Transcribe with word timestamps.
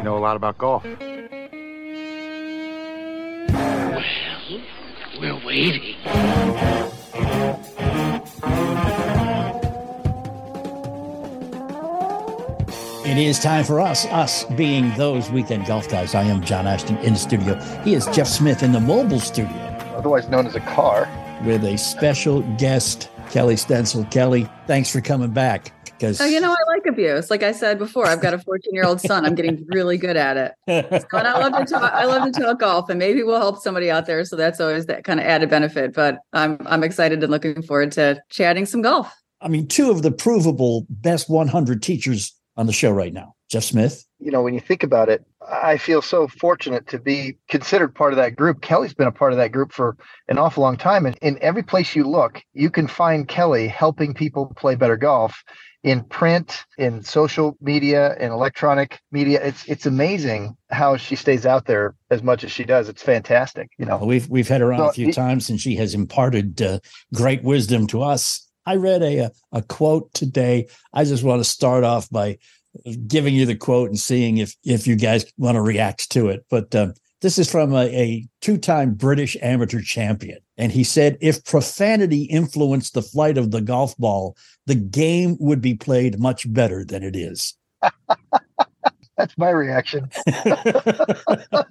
You 0.00 0.04
know 0.04 0.16
a 0.16 0.18
lot 0.18 0.34
about 0.34 0.56
golf. 0.56 0.82
Well, 0.82 0.96
we're 5.20 5.44
waiting. 5.44 5.94
It 13.04 13.18
is 13.18 13.38
time 13.40 13.64
for 13.64 13.78
us, 13.78 14.06
us 14.06 14.44
being 14.56 14.90
those 14.96 15.30
weekend 15.30 15.66
golf 15.66 15.86
guys. 15.90 16.14
I 16.14 16.22
am 16.22 16.42
John 16.42 16.66
Ashton 16.66 16.96
in 16.98 17.12
the 17.12 17.18
studio. 17.18 17.60
He 17.84 17.92
is 17.92 18.06
Jeff 18.06 18.26
Smith 18.26 18.62
in 18.62 18.72
the 18.72 18.80
mobile 18.80 19.20
studio 19.20 19.70
otherwise 20.00 20.28
known 20.30 20.46
as 20.46 20.54
a 20.54 20.60
car. 20.60 21.06
with 21.44 21.62
a 21.64 21.76
special 21.76 22.40
guest, 22.56 23.10
Kelly 23.30 23.54
Stenzel. 23.54 24.10
Kelly, 24.10 24.48
thanks 24.66 24.90
for 24.90 25.00
coming 25.02 25.30
back. 25.30 25.72
Because 26.00 26.20
Oh, 26.20 26.24
you 26.24 26.40
know, 26.40 26.50
I 26.50 26.72
like 26.72 26.86
abuse. 26.86 27.30
Like 27.30 27.42
I 27.42 27.52
said 27.52 27.78
before, 27.78 28.06
I've 28.06 28.22
got 28.22 28.32
a 28.32 28.38
14 28.38 28.72
year 28.74 28.84
old 28.84 29.00
son. 29.00 29.26
I'm 29.26 29.34
getting 29.34 29.66
really 29.68 29.98
good 29.98 30.16
at 30.16 30.36
it. 30.36 30.52
And 30.66 31.28
I 31.28 31.38
love 31.38 31.52
to 31.52 31.70
talk. 31.70 31.92
I 31.92 32.06
love 32.06 32.32
to 32.32 32.40
talk 32.40 32.58
golf, 32.60 32.88
and 32.88 32.98
maybe 32.98 33.22
we'll 33.22 33.38
help 33.38 33.60
somebody 33.60 33.90
out 33.90 34.06
there. 34.06 34.24
So 34.24 34.34
that's 34.36 34.60
always 34.60 34.86
that 34.86 35.04
kind 35.04 35.20
of 35.20 35.26
added 35.26 35.50
benefit. 35.50 35.92
But 35.92 36.18
I'm 36.32 36.58
I'm 36.66 36.82
excited 36.82 37.22
and 37.22 37.30
looking 37.30 37.62
forward 37.62 37.92
to 37.92 38.22
chatting 38.30 38.64
some 38.64 38.80
golf. 38.80 39.12
I 39.42 39.48
mean, 39.48 39.68
two 39.68 39.90
of 39.90 40.02
the 40.02 40.10
provable 40.10 40.86
best 40.88 41.28
100 41.28 41.82
teachers 41.82 42.34
on 42.56 42.66
the 42.66 42.72
show 42.72 42.90
right 42.90 43.12
now. 43.12 43.34
Jeff 43.50 43.64
Smith. 43.64 44.06
You 44.18 44.30
know, 44.30 44.42
when 44.42 44.54
you 44.54 44.60
think 44.60 44.82
about 44.82 45.08
it, 45.08 45.24
I 45.50 45.76
feel 45.76 46.02
so 46.02 46.28
fortunate 46.28 46.86
to 46.88 46.98
be 46.98 47.36
considered 47.48 47.94
part 47.94 48.12
of 48.12 48.16
that 48.18 48.36
group. 48.36 48.60
Kelly's 48.60 48.94
been 48.94 49.08
a 49.08 49.12
part 49.12 49.32
of 49.32 49.38
that 49.38 49.50
group 49.50 49.72
for 49.72 49.96
an 50.28 50.38
awful 50.38 50.62
long 50.62 50.76
time. 50.76 51.06
And 51.06 51.16
in 51.22 51.38
every 51.42 51.62
place 51.62 51.96
you 51.96 52.04
look, 52.04 52.42
you 52.52 52.70
can 52.70 52.86
find 52.86 53.26
Kelly 53.26 53.66
helping 53.66 54.14
people 54.14 54.52
play 54.56 54.76
better 54.76 54.96
golf 54.96 55.42
in 55.82 56.02
print, 56.04 56.64
in 56.76 57.02
social 57.02 57.56
media, 57.60 58.16
in 58.18 58.30
electronic 58.30 59.00
media. 59.10 59.40
It's 59.42 59.64
it's 59.66 59.86
amazing 59.86 60.56
how 60.70 60.96
she 60.96 61.16
stays 61.16 61.46
out 61.46 61.66
there 61.66 61.94
as 62.10 62.22
much 62.22 62.44
as 62.44 62.52
she 62.52 62.64
does. 62.64 62.88
It's 62.88 63.02
fantastic. 63.02 63.70
You 63.78 63.86
know, 63.86 63.98
We've 63.98 64.28
we've 64.28 64.48
had 64.48 64.60
her 64.60 64.72
on 64.72 64.80
a 64.80 64.92
few 64.92 65.06
y- 65.06 65.12
times, 65.12 65.48
and 65.48 65.60
she 65.60 65.76
has 65.76 65.94
imparted 65.94 66.60
uh, 66.60 66.80
great 67.14 67.42
wisdom 67.42 67.86
to 67.88 68.02
us. 68.02 68.46
I 68.66 68.76
read 68.76 69.02
a 69.02 69.30
a 69.52 69.62
quote 69.62 70.12
today. 70.12 70.68
I 70.92 71.04
just 71.04 71.24
want 71.24 71.40
to 71.40 71.48
start 71.48 71.84
off 71.84 72.10
by 72.10 72.38
giving 73.06 73.34
you 73.34 73.46
the 73.46 73.56
quote 73.56 73.88
and 73.88 73.98
seeing 73.98 74.38
if 74.38 74.54
if 74.64 74.86
you 74.86 74.96
guys 74.96 75.24
want 75.38 75.56
to 75.56 75.62
react 75.62 76.10
to 76.12 76.28
it. 76.28 76.44
But 76.50 76.74
um, 76.74 76.94
this 77.20 77.38
is 77.38 77.50
from 77.50 77.72
a, 77.74 77.84
a 77.86 78.28
two 78.40 78.58
time 78.58 78.94
British 78.94 79.36
amateur 79.40 79.80
champion, 79.80 80.38
and 80.60 80.70
he 80.70 80.84
said, 80.84 81.16
"If 81.20 81.44
profanity 81.44 82.24
influenced 82.24 82.92
the 82.92 83.02
flight 83.02 83.38
of 83.38 83.50
the 83.50 83.62
golf 83.62 83.96
ball, 83.96 84.36
the 84.66 84.74
game 84.74 85.38
would 85.40 85.62
be 85.62 85.74
played 85.74 86.20
much 86.20 86.52
better 86.52 86.84
than 86.84 87.02
it 87.02 87.16
is." 87.16 87.54
that's 89.16 89.36
my 89.38 89.48
reaction. 89.48 90.10
I 90.28 91.64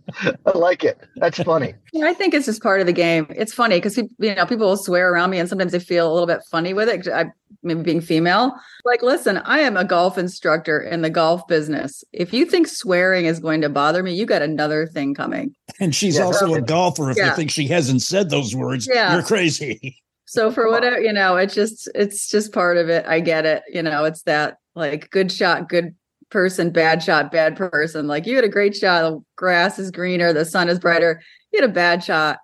like 0.55 0.83
it. 0.83 0.99
That's 1.15 1.37
funny. 1.43 1.75
Yeah, 1.93 2.07
I 2.07 2.13
think 2.13 2.33
it's 2.33 2.47
just 2.47 2.63
part 2.63 2.81
of 2.81 2.87
the 2.87 2.93
game. 2.93 3.27
It's 3.29 3.53
funny 3.53 3.77
because 3.77 3.95
you 3.97 4.35
know 4.35 4.45
people 4.47 4.67
will 4.67 4.77
swear 4.77 5.13
around 5.13 5.29
me, 5.29 5.37
and 5.37 5.47
sometimes 5.47 5.71
they 5.71 5.79
feel 5.79 6.11
a 6.11 6.13
little 6.13 6.27
bit 6.27 6.41
funny 6.49 6.73
with 6.73 6.89
it. 6.89 7.07
I, 7.07 7.31
maybe 7.63 7.81
being 7.83 8.01
female, 8.01 8.53
like, 8.85 9.01
listen, 9.01 9.37
I 9.37 9.59
am 9.59 9.75
a 9.77 9.83
golf 9.83 10.17
instructor 10.17 10.79
in 10.81 11.01
the 11.01 11.09
golf 11.09 11.47
business. 11.47 12.03
If 12.13 12.33
you 12.33 12.45
think 12.45 12.67
swearing 12.67 13.25
is 13.25 13.39
going 13.39 13.61
to 13.61 13.69
bother 13.69 14.01
me, 14.03 14.13
you 14.13 14.25
got 14.25 14.41
another 14.41 14.87
thing 14.87 15.13
coming. 15.13 15.55
and 15.79 15.93
she's 15.93 16.17
Yeah, 16.17 16.23
also 16.23 16.53
a 16.53 16.61
golfer. 16.61 17.11
If 17.11 17.17
you 17.17 17.31
think 17.35 17.51
she 17.51 17.67
hasn't 17.67 18.01
said 18.01 18.29
those 18.29 18.55
words, 18.55 18.87
Yeah. 18.91 19.13
you're 19.13 19.23
crazy. 19.23 19.97
So 20.31 20.51
for 20.51 20.69
whatever, 20.69 21.01
you 21.01 21.11
know, 21.11 21.37
it's 21.37 21.55
just 21.55 21.89
it's 21.95 22.29
just 22.29 22.53
part 22.53 22.77
of 22.77 22.87
it. 22.87 23.03
I 23.07 23.19
get 23.19 23.47
it. 23.47 23.63
You 23.67 23.81
know, 23.81 24.05
it's 24.05 24.21
that 24.23 24.57
like 24.75 25.09
good 25.09 25.31
shot, 25.31 25.67
good 25.69 25.95
person, 26.29 26.69
bad 26.69 27.01
shot, 27.01 27.31
bad 27.31 27.55
person. 27.55 28.05
Like 28.05 28.27
you 28.27 28.35
had 28.35 28.45
a 28.45 28.47
great 28.49 28.75
shot, 28.75 29.01
the 29.09 29.23
grass 29.35 29.79
is 29.79 29.89
greener, 29.89 30.31
the 30.31 30.45
sun 30.45 30.69
is 30.69 30.77
brighter. 30.77 31.19
You 31.51 31.61
had 31.61 31.69
a 31.71 31.73
bad 31.73 32.03
shot. 32.03 32.37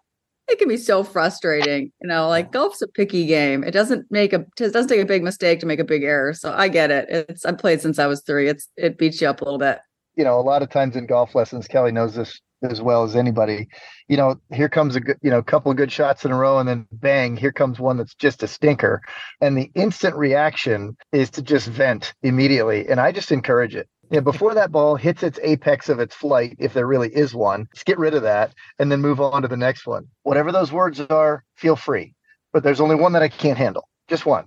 It 0.47 0.59
can 0.59 0.67
be 0.67 0.77
so 0.77 1.03
frustrating. 1.03 1.91
You 2.01 2.07
know, 2.07 2.27
like 2.29 2.51
golf's 2.51 2.81
a 2.81 2.87
picky 2.87 3.25
game. 3.25 3.63
It 3.63 3.71
doesn't 3.71 4.05
make 4.11 4.31
a 4.33 4.45
it 4.59 4.73
doesn't 4.73 4.87
take 4.87 5.01
a 5.01 5.05
big 5.05 5.23
mistake 5.23 5.59
to 5.61 5.65
make 5.65 5.79
a 5.79 5.83
big 5.83 6.03
error. 6.03 6.33
So 6.33 6.53
I 6.53 6.67
get 6.67 6.91
it. 6.91 7.07
It's 7.09 7.45
I've 7.45 7.57
played 7.57 7.81
since 7.81 7.97
I 7.99 8.07
was 8.07 8.21
three. 8.21 8.47
It's 8.47 8.69
it 8.77 8.97
beats 8.97 9.21
you 9.21 9.27
up 9.27 9.41
a 9.41 9.45
little 9.45 9.59
bit. 9.59 9.79
you 10.15 10.23
know, 10.23 10.39
a 10.39 10.41
lot 10.41 10.61
of 10.61 10.69
times 10.69 10.95
in 10.95 11.05
golf 11.05 11.35
lessons, 11.35 11.67
Kelly 11.67 11.91
knows 11.91 12.15
this 12.15 12.39
as 12.63 12.81
well 12.81 13.03
as 13.03 13.15
anybody. 13.15 13.67
You 14.07 14.17
know, 14.17 14.39
here 14.51 14.69
comes 14.69 14.95
a 14.95 14.99
good, 14.99 15.17
you 15.21 15.29
know, 15.29 15.43
couple 15.43 15.71
of 15.71 15.77
good 15.77 15.91
shots 15.91 16.25
in 16.25 16.31
a 16.31 16.35
row, 16.35 16.57
and 16.59 16.67
then 16.67 16.87
bang, 16.91 17.35
here 17.37 17.51
comes 17.51 17.79
one 17.79 17.97
that's 17.97 18.15
just 18.15 18.43
a 18.43 18.47
stinker. 18.47 19.01
And 19.41 19.57
the 19.57 19.69
instant 19.75 20.15
reaction 20.15 20.95
is 21.11 21.29
to 21.31 21.41
just 21.41 21.67
vent 21.67 22.13
immediately. 22.23 22.87
And 22.87 22.99
I 22.99 23.11
just 23.11 23.31
encourage 23.31 23.75
it. 23.75 23.89
Know, 24.11 24.21
before 24.21 24.53
that 24.53 24.71
ball 24.71 24.95
hits 24.95 25.23
its 25.23 25.39
apex 25.41 25.89
of 25.89 25.99
its 25.99 26.15
flight, 26.15 26.55
if 26.59 26.73
there 26.73 26.87
really 26.87 27.09
is 27.09 27.33
one, 27.33 27.67
just 27.73 27.85
get 27.85 27.97
rid 27.97 28.13
of 28.13 28.23
that 28.23 28.53
and 28.79 28.91
then 28.91 29.01
move 29.01 29.19
on 29.19 29.41
to 29.41 29.47
the 29.47 29.57
next 29.57 29.87
one. 29.87 30.07
Whatever 30.23 30.51
those 30.51 30.71
words 30.71 30.99
are, 30.99 31.43
feel 31.55 31.75
free. 31.75 32.13
But 32.53 32.63
there's 32.63 32.79
only 32.79 32.95
one 32.95 33.13
that 33.13 33.23
I 33.23 33.29
can't 33.29 33.57
handle. 33.57 33.89
Just 34.07 34.25
one. 34.25 34.45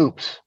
Oops. 0.00 0.40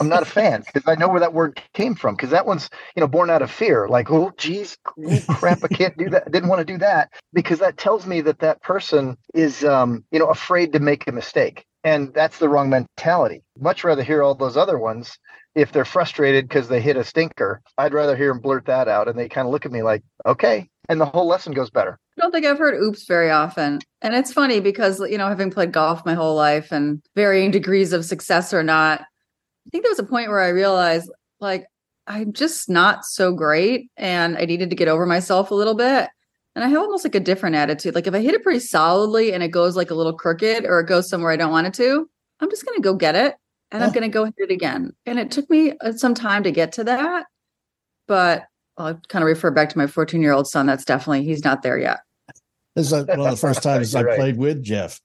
I'm 0.00 0.08
not 0.08 0.22
a 0.22 0.26
fan 0.26 0.62
because 0.62 0.88
I 0.88 0.94
know 0.94 1.08
where 1.08 1.20
that 1.20 1.32
word 1.32 1.60
came 1.74 1.94
from. 1.94 2.14
Because 2.14 2.30
that 2.30 2.46
one's, 2.46 2.70
you 2.94 3.00
know, 3.00 3.06
born 3.06 3.30
out 3.30 3.42
of 3.42 3.50
fear. 3.50 3.88
Like, 3.88 4.10
oh, 4.10 4.32
geez, 4.36 4.76
oh, 4.86 5.20
crap, 5.28 5.62
I 5.64 5.68
can't 5.68 5.96
do 5.96 6.10
that. 6.10 6.24
I 6.26 6.30
didn't 6.30 6.48
want 6.48 6.60
to 6.60 6.72
do 6.72 6.78
that 6.78 7.10
because 7.32 7.58
that 7.60 7.76
tells 7.76 8.06
me 8.06 8.20
that 8.22 8.40
that 8.40 8.62
person 8.62 9.16
is, 9.34 9.64
um, 9.64 10.04
you 10.10 10.18
know, 10.18 10.26
afraid 10.26 10.72
to 10.72 10.80
make 10.80 11.06
a 11.06 11.12
mistake, 11.12 11.64
and 11.84 12.12
that's 12.14 12.38
the 12.38 12.48
wrong 12.48 12.70
mentality. 12.70 13.42
Much 13.58 13.84
rather 13.84 14.02
hear 14.02 14.22
all 14.22 14.34
those 14.34 14.56
other 14.56 14.78
ones. 14.78 15.18
If 15.56 15.72
they're 15.72 15.84
frustrated 15.84 16.48
because 16.48 16.68
they 16.68 16.80
hit 16.80 16.96
a 16.96 17.02
stinker, 17.02 17.62
I'd 17.78 17.94
rather 17.94 18.14
hear 18.14 18.28
them 18.32 18.40
blurt 18.40 18.66
that 18.66 18.86
out, 18.86 19.08
and 19.08 19.18
they 19.18 19.28
kind 19.28 19.46
of 19.46 19.52
look 19.52 19.66
at 19.66 19.72
me 19.72 19.82
like, 19.82 20.04
okay, 20.24 20.68
and 20.88 21.00
the 21.00 21.06
whole 21.06 21.26
lesson 21.26 21.52
goes 21.52 21.70
better. 21.70 21.98
I 22.16 22.22
don't 22.22 22.30
think 22.30 22.46
I've 22.46 22.58
heard 22.58 22.80
oops 22.80 23.06
very 23.06 23.30
often. 23.30 23.80
And 24.00 24.14
it's 24.14 24.32
funny 24.32 24.60
because, 24.60 25.00
you 25.00 25.18
know, 25.18 25.28
having 25.28 25.50
played 25.50 25.72
golf 25.72 26.06
my 26.06 26.14
whole 26.14 26.34
life 26.34 26.72
and 26.72 27.02
varying 27.14 27.50
degrees 27.50 27.92
of 27.92 28.04
success 28.04 28.54
or 28.54 28.62
not, 28.62 29.00
I 29.00 29.70
think 29.70 29.84
there 29.84 29.90
was 29.90 29.98
a 29.98 30.04
point 30.04 30.28
where 30.28 30.40
I 30.40 30.48
realized 30.48 31.10
like 31.40 31.66
I'm 32.06 32.32
just 32.32 32.70
not 32.70 33.04
so 33.04 33.32
great 33.32 33.90
and 33.96 34.38
I 34.38 34.44
needed 34.44 34.70
to 34.70 34.76
get 34.76 34.88
over 34.88 35.06
myself 35.06 35.50
a 35.50 35.54
little 35.54 35.74
bit. 35.74 36.08
And 36.54 36.64
I 36.64 36.68
have 36.68 36.80
almost 36.80 37.04
like 37.04 37.14
a 37.14 37.20
different 37.20 37.56
attitude. 37.56 37.94
Like 37.94 38.06
if 38.06 38.14
I 38.14 38.20
hit 38.20 38.34
it 38.34 38.42
pretty 38.42 38.60
solidly 38.60 39.32
and 39.32 39.42
it 39.42 39.48
goes 39.48 39.76
like 39.76 39.90
a 39.90 39.94
little 39.94 40.14
crooked 40.14 40.64
or 40.64 40.80
it 40.80 40.86
goes 40.86 41.08
somewhere 41.08 41.32
I 41.32 41.36
don't 41.36 41.50
want 41.50 41.66
it 41.66 41.74
to, 41.74 42.08
I'm 42.40 42.50
just 42.50 42.64
going 42.64 42.76
to 42.76 42.82
go 42.82 42.94
get 42.94 43.16
it 43.16 43.34
and 43.72 43.82
I'm 43.82 43.90
going 43.92 44.02
to 44.02 44.08
go 44.08 44.24
hit 44.24 44.34
it 44.38 44.50
again. 44.50 44.92
And 45.06 45.18
it 45.18 45.30
took 45.30 45.48
me 45.50 45.72
uh, 45.80 45.92
some 45.92 46.14
time 46.14 46.42
to 46.44 46.50
get 46.50 46.72
to 46.72 46.84
that. 46.84 47.26
But 48.08 48.44
I'll 48.78 49.00
kind 49.08 49.22
of 49.22 49.26
refer 49.26 49.50
back 49.50 49.68
to 49.70 49.78
my 49.78 49.86
14 49.86 50.20
year 50.22 50.32
old 50.32 50.46
son. 50.46 50.66
That's 50.66 50.84
definitely, 50.84 51.24
he's 51.24 51.44
not 51.44 51.62
there 51.62 51.78
yet. 51.78 51.98
This 52.74 52.86
is 52.88 52.92
uh, 52.92 53.04
one 53.08 53.20
of 53.20 53.30
the 53.30 53.36
first 53.36 53.62
times 53.62 53.94
I 53.94 54.00
You're 54.00 54.08
right. 54.08 54.18
played 54.18 54.36
with 54.36 54.62
Jeff. 54.62 55.00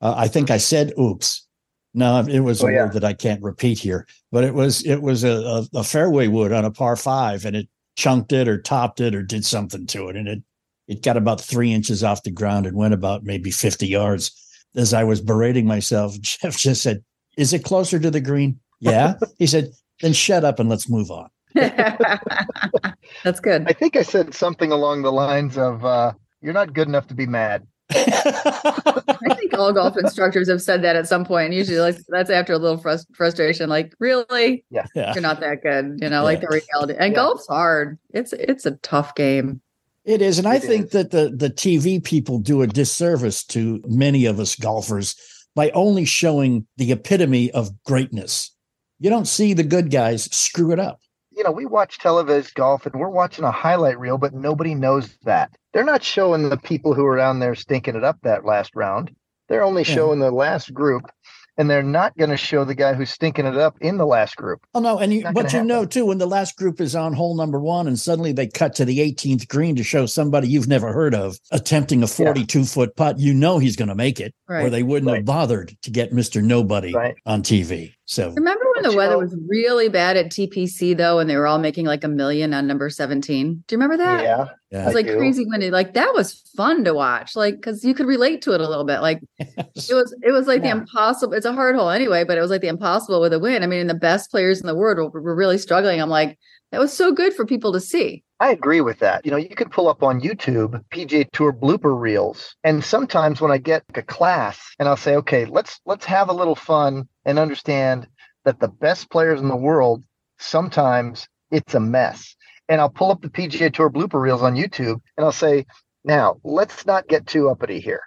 Uh, 0.00 0.14
I 0.16 0.28
think 0.28 0.50
I 0.50 0.58
said 0.58 0.92
"oops." 0.98 1.46
No, 1.94 2.20
it 2.28 2.40
was 2.40 2.60
a 2.62 2.66
Oh, 2.66 2.68
yeah. 2.68 2.84
word 2.84 2.94
that 2.94 3.04
I 3.04 3.12
can't 3.14 3.40
repeat 3.42 3.78
here, 3.78 4.06
but 4.32 4.44
it 4.44 4.52
was 4.52 4.84
it 4.84 5.00
was 5.00 5.24
a, 5.24 5.30
a, 5.30 5.78
a 5.78 5.84
fairway 5.84 6.26
wood 6.28 6.52
on 6.52 6.64
a 6.64 6.70
par 6.70 6.96
five, 6.96 7.44
and 7.44 7.54
it 7.56 7.68
chunked 7.96 8.32
it 8.32 8.48
or 8.48 8.60
topped 8.60 9.00
it 9.00 9.14
or 9.14 9.22
did 9.22 9.44
something 9.44 9.86
to 9.86 10.08
it, 10.08 10.16
and 10.16 10.28
it 10.28 10.42
it 10.88 11.02
got 11.02 11.16
about 11.16 11.40
three 11.40 11.72
inches 11.72 12.04
off 12.04 12.24
the 12.24 12.30
ground 12.30 12.66
and 12.66 12.76
went 12.76 12.92
about 12.92 13.24
maybe 13.24 13.50
fifty 13.50 13.86
yards. 13.86 14.32
As 14.76 14.92
I 14.92 15.04
was 15.04 15.20
berating 15.20 15.66
myself, 15.66 16.18
Jeff 16.20 16.58
just 16.58 16.82
said, 16.82 17.02
"Is 17.36 17.52
it 17.52 17.64
closer 17.64 17.98
to 17.98 18.10
the 18.10 18.20
green?" 18.20 18.60
Yeah, 18.80 19.14
he 19.38 19.46
said. 19.46 19.72
Then 20.02 20.12
shut 20.12 20.44
up 20.44 20.58
and 20.58 20.68
let's 20.68 20.88
move 20.88 21.08
on. 21.12 21.28
That's 21.54 23.38
good. 23.40 23.64
I 23.68 23.72
think 23.72 23.94
I 23.94 24.02
said 24.02 24.34
something 24.34 24.72
along 24.72 25.02
the 25.02 25.12
lines 25.12 25.56
of, 25.56 25.84
uh, 25.84 26.12
"You're 26.42 26.52
not 26.52 26.72
good 26.74 26.88
enough 26.88 27.06
to 27.08 27.14
be 27.14 27.26
mad." 27.26 27.64
I 27.90 29.34
think 29.38 29.54
all 29.54 29.72
golf 29.72 29.96
instructors 29.96 30.48
have 30.48 30.60
said 30.62 30.82
that 30.82 30.96
at 30.96 31.06
some 31.06 31.24
point. 31.24 31.52
Usually 31.52 31.78
like, 31.78 31.96
that's 32.08 32.28
after 32.28 32.54
a 32.54 32.58
little 32.58 32.78
frust- 32.82 33.06
frustration. 33.14 33.68
Like, 33.68 33.94
really? 34.00 34.64
yeah. 34.70 34.86
You're 34.94 35.20
not 35.22 35.40
that 35.40 35.62
good. 35.62 35.98
You 36.00 36.08
know, 36.10 36.24
like 36.24 36.40
the 36.40 36.48
reality. 36.48 36.94
And 36.98 37.12
Yeah. 37.12 37.16
golf's 37.22 37.46
hard. 37.46 37.98
It's 38.12 38.32
it's 38.32 38.66
a 38.66 38.72
tough 38.72 39.14
game. 39.14 39.60
It 40.04 40.22
is. 40.22 40.38
And 40.38 40.48
I 40.48 40.56
It 40.56 40.62
think 40.64 40.90
that 40.90 41.12
the, 41.12 41.30
the 41.34 41.50
TV 41.50 42.02
people 42.02 42.38
do 42.38 42.62
a 42.62 42.66
disservice 42.66 43.44
to 43.44 43.80
many 43.86 44.26
of 44.26 44.40
us 44.40 44.56
golfers 44.56 45.14
by 45.54 45.70
only 45.70 46.04
showing 46.04 46.66
the 46.76 46.92
epitome 46.92 47.50
of 47.52 47.70
greatness. 47.84 48.54
You 48.98 49.10
don't 49.10 49.26
see 49.28 49.54
the 49.54 49.62
good 49.62 49.90
guys 49.90 50.24
screw 50.34 50.72
it 50.72 50.78
up. 50.80 51.00
you 51.36 51.42
know, 51.42 51.50
we 51.50 51.66
watch 51.66 51.98
televised 51.98 52.54
golf 52.54 52.86
and 52.86 52.94
we're 52.94 53.08
watching 53.08 53.44
a 53.44 53.50
highlight 53.50 53.98
reel, 53.98 54.18
but 54.18 54.32
nobody 54.34 54.74
knows 54.74 55.16
that. 55.24 55.50
They're 55.72 55.82
not 55.84 56.02
showing 56.04 56.48
the 56.48 56.56
people 56.56 56.94
who 56.94 57.04
are 57.06 57.16
down 57.16 57.40
there 57.40 57.54
stinking 57.56 57.96
it 57.96 58.04
up 58.04 58.18
that 58.22 58.44
last 58.44 58.70
round. 58.76 59.10
They're 59.48 59.64
only 59.64 59.82
Yeah. 59.82 59.94
showing 59.94 60.20
the 60.20 60.30
last 60.30 60.72
group, 60.72 61.10
and 61.56 61.70
they're 61.70 61.82
not 61.82 62.16
going 62.16 62.30
to 62.30 62.36
show 62.36 62.64
the 62.64 62.74
guy 62.74 62.94
who's 62.94 63.10
stinking 63.10 63.46
it 63.46 63.56
up 63.56 63.76
in 63.80 63.96
the 63.96 64.06
last 64.06 64.36
group. 64.36 64.66
Oh 64.74 64.80
no, 64.80 64.98
and 64.98 65.12
you, 65.12 65.22
Not 65.22 65.34
but 65.34 65.46
gonna 65.46 65.58
you 65.58 65.64
know 65.64 65.84
too 65.84 66.06
when 66.06 66.18
the 66.18 66.26
last 66.26 66.56
group 66.56 66.80
is 66.80 66.94
on 66.94 67.12
hole 67.12 67.36
number 67.36 67.60
one, 67.60 67.86
and 67.86 67.98
suddenly 67.98 68.32
they 68.32 68.46
cut 68.46 68.74
to 68.76 68.84
the 68.84 68.98
18th 68.98 69.48
green 69.48 69.76
to 69.76 69.84
show 69.84 70.06
somebody 70.06 70.48
you've 70.48 70.68
never 70.68 70.92
heard 70.92 71.14
of 71.14 71.38
attempting 71.50 72.02
a 72.02 72.06
42 72.06 72.64
foot 72.64 72.96
putt. 72.96 73.18
You 73.18 73.34
know 73.34 73.58
he's 73.58 73.76
going 73.76 73.88
to 73.88 73.94
make 73.94 74.20
it, 74.20 74.34
or 74.48 74.70
they 74.70 74.82
wouldn't 74.82 75.14
have 75.14 75.24
bothered 75.24 75.76
to 75.82 75.90
get 75.90 76.12
Mister 76.12 76.42
Nobody 76.42 76.92
Right. 76.92 77.14
on 77.26 77.42
TV. 77.42 77.93
So 78.06 78.30
Remember 78.32 78.64
when 78.74 78.82
the 78.90 78.96
weather 78.96 79.14
know- 79.14 79.20
was 79.20 79.34
really 79.48 79.88
bad 79.88 80.18
at 80.18 80.26
TPC 80.26 80.94
though, 80.96 81.20
and 81.20 81.30
they 81.30 81.36
were 81.36 81.46
all 81.46 81.58
making 81.58 81.86
like 81.86 82.04
a 82.04 82.08
million 82.08 82.52
on 82.52 82.66
number 82.66 82.90
17? 82.90 83.64
Do 83.66 83.74
you 83.74 83.78
remember 83.80 83.96
that? 83.96 84.22
Yeah. 84.22 84.46
It 84.70 84.84
was 84.84 84.88
I 84.88 84.98
like 84.98 85.06
do. 85.06 85.16
crazy 85.16 85.44
windy. 85.46 85.70
Like 85.70 85.94
that 85.94 86.12
was 86.14 86.34
fun 86.54 86.84
to 86.84 86.92
watch. 86.92 87.34
Like 87.34 87.54
because 87.56 87.82
you 87.82 87.94
could 87.94 88.06
relate 88.06 88.42
to 88.42 88.52
it 88.52 88.60
a 88.60 88.68
little 88.68 88.84
bit. 88.84 89.00
Like 89.00 89.22
it 89.38 89.94
was 89.94 90.14
it 90.22 90.32
was 90.32 90.46
like 90.46 90.62
Yeah. 90.62 90.74
the 90.74 90.80
impossible. 90.80 91.32
It's 91.32 91.46
a 91.46 91.52
hard 91.54 91.76
hole 91.76 91.88
anyway, 91.90 92.24
but 92.24 92.36
it 92.36 92.42
was 92.42 92.50
like 92.50 92.60
the 92.60 92.68
impossible 92.68 93.20
with 93.22 93.32
a 93.32 93.38
win. 93.38 93.62
I 93.62 93.66
mean, 93.66 93.86
the 93.86 93.94
best 93.94 94.30
players 94.30 94.60
in 94.60 94.66
the 94.66 94.74
world 94.74 94.98
were, 95.14 95.20
were 95.22 95.34
really 95.34 95.56
struggling. 95.58 96.00
I'm 96.02 96.10
like, 96.10 96.38
that 96.74 96.80
was 96.80 96.92
so 96.92 97.12
good 97.12 97.32
for 97.32 97.46
people 97.46 97.72
to 97.72 97.78
see. 97.78 98.24
I 98.40 98.50
agree 98.50 98.80
with 98.80 98.98
that. 98.98 99.24
You 99.24 99.30
know, 99.30 99.36
you 99.36 99.54
can 99.54 99.68
pull 99.70 99.86
up 99.86 100.02
on 100.02 100.20
YouTube 100.20 100.84
PGA 100.90 101.30
Tour 101.30 101.52
blooper 101.52 101.96
reels, 101.96 102.56
and 102.64 102.82
sometimes 102.82 103.40
when 103.40 103.52
I 103.52 103.58
get 103.58 103.84
a 103.94 104.02
class 104.02 104.58
and 104.80 104.88
I'll 104.88 104.96
say, 104.96 105.14
"Okay, 105.14 105.44
let's 105.44 105.80
let's 105.86 106.04
have 106.06 106.28
a 106.28 106.32
little 106.32 106.56
fun 106.56 107.08
and 107.24 107.38
understand 107.38 108.08
that 108.44 108.58
the 108.58 108.66
best 108.66 109.08
players 109.08 109.40
in 109.40 109.46
the 109.46 109.56
world 109.56 110.02
sometimes 110.40 111.28
it's 111.52 111.74
a 111.74 111.80
mess." 111.80 112.34
And 112.68 112.80
I'll 112.80 112.90
pull 112.90 113.12
up 113.12 113.22
the 113.22 113.30
PGA 113.30 113.72
Tour 113.72 113.88
blooper 113.88 114.20
reels 114.20 114.42
on 114.42 114.56
YouTube 114.56 115.00
and 115.16 115.24
I'll 115.24 115.30
say, 115.30 115.66
"Now, 116.02 116.40
let's 116.42 116.84
not 116.86 117.06
get 117.06 117.28
too 117.28 117.50
uppity 117.50 117.78
here. 117.78 118.02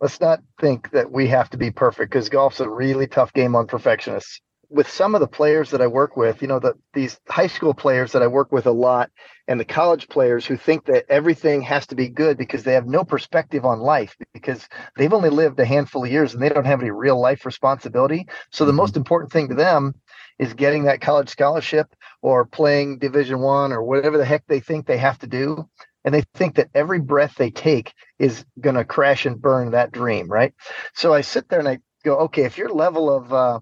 Let's 0.00 0.20
not 0.20 0.40
think 0.60 0.90
that 0.90 1.12
we 1.12 1.28
have 1.28 1.48
to 1.50 1.56
be 1.56 1.70
perfect 1.70 2.10
because 2.10 2.28
golf's 2.28 2.58
a 2.58 2.68
really 2.68 3.06
tough 3.06 3.32
game 3.34 3.54
on 3.54 3.68
perfectionists." 3.68 4.40
With 4.70 4.88
some 4.88 5.14
of 5.16 5.20
the 5.20 5.26
players 5.26 5.70
that 5.72 5.82
I 5.82 5.88
work 5.88 6.16
with, 6.16 6.40
you 6.42 6.48
know, 6.48 6.60
the, 6.60 6.74
these 6.94 7.18
high 7.28 7.48
school 7.48 7.74
players 7.74 8.12
that 8.12 8.22
I 8.22 8.28
work 8.28 8.52
with 8.52 8.66
a 8.66 8.70
lot, 8.72 9.10
and 9.48 9.58
the 9.58 9.64
college 9.64 10.08
players 10.08 10.46
who 10.46 10.56
think 10.56 10.84
that 10.86 11.06
everything 11.08 11.60
has 11.62 11.88
to 11.88 11.96
be 11.96 12.08
good 12.08 12.38
because 12.38 12.62
they 12.62 12.74
have 12.74 12.86
no 12.86 13.02
perspective 13.04 13.64
on 13.64 13.80
life 13.80 14.16
because 14.32 14.68
they've 14.96 15.12
only 15.12 15.28
lived 15.28 15.58
a 15.58 15.64
handful 15.64 16.04
of 16.04 16.10
years 16.12 16.34
and 16.34 16.42
they 16.42 16.48
don't 16.48 16.66
have 16.66 16.80
any 16.80 16.92
real 16.92 17.20
life 17.20 17.44
responsibility. 17.44 18.28
So 18.52 18.64
the 18.64 18.72
Mhm. 18.72 18.76
most 18.76 18.96
important 18.96 19.32
thing 19.32 19.48
to 19.48 19.56
them 19.56 19.94
is 20.38 20.54
getting 20.54 20.84
that 20.84 21.00
college 21.00 21.28
scholarship 21.28 21.88
or 22.22 22.44
playing 22.44 22.98
division 22.98 23.40
1 23.40 23.72
or 23.72 23.82
whatever 23.82 24.18
the 24.18 24.24
heck 24.24 24.46
they 24.46 24.60
think 24.60 24.86
they 24.86 24.98
have 24.98 25.18
to 25.18 25.26
do 25.26 25.68
and 26.04 26.14
they 26.14 26.22
think 26.34 26.54
that 26.54 26.70
every 26.74 27.00
breath 27.00 27.34
they 27.36 27.50
take 27.50 27.92
is 28.18 28.44
going 28.60 28.76
to 28.76 28.84
crash 28.84 29.26
and 29.26 29.40
burn 29.42 29.72
that 29.72 29.92
dream, 29.92 30.28
right? 30.30 30.54
So 30.94 31.12
I 31.12 31.20
sit 31.22 31.48
there 31.48 31.58
and 31.58 31.68
I 31.68 31.78
go, 32.04 32.16
okay, 32.20 32.44
if 32.44 32.56
your 32.56 32.70
level 32.70 33.14
of 33.14 33.32
uh, 33.32 33.60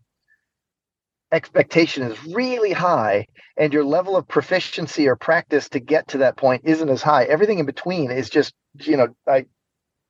expectation 1.32 2.02
is 2.02 2.24
really 2.34 2.72
high 2.72 3.26
and 3.56 3.72
your 3.72 3.84
level 3.84 4.16
of 4.16 4.26
proficiency 4.28 5.06
or 5.06 5.16
practice 5.16 5.68
to 5.68 5.80
get 5.80 6.08
to 6.08 6.18
that 6.18 6.36
point 6.36 6.62
isn't 6.64 6.88
as 6.88 7.02
high 7.02 7.24
everything 7.24 7.58
in 7.58 7.66
between 7.66 8.10
is 8.10 8.30
just 8.30 8.54
you 8.80 8.96
know 8.96 9.08
i 9.26 9.44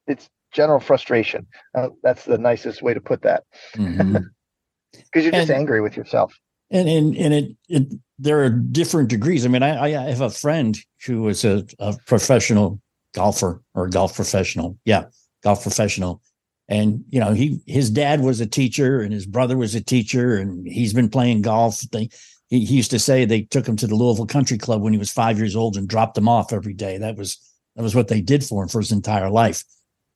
it's 0.06 0.28
general 0.52 0.78
frustration 0.80 1.46
uh, 1.76 1.88
that's 2.02 2.24
the 2.24 2.38
nicest 2.38 2.82
way 2.82 2.94
to 2.94 3.00
put 3.00 3.22
that 3.22 3.42
because 3.74 5.24
you're 5.24 5.32
just 5.32 5.50
And- 5.50 5.58
angry 5.58 5.80
with 5.80 5.96
yourself 5.96 6.32
and 6.70 6.88
and 6.88 7.16
and 7.16 7.34
it, 7.34 7.56
it 7.68 7.94
there 8.18 8.42
are 8.44 8.50
different 8.50 9.08
degrees. 9.08 9.44
I 9.44 9.48
mean, 9.48 9.62
I 9.62 9.94
I 9.94 10.10
have 10.10 10.20
a 10.20 10.30
friend 10.30 10.76
who 11.06 11.28
is 11.28 11.44
a, 11.44 11.64
a 11.78 11.96
professional 12.06 12.80
golfer 13.14 13.62
or 13.74 13.86
a 13.86 13.90
golf 13.90 14.14
professional. 14.14 14.76
Yeah, 14.84 15.04
golf 15.42 15.62
professional. 15.62 16.20
And 16.68 17.04
you 17.08 17.18
know, 17.18 17.32
he 17.32 17.60
his 17.66 17.90
dad 17.90 18.20
was 18.20 18.40
a 18.40 18.46
teacher 18.46 19.00
and 19.00 19.12
his 19.12 19.26
brother 19.26 19.56
was 19.56 19.74
a 19.74 19.80
teacher, 19.80 20.36
and 20.36 20.66
he's 20.66 20.92
been 20.92 21.08
playing 21.08 21.42
golf. 21.42 21.80
They 21.92 22.10
he, 22.48 22.64
he 22.64 22.76
used 22.76 22.90
to 22.90 22.98
say 22.98 23.24
they 23.24 23.42
took 23.42 23.66
him 23.66 23.76
to 23.76 23.86
the 23.86 23.94
Louisville 23.94 24.26
Country 24.26 24.58
Club 24.58 24.82
when 24.82 24.92
he 24.92 24.98
was 24.98 25.10
five 25.10 25.38
years 25.38 25.56
old 25.56 25.76
and 25.76 25.88
dropped 25.88 26.18
him 26.18 26.28
off 26.28 26.52
every 26.52 26.74
day. 26.74 26.98
That 26.98 27.16
was 27.16 27.38
that 27.76 27.82
was 27.82 27.94
what 27.94 28.08
they 28.08 28.20
did 28.20 28.44
for 28.44 28.62
him 28.62 28.68
for 28.68 28.80
his 28.80 28.92
entire 28.92 29.30
life. 29.30 29.64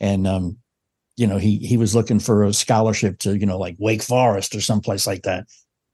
And 0.01 0.27
um, 0.27 0.59
you 1.17 1.27
know, 1.27 1.39
he 1.39 1.59
he 1.59 1.77
was 1.77 1.95
looking 1.95 2.21
for 2.21 2.45
a 2.45 2.53
scholarship 2.53 3.19
to, 3.21 3.37
you 3.37 3.47
know, 3.47 3.59
like 3.59 3.77
Wake 3.79 4.03
Forest 4.03 4.55
or 4.55 4.61
someplace 4.61 5.07
like 5.07 5.23
that. 5.23 5.47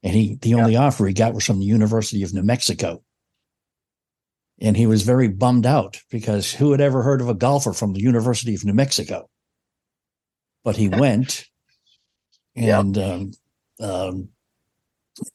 And 0.03 0.15
he 0.15 0.37
the 0.37 0.55
only 0.55 0.77
offer 0.77 1.07
he 1.07 1.13
got 1.13 1.35
was 1.35 1.45
from 1.45 1.59
the 1.59 1.67
University 1.67 2.23
of 2.23 2.33
New 2.33 2.43
Mexico. 2.43 3.03
And 4.61 4.77
he 4.77 4.87
was 4.87 5.03
very 5.03 5.29
bummed 5.29 5.67
out 5.67 6.01
because 6.11 6.53
who 6.53 6.73
had 6.73 6.81
ever 6.81 7.03
heard 7.03 7.21
of 7.21 7.29
a 7.29 7.35
golfer 7.35 7.73
from 7.73 7.93
the 7.93 8.01
University 8.01 8.55
of 8.55 8.65
New 8.65 8.73
Mexico? 8.73 9.29
But 10.69 10.77
he 10.77 10.91
went 10.91 11.47
Yeah. 12.55 12.81
and 12.81 12.99
um, 12.99 13.31
um, 13.81 14.29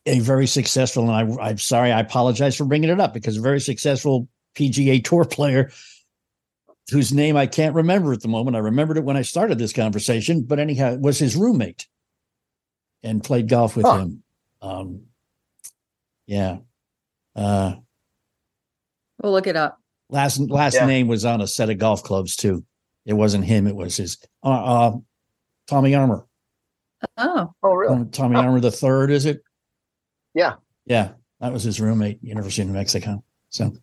a 0.05 0.19
very 0.19 0.45
successful, 0.45 1.09
and 1.09 1.39
I, 1.39 1.43
I'm 1.49 1.57
sorry, 1.57 1.91
I 1.91 2.01
apologize 2.01 2.55
for 2.55 2.65
bringing 2.65 2.91
it 2.91 2.99
up 2.99 3.15
because 3.15 3.35
a 3.35 3.41
very 3.41 3.59
successful 3.59 4.27
PGA 4.55 5.03
Tour 5.03 5.25
player 5.25 5.71
whose 6.91 7.11
name 7.11 7.35
I 7.35 7.47
can't 7.47 7.73
remember 7.73 8.13
at 8.13 8.21
the 8.21 8.27
moment. 8.27 8.55
I 8.55 8.59
remembered 8.59 8.97
it 8.97 9.03
when 9.05 9.17
I 9.17 9.23
started 9.23 9.57
this 9.57 9.73
conversation, 9.73 10.43
but 10.43 10.59
anyhow, 10.59 10.93
it 10.93 10.99
was 10.99 11.17
his 11.17 11.35
roommate 11.35 11.87
and 13.01 13.23
played 13.23 13.49
golf 13.49 13.75
with 13.75 13.87
Huh. 13.87 13.97
him. 13.97 14.23
Um, 14.61 15.01
yeah. 16.27 16.57
Uh, 17.35 17.77
We'll 19.23 19.31
look 19.31 19.47
it 19.47 19.55
up. 19.55 19.79
last 20.11 20.37
last 20.37 20.75
Yeah. 20.75 20.85
name 20.85 21.07
was 21.07 21.25
on 21.25 21.41
a 21.41 21.47
set 21.47 21.71
of 21.71 21.79
golf 21.79 22.03
clubs 22.03 22.35
too. 22.35 22.63
It 23.03 23.13
wasn't 23.13 23.45
him. 23.45 23.65
It 23.65 23.75
was 23.75 23.97
his 23.97 24.19
uh, 24.43 24.49
uh 24.49 24.97
Tommy 25.73 25.95
Armour. 25.95 26.27
Oh, 27.17 27.51
oh 27.63 27.73
really 27.73 27.95
Um, 27.95 28.09
Tommy 28.11 28.35
Armour 28.35 28.59
the 28.59 28.69
third, 28.69 29.09
is 29.09 29.25
it? 29.25 29.41
Yeah. 30.35 30.53
Yeah. 30.85 31.13
That 31.39 31.51
was 31.51 31.63
his 31.63 31.81
roommate, 31.81 32.19
University 32.23 32.61
of 32.61 32.67
New 32.67 32.75
Mexico. 32.75 33.23
So 33.49 33.73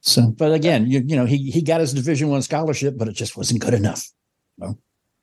so 0.00 0.32
but 0.32 0.52
again, 0.52 0.90
you 0.90 1.02
you 1.06 1.14
know, 1.14 1.26
he 1.26 1.50
he 1.50 1.62
got 1.62 1.80
his 1.80 1.94
division 1.94 2.28
one 2.28 2.42
scholarship, 2.42 2.98
but 2.98 3.06
it 3.06 3.12
just 3.12 3.36
wasn't 3.36 3.60
good 3.60 3.72
enough. 3.72 4.10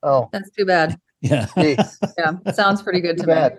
oh 0.04 0.30
that's 0.32 0.50
too 0.52 0.66
bad. 0.66 0.98
Yeah. 1.24 1.46
Yeah, 1.56 2.38
sounds 2.52 2.82
pretty 2.82 3.00
good 3.00 3.18
too 3.18 3.26
to 3.26 3.28
me. 3.28 3.34
bad 3.36 3.58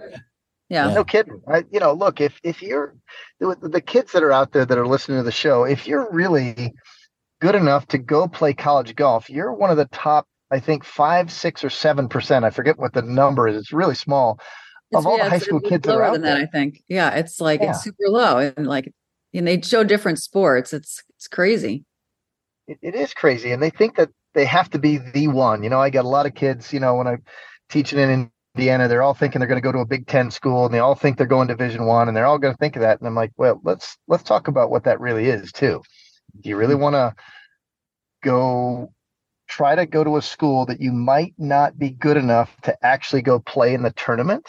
Yeah. 0.69 0.88
Yeah. 0.88 0.94
no 0.94 1.05
kidding 1.05 1.41
I, 1.47 1.62
you 1.70 1.79
know 1.79 1.93
look 1.93 2.20
if 2.20 2.41
if 2.43 2.61
you're 2.61 2.97
the, 3.38 3.55
the 3.62 3.81
kids 3.81 4.11
that 4.11 4.25
are 4.25 4.32
out 4.32 4.50
there 4.50 4.67
that 4.67 4.76
are 4.76 4.87
listening 4.88 5.19
to 5.19 5.23
the 5.23 5.31
show 5.31 5.62
if 5.62 5.87
you're 5.87 6.11
really 6.11 6.75
good 7.41 7.55
enough 7.55 7.87
to 7.88 7.99
go 7.99 8.26
play 8.26 8.53
college 8.53 8.97
golf 8.97 9.31
you're 9.31 9.53
one 9.53 9.70
of 9.70 9.76
the 9.76 9.85
top 9.93 10.26
i 10.53 10.61
think 10.61 10.85
five 10.85 11.33
six 11.33 11.65
or 11.65 11.71
seven 11.71 12.09
percent 12.09 12.45
i 12.45 12.51
forget 12.51 12.79
what 12.79 12.93
the 12.93 13.03
number 13.03 13.49
is 13.49 13.57
it's 13.57 13.73
really 13.73 13.95
small 13.95 14.39
of 14.95 15.07
all 15.07 15.19
the 15.19 15.29
high 15.29 15.39
school 15.39 15.61
it's 15.61 15.69
kids 15.69 15.87
that 15.87 15.93
are 15.93 15.97
lower 15.97 16.05
out 16.05 16.13
than 16.13 16.23
there 16.23 16.35
that, 16.37 16.43
I 16.43 16.47
think. 16.47 16.83
Yeah, 16.89 17.11
it's 17.11 17.41
like 17.41 17.61
Yeah. 17.61 17.71
it's 17.71 17.83
super 17.83 18.09
low, 18.09 18.39
and 18.39 18.67
like, 18.67 18.93
and 19.35 19.47
they 19.47 19.61
show 19.61 19.85
different 19.85 20.19
sports. 20.19 20.73
It's 20.73 21.03
it's 21.17 21.29
crazy. 21.29 21.85
it, 22.67 22.79
it 22.83 22.95
is 22.95 23.15
crazy 23.15 23.51
and 23.53 23.63
they 23.63 23.71
think 23.71 23.97
that 23.97 24.11
they 24.35 24.45
have 24.45 24.71
to 24.71 24.79
be 24.79 24.99
the 24.99 25.27
one 25.29 25.63
you 25.65 25.69
know 25.69 25.81
i 25.81 25.91
got 25.91 26.05
a 26.05 26.09
lot 26.09 26.27
of 26.27 26.35
kids 26.35 26.73
you 26.73 26.79
know 26.79 26.95
when 26.95 27.09
i'm 27.09 27.23
teaching 27.69 27.99
in 27.99 28.31
indiana 28.55 28.87
they're 28.87 29.03
all 29.03 29.15
thinking 29.15 29.41
they're 29.41 29.49
going 29.49 29.61
to 29.61 29.67
go 29.67 29.73
to 29.73 29.81
a 29.81 29.85
big 29.85 30.07
10 30.07 30.31
school 30.31 30.65
and 30.65 30.73
they 30.73 30.79
all 30.79 30.95
think 30.95 31.17
they're 31.17 31.27
going 31.27 31.49
division 31.49 31.87
one 31.87 32.07
and 32.07 32.17
they're 32.17 32.27
all 32.27 32.39
going 32.39 32.55
to 32.55 32.59
think 32.59 32.77
of 32.77 32.83
that 32.83 33.01
and 33.01 33.09
i'm 33.09 33.17
like 33.17 33.33
well 33.37 33.61
let's 33.65 33.99
let's 34.07 34.23
talk 34.23 34.47
about 34.47 34.71
what 34.71 34.85
that 34.85 35.01
really 35.01 35.29
is 35.29 35.51
too 35.51 35.83
do 36.41 36.49
you 36.49 36.56
really 36.56 36.77
hmm. 36.77 36.82
want 36.82 36.94
to 36.94 37.15
go 38.23 38.93
try 39.53 39.75
to 39.75 39.85
go 39.85 40.03
to 40.03 40.17
a 40.17 40.23
school 40.23 40.65
that 40.65 40.81
you 40.81 40.91
might 40.91 41.35
not 41.37 41.79
be 41.79 41.91
good 41.91 42.17
enough 42.17 42.56
to 42.63 42.75
actually 42.82 43.21
go 43.21 43.39
play 43.39 43.75
in 43.75 43.82
the 43.82 43.93
tournament 43.93 44.49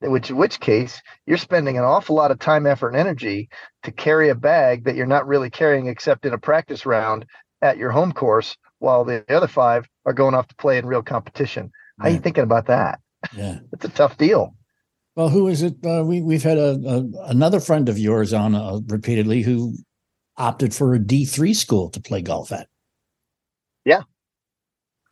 in 0.00 0.12
which 0.12 0.30
in 0.30 0.36
which 0.36 0.60
case 0.60 1.02
you're 1.26 1.36
spending 1.36 1.76
an 1.76 1.82
awful 1.82 2.14
lot 2.14 2.30
of 2.30 2.38
time 2.38 2.64
effort 2.64 2.90
and 2.90 2.96
energy 2.98 3.48
to 3.82 3.90
carry 3.90 4.28
a 4.28 4.34
bag 4.36 4.84
that 4.84 4.94
you're 4.94 5.06
not 5.06 5.26
really 5.26 5.50
carrying 5.50 5.88
except 5.88 6.24
in 6.24 6.32
a 6.32 6.38
practice 6.38 6.86
round 6.86 7.26
at 7.62 7.78
your 7.78 7.90
home 7.90 8.12
course 8.12 8.56
while 8.78 9.04
the 9.04 9.24
other 9.28 9.48
five 9.48 9.88
are 10.06 10.12
going 10.12 10.34
off 10.34 10.46
to 10.46 10.54
play 10.54 10.78
in 10.78 10.86
real 10.86 11.02
competition 11.02 11.72
how 11.98 12.06
are 12.06 12.12
you 12.12 12.20
thinking 12.20 12.44
about 12.44 12.66
that 12.66 13.00
yeah. 13.36 13.58
it's 13.72 13.84
a 13.84 13.88
tough 13.88 14.16
deal 14.16 14.54
Well, 15.16 15.30
who 15.30 15.48
is 15.48 15.62
it? 15.62 15.84
Uh, 15.84 16.04
we 16.04 16.22
we've 16.22 16.44
had 16.44 16.58
a, 16.58 16.78
a 16.86 17.30
another 17.30 17.58
friend 17.58 17.88
of 17.88 17.98
yours 17.98 18.32
on 18.32 18.54
uh, 18.54 18.78
repeatedly 18.86 19.42
who 19.42 19.74
opted 20.36 20.72
for 20.72 20.94
a 20.94 21.00
D 21.00 21.24
three 21.24 21.54
school 21.54 21.90
to 21.90 22.00
play 22.00 22.22
golf 22.22 22.52
at. 22.52 22.68
Yeah. 23.84 24.02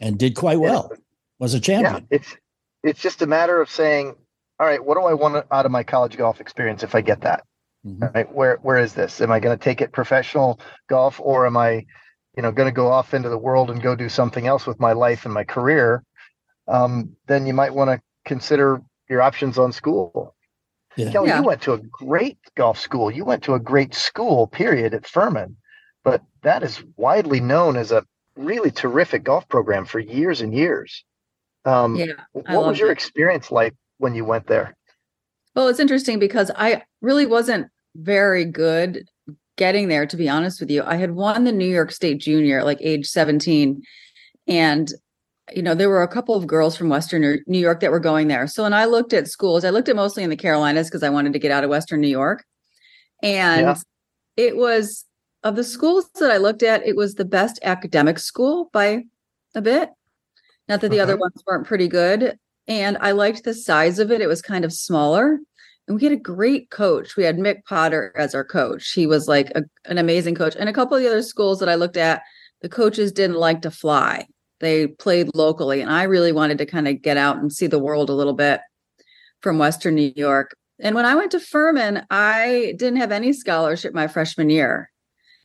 And 0.00 0.18
did 0.18 0.34
quite 0.34 0.58
well. 0.58 0.90
Was 1.38 1.54
a 1.54 1.58
yeah 1.58 1.60
champion. 1.60 2.06
it's 2.10 2.36
it's 2.82 3.00
just 3.00 3.22
a 3.22 3.26
matter 3.26 3.60
of 3.60 3.70
saying 3.70 4.14
all 4.58 4.66
right 4.66 4.84
what 4.84 4.94
do 4.96 5.02
i 5.04 5.14
want 5.14 5.46
out 5.50 5.64
of 5.66 5.72
my 5.72 5.82
college 5.82 6.16
golf 6.16 6.40
experience 6.40 6.82
if 6.82 6.94
i 6.94 7.00
get 7.00 7.20
that 7.22 7.44
Mhm. 7.86 8.02
All 8.02 8.10
right 8.14 8.30
where 8.34 8.58
where 8.60 8.76
is 8.76 8.92
this 8.92 9.22
am 9.22 9.32
i 9.32 9.40
going 9.40 9.56
to 9.58 9.64
take 9.64 9.80
it 9.80 9.90
professional 9.90 10.60
golf 10.90 11.18
or 11.18 11.46
am 11.46 11.56
i 11.56 11.86
you 12.36 12.42
know 12.42 12.52
going 12.52 12.68
to 12.68 12.72
go 12.74 12.88
off 12.88 13.14
into 13.14 13.30
the 13.30 13.38
world 13.38 13.70
and 13.70 13.80
go 13.82 13.94
do 13.96 14.10
something 14.10 14.46
else 14.46 14.66
with 14.66 14.78
my 14.78 14.92
life 14.92 15.24
and 15.24 15.32
my 15.32 15.44
career 15.44 16.04
um, 16.68 17.16
then 17.26 17.46
you 17.46 17.54
might 17.54 17.74
want 17.74 17.88
to 17.90 18.00
consider 18.26 18.82
your 19.08 19.22
options 19.22 19.56
on 19.58 19.72
school 19.72 20.34
Yeah. 20.96 21.10
kelly 21.10 21.28
Yeah. 21.28 21.38
you 21.40 21.46
went 21.46 21.62
to 21.62 21.72
a 21.72 21.78
great 21.78 22.36
golf 22.54 22.78
school 22.78 23.10
you 23.10 23.24
went 23.24 23.42
to 23.44 23.54
a 23.54 23.58
great 23.60 23.94
school 23.94 24.46
period 24.46 24.92
at 24.92 25.06
furman 25.06 25.56
but 26.04 26.22
that 26.42 26.62
is 26.62 26.84
widely 26.98 27.40
known 27.40 27.76
as 27.78 27.92
a 27.92 28.04
really 28.40 28.70
terrific 28.70 29.22
golf 29.22 29.48
program 29.48 29.84
for 29.84 29.98
years 29.98 30.40
and 30.40 30.54
years 30.54 31.04
um, 31.64 31.96
Yeah. 31.96 32.12
What 32.32 32.66
was 32.66 32.78
your 32.78 32.90
it. 32.90 32.92
experience 32.92 33.50
like 33.50 33.74
when 33.98 34.14
you 34.14 34.24
went 34.24 34.46
there 34.46 34.74
Well, 35.54 35.68
it's 35.68 35.80
interesting 35.80 36.18
because 36.18 36.50
I 36.56 36.82
really 37.00 37.26
wasn't 37.26 37.68
very 37.94 38.44
good 38.44 39.04
getting 39.56 39.88
there, 39.88 40.06
to 40.06 40.16
be 40.16 40.28
honest 40.28 40.58
with 40.58 40.70
you. 40.70 40.82
I 40.82 40.96
had 40.96 41.10
won 41.12 41.44
the 41.44 41.52
New 41.52 41.68
York 41.68 41.92
State 41.92 42.18
Junior 42.18 42.60
at 42.60 42.64
like 42.64 42.78
age 42.80 43.06
17. 43.06 43.82
And 44.46 44.90
you 45.52 45.62
know, 45.62 45.74
there 45.74 45.88
were 45.88 46.02
a 46.02 46.08
couple 46.08 46.34
of 46.34 46.46
girls 46.46 46.76
from 46.76 46.88
Western 46.88 47.42
New 47.46 47.58
York 47.58 47.80
that 47.80 47.90
were 47.90 48.00
going 48.00 48.28
there. 48.28 48.46
So 48.46 48.62
when 48.62 48.72
I 48.72 48.84
looked 48.84 49.12
at 49.12 49.28
schools, 49.28 49.64
I 49.64 49.70
looked 49.70 49.88
at 49.88 49.96
mostly 49.96 50.22
in 50.22 50.30
the 50.30 50.36
Carolinas 50.36 50.88
because 50.88 51.02
I 51.02 51.10
wanted 51.10 51.32
to 51.32 51.38
get 51.38 51.50
out 51.50 51.64
of 51.64 51.70
Western 51.70 52.00
New 52.00 52.08
York. 52.08 52.44
And 53.22 53.62
yeah. 53.62 53.74
it 54.36 54.56
was 54.56 55.04
of 55.42 55.56
the 55.56 55.64
schools 55.64 56.10
that 56.18 56.30
I 56.30 56.36
looked 56.36 56.62
at, 56.62 56.86
it 56.86 56.96
was 56.96 57.14
the 57.14 57.24
best 57.24 57.58
academic 57.62 58.18
school 58.18 58.70
by 58.72 59.04
a 59.54 59.62
bit. 59.62 59.90
Not 60.68 60.80
that 60.82 60.90
the 60.90 61.00
other 61.00 61.16
ones 61.16 61.42
weren't 61.46 61.66
pretty 61.66 61.88
good. 61.88 62.38
And 62.68 62.98
I 63.00 63.12
liked 63.12 63.44
the 63.44 63.54
size 63.54 63.98
of 63.98 64.12
it. 64.12 64.20
It 64.20 64.28
was 64.28 64.42
kind 64.42 64.64
of 64.64 64.72
smaller. 64.72 65.38
And 65.88 65.96
we 65.96 66.04
had 66.04 66.12
a 66.12 66.16
great 66.16 66.70
coach. 66.70 67.16
We 67.16 67.24
had 67.24 67.38
Mic 67.38 67.64
Potter 67.64 68.12
as 68.16 68.34
our 68.34 68.44
coach. 68.44 68.92
He 68.92 69.06
was 69.06 69.26
like 69.26 69.50
a, 69.56 69.64
an 69.86 69.98
amazing 69.98 70.36
coach. 70.36 70.54
And 70.56 70.68
a 70.68 70.72
couple 70.72 70.96
of 70.96 71.02
the 71.02 71.08
other 71.08 71.22
schools 71.22 71.58
that 71.58 71.68
I 71.68 71.74
looked 71.74 71.96
at, 71.96 72.22
the 72.60 72.68
coaches 72.68 73.10
didn't 73.10 73.38
like 73.38 73.62
to 73.62 73.70
fly. 73.70 74.26
They 74.60 74.86
played 74.86 75.30
locally. 75.34 75.80
And 75.80 75.90
I 75.90 76.04
really 76.04 76.32
wanted 76.32 76.58
to 76.58 76.66
kind 76.66 76.86
of 76.86 77.02
get 77.02 77.16
out 77.16 77.38
and 77.38 77.52
see 77.52 77.66
the 77.66 77.78
world 77.78 78.10
a 78.10 78.14
little 78.14 78.34
bit 78.34 78.60
from 79.40 79.58
Western 79.58 79.96
New 79.96 80.12
York. 80.14 80.54
And 80.78 80.94
when 80.94 81.06
I 81.06 81.14
went 81.14 81.32
to 81.32 81.40
Furman, 81.40 82.06
I 82.10 82.74
didn't 82.78 83.00
have 83.00 83.10
any 83.10 83.32
scholarship 83.32 83.92
my 83.92 84.06
freshman 84.06 84.50
year. 84.50 84.90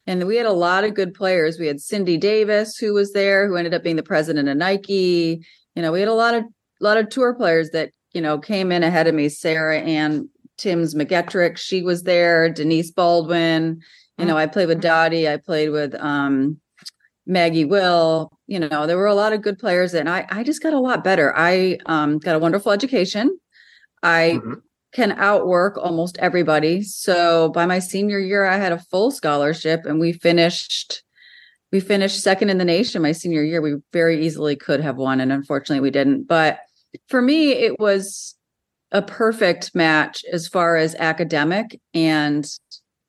And 0.08 0.28
we 0.28 0.36
had 0.38 0.46
a 0.46 0.52
lot 0.52 0.84
of 0.84 0.94
good 0.94 1.14
players. 1.14 1.58
We 1.58 1.68
had 1.68 1.82
Cindy 1.82 2.18
Davis, 2.18 2.78
who 2.78 2.94
was 2.94 3.14
there, 3.14 3.48
who 3.48 3.56
ended 3.56 3.74
up 3.74 3.84
being 3.84 3.96
the 3.96 4.04
president 4.04 4.48
of 4.48 4.58
Nike. 4.58 5.46
You 5.76 5.82
know, 5.82 5.92
we 5.92 6.00
had 6.00 6.10
a 6.10 6.14
lot 6.14 6.36
of 6.36 6.44
a 6.44 6.84
lot 6.84 6.98
of 6.98 7.10
tour 7.10 7.34
players 7.34 7.70
that, 7.72 7.92
you 8.14 8.22
know, 8.22 8.38
came 8.38 8.72
in 8.72 8.84
ahead 8.84 9.08
of 9.08 9.16
me. 9.16 9.30
Sarah 9.30 9.80
Ann 9.80 10.30
Tim's 10.58 10.94
McGetrick, 10.94 11.58
she 11.58 11.82
was 11.82 12.04
there, 12.04 12.50
Denise 12.50 12.92
Baldwin. 12.92 13.82
You 14.18 14.26
know, 14.26 14.38
I 14.38 14.48
played 14.48 14.70
with 14.70 14.82
Dottie, 14.82 15.28
I 15.28 15.38
played 15.38 15.70
with 15.70 15.94
um 15.96 16.60
Maggie 17.26 17.66
Will, 17.66 18.32
you 18.48 18.60
know, 18.60 18.86
there 18.86 18.98
were 18.98 19.08
a 19.08 19.16
lot 19.16 19.34
of 19.34 19.42
good 19.42 19.58
players 19.58 19.94
and 19.94 20.08
I 20.08 20.26
I 20.30 20.44
just 20.44 20.62
got 20.62 20.74
a 20.74 20.80
lot 20.80 21.04
better. 21.04 21.36
I 21.36 21.80
um, 21.88 22.20
got 22.20 22.36
a 22.36 22.40
wonderful 22.40 22.72
education. 22.72 23.38
I 24.04 24.40
mm-hmm. 24.40 24.54
Can 24.96 25.12
outwork 25.12 25.78
almost 25.78 26.18
everybody. 26.20 26.82
So 26.82 27.50
by 27.50 27.66
my 27.66 27.80
senior 27.80 28.18
year 28.18 28.46
I 28.46 28.56
had 28.56 28.72
a 28.72 28.80
full 28.80 29.12
scholarship 29.12 29.82
and 29.86 30.00
we 30.00 30.14
finished 30.14 31.04
we 31.74 31.82
finished 31.82 32.22
second 32.22 32.50
in 32.50 32.60
the 32.60 32.64
nation 32.64 33.02
my 33.02 33.12
senior 33.12 33.44
year. 33.44 33.62
We 33.62 33.76
very 33.92 34.26
easily 34.26 34.56
could 34.56 34.80
have 34.80 34.96
won 34.96 35.20
and 35.20 35.34
unfortunately 35.34 35.82
we 35.82 35.92
didn't. 35.92 36.30
But 36.30 36.60
for 37.10 37.22
me 37.22 37.52
it 37.52 37.78
was 37.78 38.36
a 38.94 39.02
perfect 39.02 39.76
match 39.76 40.24
as 40.32 40.48
far 40.48 40.78
as 40.78 40.96
academic 40.96 41.78
and 41.94 42.48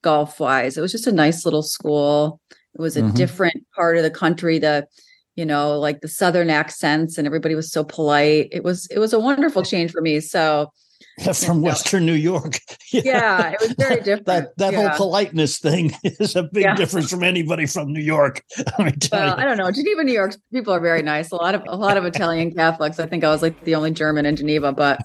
golf 0.03 0.41
wise. 0.41 0.77
It 0.77 0.81
was 0.81 0.91
just 0.91 1.07
a 1.07 1.13
nice 1.13 1.45
little 1.45 1.63
school. 1.63 2.41
It 2.75 2.81
was 2.81 2.97
a 2.97 3.03
mm-hmm. 3.03 3.15
different 3.15 3.65
part 3.77 3.97
of 3.97 4.03
the 4.03 4.11
country. 4.11 4.59
The 4.59 4.89
you 5.37 5.47
know 5.47 5.79
like 5.79 6.01
the 6.01 6.09
southern 6.09 6.51
accents 6.51 7.17
and 7.17 7.29
everybody 7.29 7.55
was 7.55 7.71
so 7.71 7.85
polite. 7.85 8.49
It 8.51 8.65
was 8.65 8.89
it 8.89 8.99
was 8.99 9.13
a 9.13 9.21
wonderful 9.21 9.63
change 9.63 9.93
for 9.93 10.01
me. 10.01 10.19
So 10.19 10.73
from 11.47 11.63
Western 11.63 12.05
New 12.05 12.13
York. 12.13 12.59
yeah. 12.93 13.03
yeah, 13.05 13.51
it 13.53 13.61
was 13.61 13.75
very 13.79 14.01
different. 14.03 14.27
that 14.27 14.57
that 14.59 14.73
yeah. 14.73 14.89
whole 14.89 15.09
politeness 15.09 15.59
thing 15.59 15.93
is 16.05 16.37
a 16.37 16.43
big 16.43 16.65
yeah. 16.65 16.75
difference 16.75 17.11
from 17.11 17.23
anybody 17.23 17.67
from 17.67 17.93
New 17.93 18.03
York. 18.03 18.43
well, 18.79 19.35
I 19.39 19.45
don't 19.45 19.57
know. 19.57 19.71
Geneva, 19.71 20.05
New 20.05 20.13
York, 20.13 20.37
people 20.53 20.75
are 20.75 20.81
very 20.81 21.03
nice. 21.03 21.31
A 21.31 21.37
lot 21.37 21.55
of 21.55 21.63
a 21.69 21.77
lot 21.77 21.97
of 21.97 22.05
Italian 22.05 22.53
Catholics. 22.55 22.99
I 22.99 23.07
think 23.07 23.25
I 23.25 23.29
was 23.29 23.43
like 23.43 23.63
the 23.65 23.75
only 23.75 23.93
German 23.93 24.27
in 24.27 24.37
Geneva, 24.37 24.73
but 24.73 24.99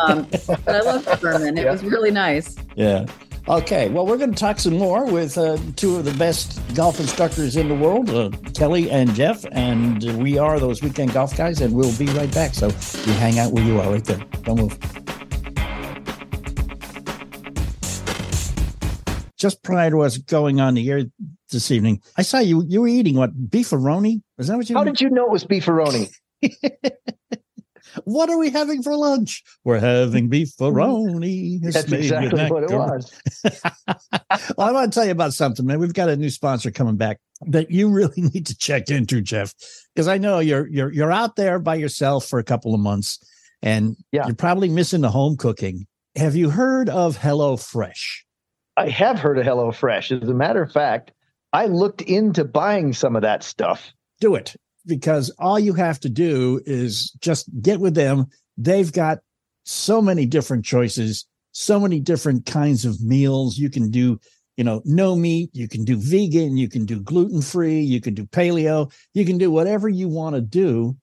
um, 0.00 0.26
but 0.30 0.68
I 0.68 0.80
love 0.80 1.20
German. 1.20 1.58
It 1.58 1.68
was 1.68 1.82
really 1.82 2.10
nice. 2.10 2.54
Yeah. 2.76 3.06
Okay, 3.48 3.88
well, 3.88 4.06
we're 4.06 4.18
going 4.18 4.32
to 4.32 4.38
talk 4.38 4.60
some 4.60 4.78
more 4.78 5.04
with 5.04 5.36
uh, 5.36 5.58
two 5.74 5.96
of 5.96 6.04
the 6.04 6.12
best 6.12 6.60
golf 6.76 7.00
instructors 7.00 7.56
in 7.56 7.66
the 7.68 7.74
world, 7.74 8.08
uh, 8.10 8.30
Kelly 8.54 8.88
and 8.88 9.12
Jeff, 9.16 9.44
and 9.50 10.00
we 10.22 10.38
are 10.38 10.60
those 10.60 10.80
weekend 10.80 11.12
golf 11.12 11.36
guys, 11.36 11.60
and 11.60 11.74
we'll 11.74 11.96
be 11.98 12.06
right 12.12 12.32
back. 12.32 12.54
So 12.54 12.68
you 12.68 13.12
hang 13.14 13.40
out 13.40 13.50
where 13.50 13.64
you 13.64 13.80
are 13.80 13.90
right 13.90 14.04
there. 14.04 14.24
Don't 14.44 14.60
move. 14.60 14.78
Just 19.42 19.64
prior 19.64 19.90
to 19.90 20.02
us 20.02 20.18
going 20.18 20.60
on 20.60 20.74
the 20.74 20.88
air 20.88 21.02
this 21.50 21.72
evening, 21.72 22.00
I 22.16 22.22
saw 22.22 22.38
you. 22.38 22.62
You 22.68 22.82
were 22.82 22.86
eating 22.86 23.16
what 23.16 23.34
beefaroni? 23.50 24.22
Is 24.38 24.46
that 24.46 24.56
what 24.56 24.70
you? 24.70 24.76
How 24.76 24.84
did 24.84 25.00
you 25.00 25.10
know 25.10 25.24
it 25.24 25.32
was 25.32 25.44
beefaroni? 25.44 26.12
What 28.04 28.30
are 28.30 28.38
we 28.38 28.48
having 28.48 28.82
for 28.82 28.96
lunch? 28.96 29.42
We're 29.64 29.78
having 29.78 30.30
beefaroni. 30.30 31.60
That's 31.62 31.92
exactly 31.92 32.50
what 32.50 32.62
it 32.62 32.70
was. 32.70 33.20
well, 34.56 34.66
I 34.66 34.72
want 34.72 34.90
to 34.90 34.98
tell 34.98 35.04
you 35.04 35.12
about 35.12 35.34
something, 35.34 35.66
man. 35.66 35.78
We've 35.78 35.92
got 35.92 36.08
a 36.08 36.16
new 36.16 36.30
sponsor 36.30 36.70
coming 36.70 36.96
back 36.96 37.18
that 37.42 37.70
you 37.70 37.90
really 37.90 38.22
need 38.22 38.46
to 38.46 38.56
check 38.56 38.88
into, 38.88 39.20
Jeff, 39.20 39.52
because 39.94 40.08
I 40.08 40.16
know 40.16 40.38
you're 40.38 40.68
you're 40.68 40.90
you're 40.90 41.12
out 41.12 41.36
there 41.36 41.58
by 41.58 41.74
yourself 41.74 42.26
for 42.26 42.38
a 42.38 42.44
couple 42.44 42.74
of 42.74 42.80
months, 42.80 43.18
and 43.60 43.96
yeah. 44.10 44.26
you're 44.26 44.36
probably 44.36 44.70
missing 44.70 45.02
the 45.02 45.10
home 45.10 45.36
cooking. 45.36 45.86
Have 46.16 46.34
you 46.34 46.48
heard 46.48 46.88
of 46.88 47.18
Hello 47.18 47.58
Fresh? 47.58 48.24
I 48.76 48.88
have 48.88 49.18
heard 49.18 49.38
of 49.38 49.44
Hello 49.44 49.70
Fresh. 49.70 50.12
As 50.12 50.28
a 50.28 50.34
matter 50.34 50.62
of 50.62 50.72
fact, 50.72 51.12
I 51.52 51.66
looked 51.66 52.00
into 52.00 52.44
buying 52.44 52.92
some 52.92 53.16
of 53.16 53.22
that 53.22 53.42
stuff. 53.42 53.92
Do 54.20 54.34
it 54.34 54.56
because 54.86 55.30
all 55.38 55.58
you 55.58 55.74
have 55.74 56.00
to 56.00 56.08
do 56.08 56.60
is 56.64 57.10
just 57.20 57.48
get 57.60 57.80
with 57.80 57.94
them. 57.94 58.26
They've 58.56 58.90
got 58.90 59.18
so 59.64 60.00
many 60.00 60.24
different 60.26 60.64
choices, 60.64 61.26
so 61.52 61.78
many 61.78 62.00
different 62.00 62.46
kinds 62.46 62.84
of 62.84 63.02
meals. 63.02 63.58
You 63.58 63.68
can 63.68 63.90
do, 63.90 64.18
you 64.56 64.64
know, 64.64 64.80
no 64.84 65.16
meat, 65.16 65.50
you 65.52 65.68
can 65.68 65.84
do 65.84 65.96
vegan, 65.96 66.56
you 66.56 66.68
can 66.68 66.86
do 66.86 67.00
gluten 67.00 67.42
free, 67.42 67.80
you 67.80 68.00
can 68.00 68.14
do 68.14 68.24
paleo, 68.24 68.90
you 69.12 69.26
can 69.26 69.36
do 69.36 69.50
whatever 69.50 69.88
you 69.88 70.08
want 70.08 70.34
to 70.34 70.40
do. 70.40 70.96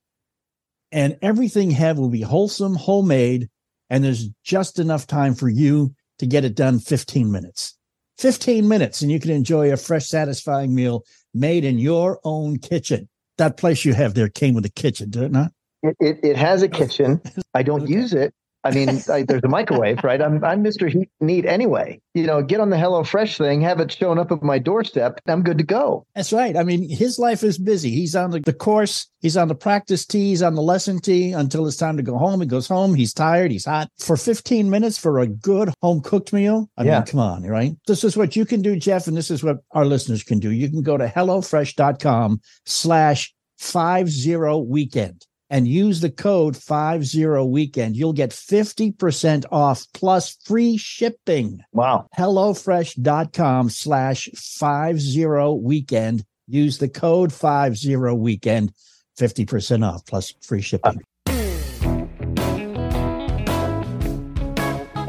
And 0.91 1.17
everything 1.21 1.69
have 1.71 1.99
will 1.99 2.09
be 2.09 2.21
wholesome, 2.21 2.75
homemade, 2.75 3.47
and 3.91 4.03
there's 4.03 4.27
just 4.43 4.79
enough 4.79 5.05
time 5.05 5.35
for 5.35 5.47
you 5.47 5.93
to 6.19 6.27
get 6.27 6.45
it 6.45 6.55
done 6.55 6.79
15 6.79 7.31
minutes. 7.31 7.77
15 8.19 8.67
minutes, 8.67 9.01
and 9.01 9.11
you 9.11 9.19
can 9.19 9.31
enjoy 9.31 9.71
a 9.71 9.77
fresh, 9.77 10.07
satisfying 10.07 10.75
meal 10.75 11.05
made 11.33 11.63
in 11.63 11.79
your 11.79 12.19
own 12.23 12.57
kitchen 12.57 13.07
that 13.39 13.57
place 13.57 13.83
you 13.83 13.93
have 13.95 14.13
there 14.13 14.29
came 14.29 14.53
with 14.53 14.65
a 14.65 14.69
kitchen, 14.69 15.09
did 15.09 15.23
it 15.23 15.31
not? 15.31 15.51
It, 15.81 15.95
it, 15.99 16.19
it 16.21 16.37
has 16.37 16.61
a 16.61 16.67
kitchen. 16.67 17.19
I 17.55 17.63
don't 17.63 17.83
okay. 17.83 17.93
use 17.93 18.13
it. 18.13 18.33
I 18.63 18.71
mean, 18.71 18.89
I, 19.11 19.23
there's 19.23 19.43
a 19.43 19.47
microwave, 19.47 20.03
right? 20.03 20.21
I'm 20.21 20.43
I'm 20.43 20.63
Mr. 20.63 20.91
Heat 20.91 21.09
Neat 21.19 21.45
anyway. 21.45 22.01
You 22.13 22.25
know, 22.25 22.41
get 22.41 22.59
on 22.59 22.69
the 22.69 22.77
Hello 22.77 23.03
Fresh 23.03 23.37
thing, 23.37 23.61
have 23.61 23.79
it 23.79 23.91
shown 23.91 24.19
up 24.19 24.31
at 24.31 24.43
my 24.43 24.59
doorstep, 24.59 25.19
I'm 25.27 25.43
good 25.43 25.57
to 25.57 25.63
go. 25.63 26.05
That's 26.15 26.33
right. 26.33 26.55
I 26.57 26.63
mean, 26.63 26.89
his 26.89 27.19
life 27.19 27.43
is 27.43 27.57
busy. 27.57 27.91
He's 27.91 28.15
on 28.15 28.31
the, 28.31 28.39
the 28.39 28.53
course, 28.53 29.07
he's 29.21 29.37
on 29.37 29.47
the 29.47 29.55
practice 29.55 30.05
tee, 30.05 30.29
he's 30.29 30.41
on 30.41 30.55
the 30.55 30.61
lesson 30.61 30.99
tee 30.99 31.31
until 31.31 31.67
it's 31.67 31.77
time 31.77 31.97
to 31.97 32.03
go 32.03 32.17
home. 32.17 32.41
He 32.41 32.47
goes 32.47 32.67
home, 32.67 32.93
he's 32.93 33.13
tired, 33.13 33.51
he's 33.51 33.65
hot. 33.65 33.89
For 33.99 34.17
15 34.17 34.69
minutes 34.69 34.97
for 34.97 35.19
a 35.19 35.27
good 35.27 35.69
home 35.81 36.01
cooked 36.01 36.33
meal. 36.33 36.69
I 36.77 36.83
yeah. 36.83 36.99
mean, 36.99 37.05
come 37.05 37.19
on, 37.19 37.43
right? 37.43 37.75
This 37.87 38.03
is 38.03 38.17
what 38.17 38.35
you 38.35 38.45
can 38.45 38.61
do, 38.61 38.75
Jeff, 38.75 39.07
and 39.07 39.15
this 39.15 39.31
is 39.31 39.43
what 39.43 39.57
our 39.71 39.85
listeners 39.85 40.23
can 40.23 40.39
do. 40.39 40.51
You 40.51 40.69
can 40.69 40.81
go 40.81 40.97
to 40.97 41.07
HelloFresh.com 41.07 42.41
slash 42.65 43.33
five 43.57 44.09
zero 44.09 44.57
weekend 44.57 45.25
and 45.49 45.67
use 45.67 46.01
the 46.01 46.09
code 46.09 46.55
five 46.55 47.05
zero 47.05 47.43
weekend. 47.45 47.97
You'll 47.97 48.13
get 48.13 48.31
50% 48.31 49.45
off 49.51 49.85
plus 49.93 50.37
free 50.45 50.77
shipping. 50.77 51.61
Wow. 51.71 52.07
HelloFresh.com 52.17 53.69
slash 53.69 54.29
five 54.35 54.99
zero 54.99 55.53
weekend. 55.53 56.23
Use 56.47 56.77
the 56.77 56.89
code 56.89 57.31
five 57.31 57.77
zero 57.77 58.15
weekend, 58.15 58.73
50% 59.19 59.87
off 59.87 60.05
plus 60.05 60.33
free 60.41 60.61
shipping. 60.61 61.01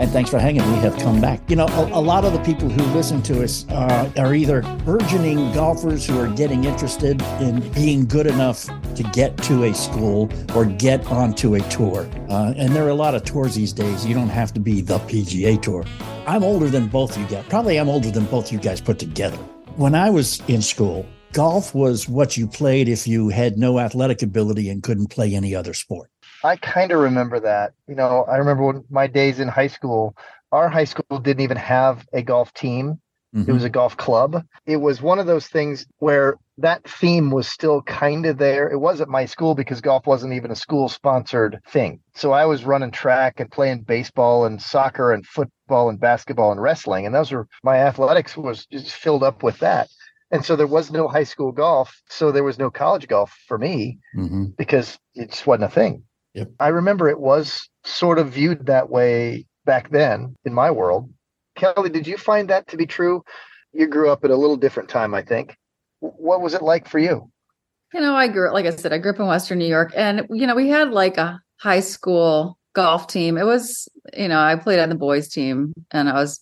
And 0.01 0.11
thanks 0.11 0.31
for 0.31 0.39
hanging. 0.39 0.63
We 0.73 0.79
have 0.79 0.97
come 0.99 1.21
back. 1.21 1.43
You 1.51 1.57
know, 1.57 1.67
a, 1.67 1.99
a 1.99 2.01
lot 2.01 2.25
of 2.25 2.33
the 2.33 2.39
people 2.41 2.71
who 2.71 2.83
listen 2.95 3.21
to 3.23 3.45
us 3.45 3.69
uh, 3.69 4.11
are 4.17 4.35
either 4.35 4.63
burgeoning 4.87 5.53
golfers 5.53 6.07
who 6.07 6.19
are 6.19 6.27
getting 6.27 6.65
interested 6.65 7.21
in 7.39 7.61
being 7.73 8.07
good 8.07 8.27
enough 8.27 8.65
to 8.95 9.03
get 9.13 9.37
to 9.45 9.65
a 9.65 9.75
school 9.75 10.31
or 10.57 10.65
get 10.65 11.05
onto 11.09 11.55
a 11.55 11.61
tour. 11.69 12.09
Uh, 12.31 12.55
and 12.57 12.75
there 12.75 12.87
are 12.87 12.91
a 12.91 12.95
lot 12.95 13.15
of 13.15 13.25
tours 13.25 13.55
these 13.55 13.75
days. 13.75 14.07
You 14.07 14.15
don't 14.15 14.31
have 14.31 14.55
to 14.55 14.61
be 14.61 14.81
the 14.81 14.99
PGA 15.01 15.61
Tour. 15.61 15.85
I'm 16.27 16.43
older 16.45 16.69
than 16.69 16.89
both 16.89 17.19
you 17.19 17.27
guys. 17.27 17.45
Probably 17.51 17.77
I'm 17.79 17.91
older 17.91 18.11
than 18.11 18.25
both 18.25 18.51
you 18.51 18.59
guys 18.59 18.81
put 18.81 18.99
together. 18.99 19.37
When 19.77 19.95
I 19.95 20.09
was 20.09 20.41
in 20.49 20.63
school, 20.63 21.05
golf 21.33 21.75
was 21.75 22.09
what 22.09 22.39
you 22.39 22.47
played 22.47 22.89
if 22.89 23.07
you 23.07 23.29
had 23.29 23.59
no 23.59 23.79
athletic 23.79 24.23
ability 24.23 24.71
and 24.71 24.83
couldn't 24.83 25.09
play 25.09 25.35
any 25.35 25.55
other 25.55 25.75
sport. 25.75 26.11
I 26.45 26.57
kind 26.57 26.93
of 26.93 27.01
remember 27.01 27.41
that. 27.41 27.73
You 27.87 27.95
know, 27.95 28.25
I 28.29 28.37
remember 28.37 28.65
when 28.65 28.85
my 28.91 29.07
days 29.07 29.41
in 29.41 29.49
high 29.49 29.69
school, 29.69 30.17
our 30.53 30.69
high 30.69 30.85
school 30.85 31.19
didn't 31.19 31.43
even 31.43 31.57
have 31.57 32.07
a 32.13 32.23
golf 32.23 32.53
team. 32.55 33.01
Mm-hmm. 33.35 33.51
It 33.51 33.53
was 33.53 33.65
a 33.65 33.71
golf 33.71 33.97
club. 33.97 34.45
It 34.67 34.79
was 34.79 35.01
one 35.01 35.21
of 35.21 35.27
those 35.27 35.47
things 35.47 35.87
where 35.99 36.37
that 36.59 36.83
theme 36.89 37.31
was 37.31 37.47
still 37.47 37.81
kind 37.83 38.27
of 38.27 38.39
there. 38.39 38.69
It 38.69 38.79
wasn't 38.79 39.09
my 39.09 39.25
school 39.25 39.55
because 39.55 39.81
golf 39.81 40.07
wasn't 40.07 40.33
even 40.33 40.51
a 40.51 40.57
school 40.57 40.89
sponsored 40.89 41.61
thing. 41.69 42.01
So 42.15 42.33
I 42.33 42.47
was 42.47 42.65
running 42.65 42.91
track 42.91 43.39
and 43.39 43.51
playing 43.51 43.83
baseball 43.83 44.47
and 44.47 44.61
soccer 44.61 45.13
and 45.13 45.25
football 45.25 45.91
and 45.91 46.01
basketball 46.01 46.51
and 46.51 46.61
wrestling. 46.61 47.07
And 47.07 47.15
those 47.15 47.31
were 47.31 47.47
my 47.63 47.79
athletics 47.79 48.37
was 48.37 48.67
just 48.67 48.93
filled 48.93 49.23
up 49.23 49.45
with 49.45 49.59
that. 49.61 49.89
And 50.33 50.45
so 50.45 50.57
there 50.57 50.67
was 50.67 50.91
no 50.91 51.07
high 51.07 51.25
school 51.25 51.53
golf. 51.53 52.03
So 52.09 52.33
there 52.33 52.45
was 52.45 52.59
no 52.59 52.71
college 52.71 53.07
golf 53.07 53.37
for 53.47 53.59
me 53.59 53.99
hmm 54.15 54.47
because 54.57 54.99
it 55.15 55.31
just 55.31 55.47
wasn't 55.47 55.71
a 55.71 55.75
thing. 55.75 56.03
Yep. 56.35 56.51
I 56.61 56.69
remember 56.69 57.09
it 57.09 57.21
was 57.21 57.69
sort 57.85 58.19
of 58.19 58.33
viewed 58.33 58.67
that 58.67 58.91
way 58.91 59.47
back 59.65 59.91
then 59.91 60.37
in 60.45 60.55
my 60.55 60.71
world. 60.71 61.13
Kelly, 61.57 61.91
did 61.91 62.07
you 62.07 62.17
find 62.17 62.49
that 62.49 62.69
to 62.69 62.77
be 62.77 62.87
true? 62.87 63.23
You 63.73 63.87
grew 63.87 64.11
up 64.11 64.25
at 64.25 64.31
a 64.31 64.37
little 64.37 64.57
different 64.57 64.89
time, 64.89 65.15
I 65.15 65.23
think. 65.23 65.57
What 66.01 66.41
was 66.41 66.55
it 66.55 66.63
like 66.63 66.89
for 66.89 66.99
you? 66.99 67.31
You 67.93 68.01
know, 68.01 68.15
I 68.15 68.29
grew 68.29 68.49
up 68.49 68.55
like 68.55 68.67
I 68.67 68.71
said, 68.71 68.93
I 68.93 68.99
grew 68.99 69.13
up 69.13 69.19
in 69.19 69.27
Western 69.27 69.59
New 69.59 69.67
York, 69.67 69.93
and 69.97 70.27
you 70.31 70.47
know, 70.47 70.55
we 70.55 70.69
had 70.69 70.93
like 70.93 71.19
a 71.19 71.41
high 71.59 71.81
school 71.81 72.57
golf 72.73 73.09
team. 73.09 73.37
It 73.37 73.45
was, 73.45 73.89
you 74.17 74.29
know, 74.29 74.39
I 74.39 74.57
played 74.57 74.79
on 74.79 74.89
the 74.89 74.95
boys 74.95 75.29
team, 75.29 75.75
and 75.91 76.09
I 76.09 76.15
was 76.15 76.41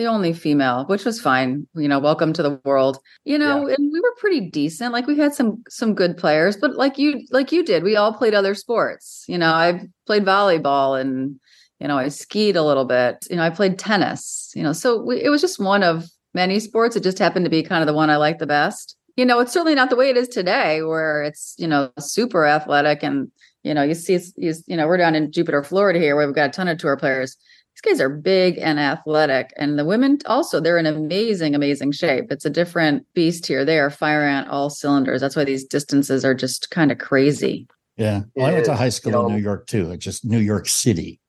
the 0.00 0.06
only 0.06 0.32
female, 0.32 0.86
which 0.86 1.04
was 1.04 1.20
fine. 1.20 1.68
You 1.74 1.86
know, 1.86 1.98
welcome 1.98 2.32
to 2.32 2.42
the 2.42 2.60
world. 2.64 2.98
You 3.24 3.38
know, 3.38 3.66
and 3.66 3.92
we 3.92 4.00
were 4.00 4.14
pretty 4.18 4.40
decent. 4.40 4.92
Like 4.92 5.06
we 5.06 5.18
had 5.18 5.34
some 5.34 5.62
some 5.68 5.94
good 5.94 6.16
players, 6.16 6.56
but 6.56 6.76
like 6.76 6.98
you 6.98 7.26
like 7.30 7.52
you 7.52 7.62
did, 7.62 7.84
we 7.84 7.96
all 7.96 8.14
played 8.14 8.34
other 8.34 8.54
sports. 8.54 9.24
You 9.28 9.38
know, 9.38 9.52
I 9.52 9.86
played 10.06 10.24
volleyball 10.24 11.00
and 11.00 11.38
you 11.78 11.88
know, 11.88 11.98
I 11.98 12.08
skied 12.08 12.56
a 12.56 12.62
little 12.62 12.84
bit. 12.84 13.26
You 13.30 13.36
know, 13.36 13.42
I 13.42 13.50
played 13.50 13.78
tennis. 13.78 14.50
You 14.54 14.62
know, 14.62 14.72
so 14.72 15.02
we, 15.02 15.22
it 15.22 15.28
was 15.28 15.42
just 15.42 15.60
one 15.60 15.82
of 15.82 16.08
many 16.32 16.60
sports. 16.60 16.96
It 16.96 17.02
just 17.02 17.18
happened 17.18 17.44
to 17.44 17.50
be 17.50 17.62
kind 17.62 17.82
of 17.82 17.86
the 17.86 17.94
one 17.94 18.10
I 18.10 18.16
liked 18.16 18.38
the 18.38 18.46
best 18.46 18.96
you 19.16 19.26
know, 19.26 19.38
it's 19.40 19.52
certainly 19.52 19.74
not 19.74 19.90
the 19.90 19.96
way 19.96 20.08
it 20.08 20.16
is 20.16 20.28
today, 20.28 20.82
where 20.82 21.22
it's 21.22 21.54
you 21.58 21.66
know 21.66 21.90
super 21.98 22.46
athletic 22.46 23.02
and 23.02 23.30
you 23.62 23.74
know 23.74 23.82
you 23.82 23.94
see 23.94 24.14
it's 24.14 24.32
you, 24.38 24.54
you 24.66 24.76
know 24.76 24.86
we're 24.86 24.96
down 24.96 25.14
in 25.14 25.30
Jupiter, 25.30 25.62
Florida 25.62 25.98
here, 25.98 26.16
where 26.16 26.26
we've 26.26 26.34
got 26.34 26.48
a 26.48 26.52
ton 26.52 26.68
of 26.68 26.78
tour 26.78 26.96
players. 26.96 27.36
These 27.82 27.94
guys 27.94 28.00
are 28.00 28.10
big 28.10 28.58
and 28.58 28.78
athletic, 28.78 29.52
and 29.56 29.78
the 29.78 29.84
women 29.84 30.18
also 30.26 30.60
they're 30.60 30.76
in 30.76 30.86
amazing, 30.86 31.54
amazing 31.54 31.92
shape. 31.92 32.30
It's 32.30 32.44
a 32.44 32.50
different 32.50 33.06
beast 33.14 33.46
here. 33.46 33.64
They 33.64 33.78
are 33.78 33.90
firing 33.90 34.34
on 34.34 34.48
all 34.48 34.68
cylinders. 34.68 35.20
That's 35.20 35.36
why 35.36 35.44
these 35.44 35.64
distances 35.64 36.24
are 36.24 36.34
just 36.34 36.70
kind 36.70 36.92
of 36.92 36.98
crazy. 36.98 37.66
Yeah. 37.96 38.22
Well, 38.34 38.46
I 38.46 38.52
went 38.52 38.66
to 38.66 38.72
is, 38.72 38.78
high 38.78 38.84
you 38.86 38.90
school 38.90 39.12
know. 39.12 39.26
in 39.28 39.36
New 39.36 39.42
York 39.42 39.66
too, 39.66 39.86
like 39.86 39.98
just 39.98 40.24
New 40.24 40.38
York 40.38 40.68
City. 40.68 41.20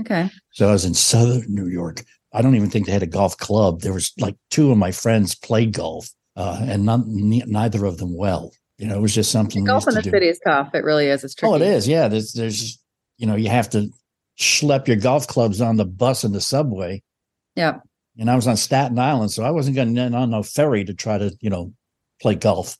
Okay, 0.00 0.30
So 0.52 0.68
I 0.68 0.72
was 0.72 0.84
in 0.86 0.94
Southern 0.94 1.44
New 1.48 1.66
York. 1.66 2.02
I 2.32 2.40
don't 2.40 2.54
even 2.56 2.70
think 2.70 2.86
they 2.86 2.92
had 2.92 3.02
a 3.02 3.06
golf 3.06 3.36
club. 3.36 3.82
There 3.82 3.92
was 3.92 4.12
like 4.18 4.34
two 4.50 4.70
of 4.72 4.78
my 4.78 4.92
friends 4.92 5.34
played 5.34 5.74
golf, 5.74 6.08
uh, 6.36 6.58
and 6.62 6.86
none, 6.86 7.04
ne- 7.06 7.44
neither 7.46 7.84
of 7.84 7.98
them 7.98 8.16
well. 8.16 8.52
You 8.78 8.86
know, 8.86 8.96
it 8.96 9.00
was 9.02 9.14
just 9.14 9.30
something. 9.30 9.62
we 9.62 9.66
golf 9.66 9.86
in 9.86 9.94
the 9.94 10.02
do. 10.02 10.10
city 10.10 10.28
is 10.28 10.40
tough. 10.44 10.74
It 10.74 10.84
really 10.84 11.08
is. 11.08 11.22
It's 11.22 11.34
tricky. 11.34 11.52
Oh, 11.52 11.56
it 11.56 11.62
is. 11.62 11.86
Yeah. 11.86 12.08
There's, 12.08 12.32
there's, 12.32 12.78
you 13.18 13.26
know, 13.26 13.36
you 13.36 13.50
have 13.50 13.68
to 13.70 13.90
schlep 14.40 14.88
your 14.88 14.96
golf 14.96 15.26
clubs 15.26 15.60
on 15.60 15.76
the 15.76 15.84
bus 15.84 16.24
and 16.24 16.34
the 16.34 16.40
subway. 16.40 17.02
Yeah. 17.54 17.78
And 18.18 18.30
I 18.30 18.34
was 18.34 18.48
on 18.48 18.56
Staten 18.56 18.98
Island, 18.98 19.30
so 19.30 19.44
I 19.44 19.50
wasn't 19.50 19.76
going 19.76 19.94
to 19.94 20.12
on 20.12 20.30
no 20.30 20.42
ferry 20.42 20.84
to 20.84 20.94
try 20.94 21.18
to, 21.18 21.36
you 21.40 21.50
know, 21.50 21.72
play 22.20 22.34
golf. 22.34 22.76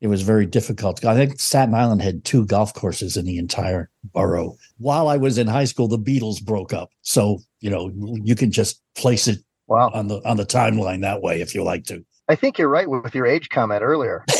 It 0.00 0.06
was 0.06 0.22
very 0.22 0.46
difficult. 0.46 1.04
I 1.04 1.14
think 1.14 1.40
Staten 1.40 1.74
Island 1.74 2.00
had 2.00 2.24
two 2.24 2.46
golf 2.46 2.72
courses 2.72 3.16
in 3.16 3.24
the 3.26 3.38
entire 3.38 3.90
borough. 4.14 4.56
While 4.78 5.08
I 5.08 5.16
was 5.16 5.36
in 5.36 5.46
high 5.46 5.64
school, 5.64 5.88
the 5.88 5.98
Beatles 5.98 6.42
broke 6.42 6.72
up. 6.72 6.90
So, 7.02 7.40
you 7.60 7.70
know, 7.70 7.90
you 8.22 8.34
can 8.34 8.50
just 8.50 8.80
place 8.96 9.26
it 9.26 9.38
Wow. 9.66 9.90
on 9.94 10.08
the 10.08 10.20
on 10.28 10.36
the 10.36 10.44
timeline 10.46 11.02
that 11.02 11.22
way 11.22 11.40
if 11.40 11.54
you 11.54 11.62
like 11.62 11.84
to. 11.84 12.04
I 12.30 12.36
think 12.36 12.58
you're 12.58 12.68
right 12.68 12.88
with 12.88 13.12
your 13.12 13.26
age 13.26 13.48
comment 13.48 13.82
earlier. 13.82 14.24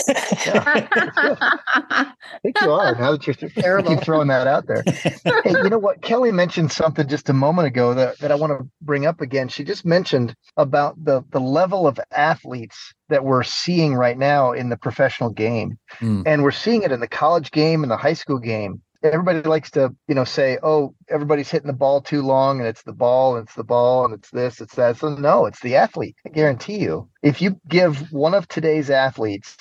Yeah, 0.47 0.63
I 1.91 2.13
think 2.43 2.61
you 2.61 2.71
are. 2.71 2.95
Now 2.95 3.13
that 3.13 3.27
you're 3.27 3.35
Terrible. 3.35 3.95
keep 3.95 4.05
throwing 4.05 4.29
that 4.29 4.47
out 4.47 4.67
there. 4.67 4.83
hey, 4.87 5.51
you 5.51 5.69
know 5.69 5.79
what? 5.79 6.01
Kelly 6.01 6.33
mentioned 6.33 6.73
something 6.73 7.07
just 7.09 7.29
a 7.29 7.33
moment 7.33 7.67
ago 7.67 7.93
that, 7.95 8.19
that 8.21 8.31
I 8.33 8.37
want 8.37 8.59
to 8.59 8.67
bring 8.81 9.07
up 9.07 9.21
again. 9.21 9.49
She 9.49 9.65
just 9.65 9.85
mentioned 9.85 10.35
about 10.57 10.95
the 11.05 11.23
the 11.31 11.41
level 11.41 11.87
of 11.87 11.99
athletes 12.13 12.95
that 13.09 13.25
we're 13.25 13.43
seeing 13.43 13.95
right 13.95 14.17
now 14.17 14.53
in 14.53 14.69
the 14.71 14.77
professional 14.77 15.31
game. 15.31 15.79
Hmm. 15.99 16.23
And 16.25 16.43
we're 16.43 16.53
seeing 16.53 16.83
it 16.83 16.93
in 16.93 17.01
the 17.01 17.09
college 17.09 17.51
game 17.51 17.83
and 17.83 17.91
the 17.91 17.97
high 17.97 18.15
school 18.15 18.39
game. 18.39 18.81
Everybody 19.03 19.41
likes 19.43 19.71
to, 19.73 19.95
you 20.09 20.15
know, 20.15 20.25
say, 20.25 20.59
"Oh, 20.63 20.95
everybody's 21.09 21.51
hitting 21.51 21.67
the 21.67 21.73
ball 21.73 22.01
too 22.03 22.23
long, 22.23 22.59
and 22.59 22.69
it's 22.69 22.83
the 22.83 22.93
ball, 22.93 23.37
and 23.37 23.47
it's 23.47 23.55
the 23.55 23.65
ball, 23.65 24.05
and 24.05 24.15
it's 24.15 24.31
this, 24.31 24.61
it's 24.61 24.75
that." 24.75 24.99
So 24.99 25.15
no, 25.15 25.47
it's 25.47 25.61
the 25.61 25.77
athlete. 25.77 26.17
I 26.27 26.31
guarantee 26.31 26.79
you, 26.79 27.09
if 27.23 27.41
you 27.41 27.59
give 27.69 28.13
one 28.13 28.35
of 28.35 28.47
today's 28.49 28.91
athletes 28.91 29.57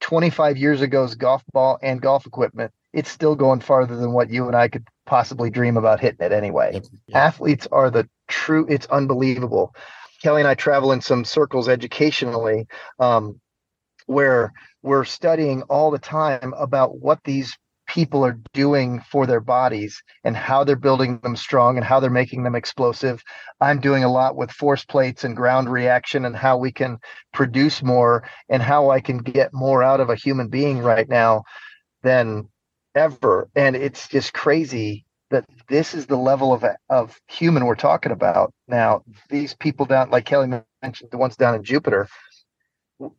25 0.00 0.56
years 0.56 0.82
ago's 0.82 1.14
golf 1.14 1.42
ball 1.52 1.78
and 1.82 2.00
golf 2.00 2.26
equipment, 2.26 2.72
it's 2.92 3.10
still 3.10 3.34
going 3.34 3.60
farther 3.60 3.96
than 3.96 4.12
what 4.12 4.30
you 4.30 4.46
and 4.46 4.56
I 4.56 4.68
could 4.68 4.86
possibly 5.06 5.50
dream 5.50 5.76
about 5.76 6.00
hitting 6.00 6.24
it 6.24 6.32
anyway. 6.32 6.74
Yep. 6.74 6.84
Yeah. 7.08 7.18
Athletes 7.18 7.68
are 7.72 7.90
the 7.90 8.08
true, 8.28 8.66
it's 8.68 8.86
unbelievable. 8.86 9.74
Kelly 10.22 10.40
and 10.40 10.48
I 10.48 10.54
travel 10.54 10.92
in 10.92 11.00
some 11.00 11.24
circles 11.24 11.68
educationally 11.68 12.66
um, 12.98 13.40
where 14.06 14.52
we're 14.82 15.04
studying 15.04 15.62
all 15.62 15.90
the 15.90 15.98
time 15.98 16.54
about 16.56 16.98
what 16.98 17.20
these 17.24 17.56
people 17.88 18.24
are 18.24 18.38
doing 18.52 19.00
for 19.10 19.26
their 19.26 19.40
bodies 19.40 20.00
and 20.22 20.36
how 20.36 20.62
they're 20.62 20.76
building 20.76 21.18
them 21.22 21.34
strong 21.34 21.76
and 21.76 21.84
how 21.84 21.98
they're 21.98 22.10
making 22.10 22.44
them 22.44 22.54
explosive. 22.54 23.22
I'm 23.60 23.80
doing 23.80 24.04
a 24.04 24.12
lot 24.12 24.36
with 24.36 24.50
force 24.52 24.84
plates 24.84 25.24
and 25.24 25.34
ground 25.36 25.72
reaction 25.72 26.24
and 26.26 26.36
how 26.36 26.58
we 26.58 26.70
can 26.70 26.98
produce 27.32 27.82
more 27.82 28.22
and 28.48 28.62
how 28.62 28.90
I 28.90 29.00
can 29.00 29.18
get 29.18 29.52
more 29.52 29.82
out 29.82 30.00
of 30.00 30.10
a 30.10 30.14
human 30.14 30.48
being 30.48 30.78
right 30.78 31.08
now 31.08 31.44
than 32.02 32.48
ever. 32.94 33.48
And 33.56 33.74
it's 33.74 34.06
just 34.08 34.34
crazy 34.34 35.04
that 35.30 35.44
this 35.68 35.94
is 35.94 36.06
the 36.06 36.16
level 36.16 36.52
of 36.52 36.64
of 36.88 37.18
human 37.28 37.66
we're 37.66 37.74
talking 37.74 38.12
about 38.12 38.52
now. 38.66 39.02
These 39.28 39.54
people 39.54 39.86
down, 39.86 40.10
like 40.10 40.24
Kelly 40.24 40.62
mentioned, 40.82 41.10
the 41.10 41.18
ones 41.18 41.36
down 41.36 41.54
in 41.54 41.64
Jupiter. 41.64 42.08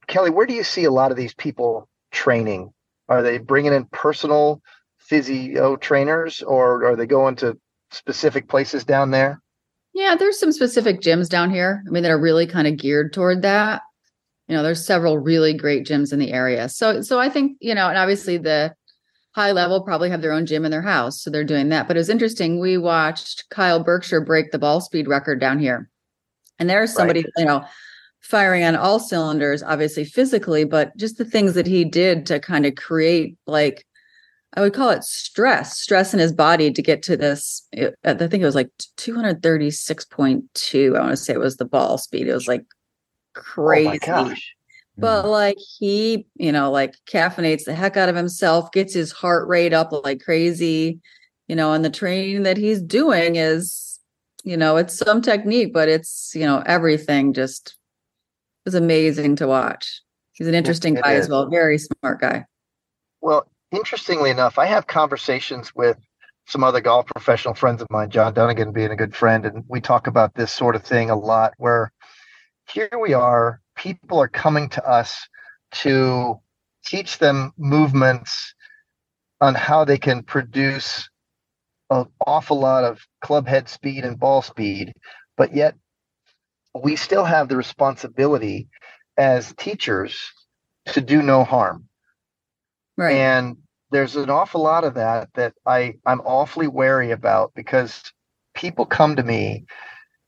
Kelly, 0.08 0.30
where 0.30 0.46
do 0.46 0.54
you 0.54 0.64
see 0.64 0.84
a 0.86 0.92
lot 0.92 1.12
of 1.12 1.18
these 1.18 1.34
people 1.34 1.88
training? 2.12 2.72
Are 3.10 3.24
they 3.24 3.40
bringing 3.40 3.74
in 3.74 3.86
personal 3.86 4.62
physio 4.98 5.76
trainers, 5.76 6.42
or 6.44 6.86
are 6.86 6.96
they 6.96 7.08
going 7.08 7.36
to 7.38 7.58
specific 7.92 8.48
places 8.48 8.86
down 8.86 9.12
there? 9.12 9.42
Yeah, 9.94 10.16
there's 10.16 10.40
some 10.40 10.52
specific 10.52 11.02
gyms 11.02 11.28
down 11.28 11.50
here. 11.50 11.84
I 11.86 11.90
mean, 11.90 12.04
that 12.04 12.12
are 12.12 12.20
really 12.20 12.46
kind 12.46 12.68
of 12.68 12.78
geared 12.78 13.12
toward 13.12 13.42
that. 13.42 13.82
You 14.48 14.56
know, 14.56 14.64
there's 14.64 14.86
several 14.86 15.18
really 15.18 15.54
great 15.54 15.86
gyms 15.86 16.14
in 16.14 16.20
the 16.20 16.32
area. 16.32 16.70
So, 16.70 17.02
so 17.02 17.20
I 17.20 17.30
think 17.30 17.58
you 17.60 17.76
know, 17.76 17.90
and 17.90 17.98
obviously 17.98 18.38
the 18.38 18.74
high 19.32 19.52
level 19.52 19.82
probably 19.82 20.10
have 20.12 20.22
their 20.22 20.32
own 20.32 20.46
gym 20.46 20.64
in 20.64 20.72
their 20.72 20.82
house, 20.82 21.22
so 21.22 21.30
they're 21.30 21.44
doing 21.44 21.70
that. 21.70 21.88
But 21.88 21.98
it 21.98 22.00
was 22.00 22.10
interesting. 22.10 22.60
We 22.60 22.78
watched 22.78 23.46
Kyle 23.50 23.84
Berkshire 23.84 24.22
break 24.22 24.52
the 24.52 24.60
ball 24.60 24.82
speed 24.82 25.08
record 25.08 25.40
down 25.40 25.58
here, 25.58 25.90
and 26.60 26.70
there's 26.70 26.94
somebody 26.94 27.26
you 27.38 27.46
know 27.46 27.66
firing 28.22 28.64
on 28.64 28.76
all 28.76 29.00
cylinders, 29.00 29.64
obviously 29.64 30.06
physically, 30.06 30.64
but 30.64 30.96
just 30.98 31.18
the 31.18 31.26
things 31.26 31.54
that 31.54 31.68
he 31.68 31.86
did 31.86 32.26
to 32.28 32.40
kind 32.40 32.66
of 32.66 32.76
create 32.76 33.38
like 33.48 33.86
I 34.54 34.62
would 34.62 34.74
call 34.74 34.90
it 34.90 35.04
stress, 35.04 35.78
stress 35.78 36.12
in 36.14 36.20
his 36.20 36.34
body 36.34 36.72
to 36.72 36.82
get 36.82 37.04
to 37.04 37.16
this. 37.16 37.68
it- 37.72 37.96
I 38.04 38.16
think 38.16 38.42
it 38.42 38.46
was 38.46 38.56
like 38.56 38.72
236.2. 38.98 40.96
I 40.96 41.00
want 41.00 41.12
to 41.12 41.18
say 41.18 41.34
it 41.34 41.40
was 41.40 41.58
the 41.58 41.66
ball 41.66 42.00
speed. 42.00 42.28
It 42.28 42.34
was 42.34 42.48
like 42.48 42.66
crazy. 43.36 43.88
Oh 43.88 43.92
my 43.92 43.98
gosh! 43.98 44.56
But 44.98 45.26
mm. 45.26 45.32
like 45.32 45.58
he, 45.78 46.26
you 46.36 46.52
know, 46.52 46.72
like 46.72 46.96
caffeinates 47.08 47.66
the 47.66 47.76
heck 47.76 47.96
out 47.96 48.10
of 48.10 48.16
himself, 48.16 48.72
gets 48.72 48.94
his 48.94 49.12
heart 49.12 49.48
rate 49.48 49.74
up 49.74 49.92
like 50.04 50.22
crazy, 50.22 51.00
you 51.48 51.56
know, 51.56 51.74
and 51.74 51.86
the 51.86 51.90
training 51.90 52.44
that 52.44 52.58
he's 52.58 52.82
doing 52.82 53.36
is, 53.36 54.00
you 54.44 54.58
know, 54.58 54.78
it's 54.78 54.98
some 54.98 55.22
technique, 55.22 55.74
but 55.74 55.90
it's, 55.90 56.34
you 56.36 56.46
know, 56.46 56.64
everything 56.66 57.34
just 57.34 57.78
is 58.66 58.76
amazing 58.76 59.36
to 59.38 59.48
watch. 59.48 60.02
He's 60.34 60.48
an 60.48 60.56
interesting 60.56 60.98
it 60.98 61.04
guy 61.04 61.14
is. 61.14 61.26
as 61.26 61.30
well, 61.30 61.50
very 61.50 61.78
smart 61.78 62.22
guy. 62.22 62.46
Well, 63.22 63.50
interestingly 63.72 64.30
enough, 64.30 64.58
I 64.58 64.66
have 64.66 64.88
conversations 64.88 65.74
with 65.76 65.98
some 66.48 66.64
other 66.64 66.82
golf 66.82 67.06
professional 67.08 67.54
friends 67.54 67.82
of 67.82 67.88
mine, 67.92 68.10
John 68.10 68.34
Dunnigan 68.34 68.72
being 68.72 68.92
a 68.92 68.96
good 68.96 69.16
friend, 69.16 69.46
and 69.46 69.64
we 69.68 69.82
talk 69.82 70.08
about 70.08 70.34
this 70.34 70.52
sort 70.52 70.76
of 70.76 70.84
thing 70.84 71.10
a 71.10 71.16
lot. 71.16 71.54
Where 71.58 71.92
here 72.72 72.90
we 73.00 73.14
are, 73.14 73.62
people 73.76 74.20
are 74.20 74.28
coming 74.28 74.70
to 74.70 74.84
us 74.88 75.28
to 75.72 76.40
teach 76.86 77.20
them 77.20 77.52
movements 77.58 78.56
on 79.42 79.56
how 79.56 79.86
they 79.86 79.98
can 79.98 80.24
produce 80.24 81.10
an 81.90 82.06
awful 82.26 82.60
lot 82.60 82.84
of 82.84 83.00
club 83.22 83.48
head 83.48 83.70
speed 83.70 84.04
and 84.04 84.20
ball 84.20 84.42
speed, 84.42 84.94
but 85.38 85.56
yet 85.56 85.76
we 86.76 86.96
still 86.96 87.26
have 87.26 87.50
the 87.50 87.58
responsibility 87.58 88.68
as 89.18 89.54
teachers 89.56 90.32
to 90.88 91.02
do 91.02 91.22
no 91.22 91.44
harm 91.44 91.86
Right. 92.98 93.16
and 93.16 93.58
there's 93.92 94.16
an 94.16 94.30
awful 94.30 94.62
lot 94.62 94.84
of 94.84 94.96
that 94.96 95.30
that 95.36 95.54
I 95.66 95.96
I'm 96.06 96.22
awfully 96.22 96.68
wary 96.68 97.12
about 97.12 97.54
because 97.56 98.04
people 98.56 98.86
come 98.86 99.16
to 99.16 99.24
me 99.24 99.66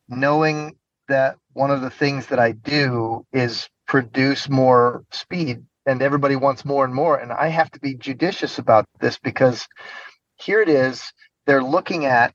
knowing 0.09 0.75
that 1.07 1.37
one 1.53 1.71
of 1.71 1.81
the 1.81 1.89
things 1.89 2.27
that 2.27 2.39
I 2.39 2.53
do 2.53 3.25
is 3.33 3.69
produce 3.87 4.49
more 4.49 5.03
speed 5.11 5.63
and 5.85 6.01
everybody 6.01 6.35
wants 6.35 6.65
more 6.65 6.85
and 6.85 6.93
more 6.93 7.17
and 7.17 7.31
I 7.31 7.47
have 7.49 7.71
to 7.71 7.79
be 7.79 7.95
judicious 7.95 8.57
about 8.57 8.85
this 8.99 9.19
because 9.19 9.67
here 10.37 10.61
it 10.61 10.69
is 10.69 11.03
they're 11.45 11.63
looking 11.63 12.05
at 12.05 12.33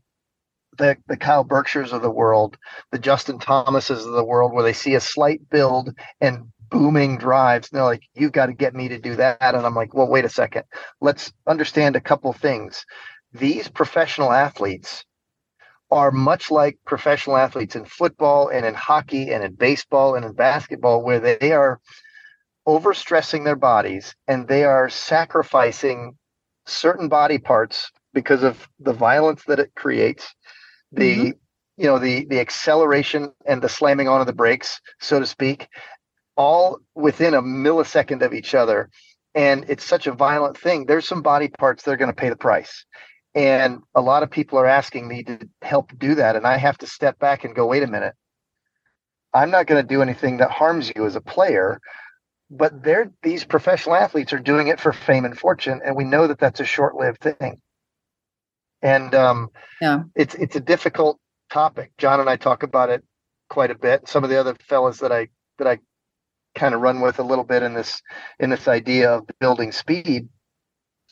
the 0.79 0.97
the 1.09 1.17
Kyle 1.17 1.45
Berkshires 1.45 1.93
of 1.93 2.03
the 2.03 2.11
world, 2.11 2.57
the 2.93 2.99
Justin 2.99 3.39
Thomases 3.39 4.05
of 4.05 4.13
the 4.13 4.25
world 4.25 4.53
where 4.53 4.65
they 4.65 4.73
see 4.73 4.95
a 4.95 5.01
slight 5.01 5.49
build 5.51 5.95
and 6.21 6.47
booming 6.71 7.19
drives. 7.19 7.69
And 7.71 7.79
they're 7.79 7.85
like, 7.85 8.03
you've 8.15 8.33
got 8.33 8.47
to 8.47 8.53
get 8.53 8.75
me 8.75 8.89
to 8.89 8.99
do 8.99 9.17
that. 9.17 9.39
And 9.41 9.67
I'm 9.67 9.75
like, 9.75 9.95
well, 9.95 10.09
wait 10.09 10.25
a 10.25 10.29
second. 10.29 10.65
Let's 11.01 11.33
understand 11.47 11.97
a 11.97 12.01
couple 12.01 12.33
things. 12.33 12.85
These 13.33 13.69
professional 13.69 14.33
athletes 14.33 15.05
are 15.91 16.11
much 16.11 16.51
like 16.51 16.79
professional 16.85 17.37
athletes 17.37 17.77
in 17.77 17.85
football 17.85 18.49
and 18.49 18.67
in 18.67 18.75
hockey 18.75 19.31
and 19.31 19.45
in 19.45 19.55
baseball 19.55 20.17
and 20.17 20.25
in 20.25 20.33
basketball, 20.33 21.05
where 21.05 21.21
they 21.21 21.53
are 21.53 21.81
overstressing 22.67 23.45
their 23.45 23.57
bodies 23.57 24.15
and 24.27 24.49
they 24.49 24.65
are 24.65 24.89
sacrificing 24.89 26.17
certain 26.67 27.09
body 27.09 27.39
parts 27.39 27.93
because 28.13 28.43
of 28.43 28.69
the 28.81 28.93
violence 28.93 29.45
that 29.45 29.61
it 29.61 29.71
creates, 29.77 30.35
the 30.93 31.17
mm-hmm. 31.17 31.31
you 31.77 31.87
know 31.87 31.99
the 31.99 32.27
the 32.27 32.41
acceleration 32.41 33.33
and 33.47 33.63
the 33.63 33.69
slamming 33.69 34.09
on 34.09 34.21
of 34.21 34.27
the 34.27 34.33
brakes, 34.33 34.81
so 35.01 35.21
to 35.21 35.27
speak, 35.27 35.69
all 36.37 36.79
within 36.95 37.35
a 37.35 37.43
millisecond 37.43 38.23
of 38.23 38.33
each 38.33 38.55
other. 38.55 38.91
And 39.35 39.67
it's 39.69 39.85
such 39.85 40.07
a 40.07 40.13
violent 40.13 40.57
thing. 40.57 40.87
There's 40.87 41.07
some 41.07 41.21
body 41.21 41.49
parts 41.49 41.83
that 41.83 41.91
are 41.91 41.97
going 41.97 42.11
to 42.11 42.17
pay 42.17 42.31
the 42.31 42.37
price. 42.37 42.87
And 43.35 43.81
a 43.95 44.01
lot 44.01 44.23
of 44.23 44.31
people 44.31 44.59
are 44.59 44.67
asking 44.67 45.07
me 45.07 45.23
to 45.25 45.47
help 45.61 45.93
do 45.99 46.15
that. 46.15 46.37
And 46.37 46.47
I 46.47 46.57
have 46.57 46.79
to 46.79 46.87
step 46.87 47.19
back 47.19 47.45
and 47.45 47.55
go, 47.55 47.67
wait 47.67 47.83
a 47.83 47.87
minute. 47.87 48.15
I'm 49.35 49.51
not 49.51 49.67
going 49.67 49.83
to 49.83 49.87
do 49.87 50.01
anything 50.01 50.39
that 50.39 50.51
harms 50.51 50.91
you 50.97 51.05
as 51.05 51.17
a 51.17 51.21
player, 51.21 51.79
but 52.51 52.83
they're 52.83 53.13
these 53.23 53.45
professional 53.45 53.95
athletes 53.95 54.33
are 54.33 54.39
doing 54.39 54.69
it 54.69 54.81
for 54.81 54.93
fame 54.93 55.27
and 55.27 55.39
fortune, 55.39 55.83
and 55.85 55.95
we 55.95 56.05
know 56.05 56.27
that 56.27 56.39
that's 56.39 56.61
a 56.61 56.65
short-lived 56.65 57.21
thing. 57.21 57.61
And 58.83 59.15
um, 59.15 59.51
yeah, 59.81 60.03
it's 60.15 60.35
it's 60.35 60.57
a 60.57 60.61
difficult 60.61 61.19
topic. 61.51 61.93
John 61.99 62.21
and 62.21 62.29
I 62.29 62.37
talk 62.37 62.63
about 62.63 62.91
it 62.91 63.05
quite 63.49 63.71
a 63.71 63.75
bit. 63.79 64.09
Some 64.09 64.25
of 64.25 64.31
the 64.31 64.39
other 64.39 64.55
fellas 64.69 64.99
that 64.99 65.13
I 65.13 65.29
that 65.59 65.67
I 65.67 65.79
kind 66.55 66.75
of 66.75 66.81
run 66.81 67.01
with 67.01 67.19
a 67.19 67.23
little 67.23 67.45
bit 67.45 67.63
in 67.63 67.75
this 67.75 68.03
in 68.39 68.51
this 68.51 68.69
idea 68.69 69.13
of 69.13 69.27
building 69.41 69.73
speed 69.73 70.29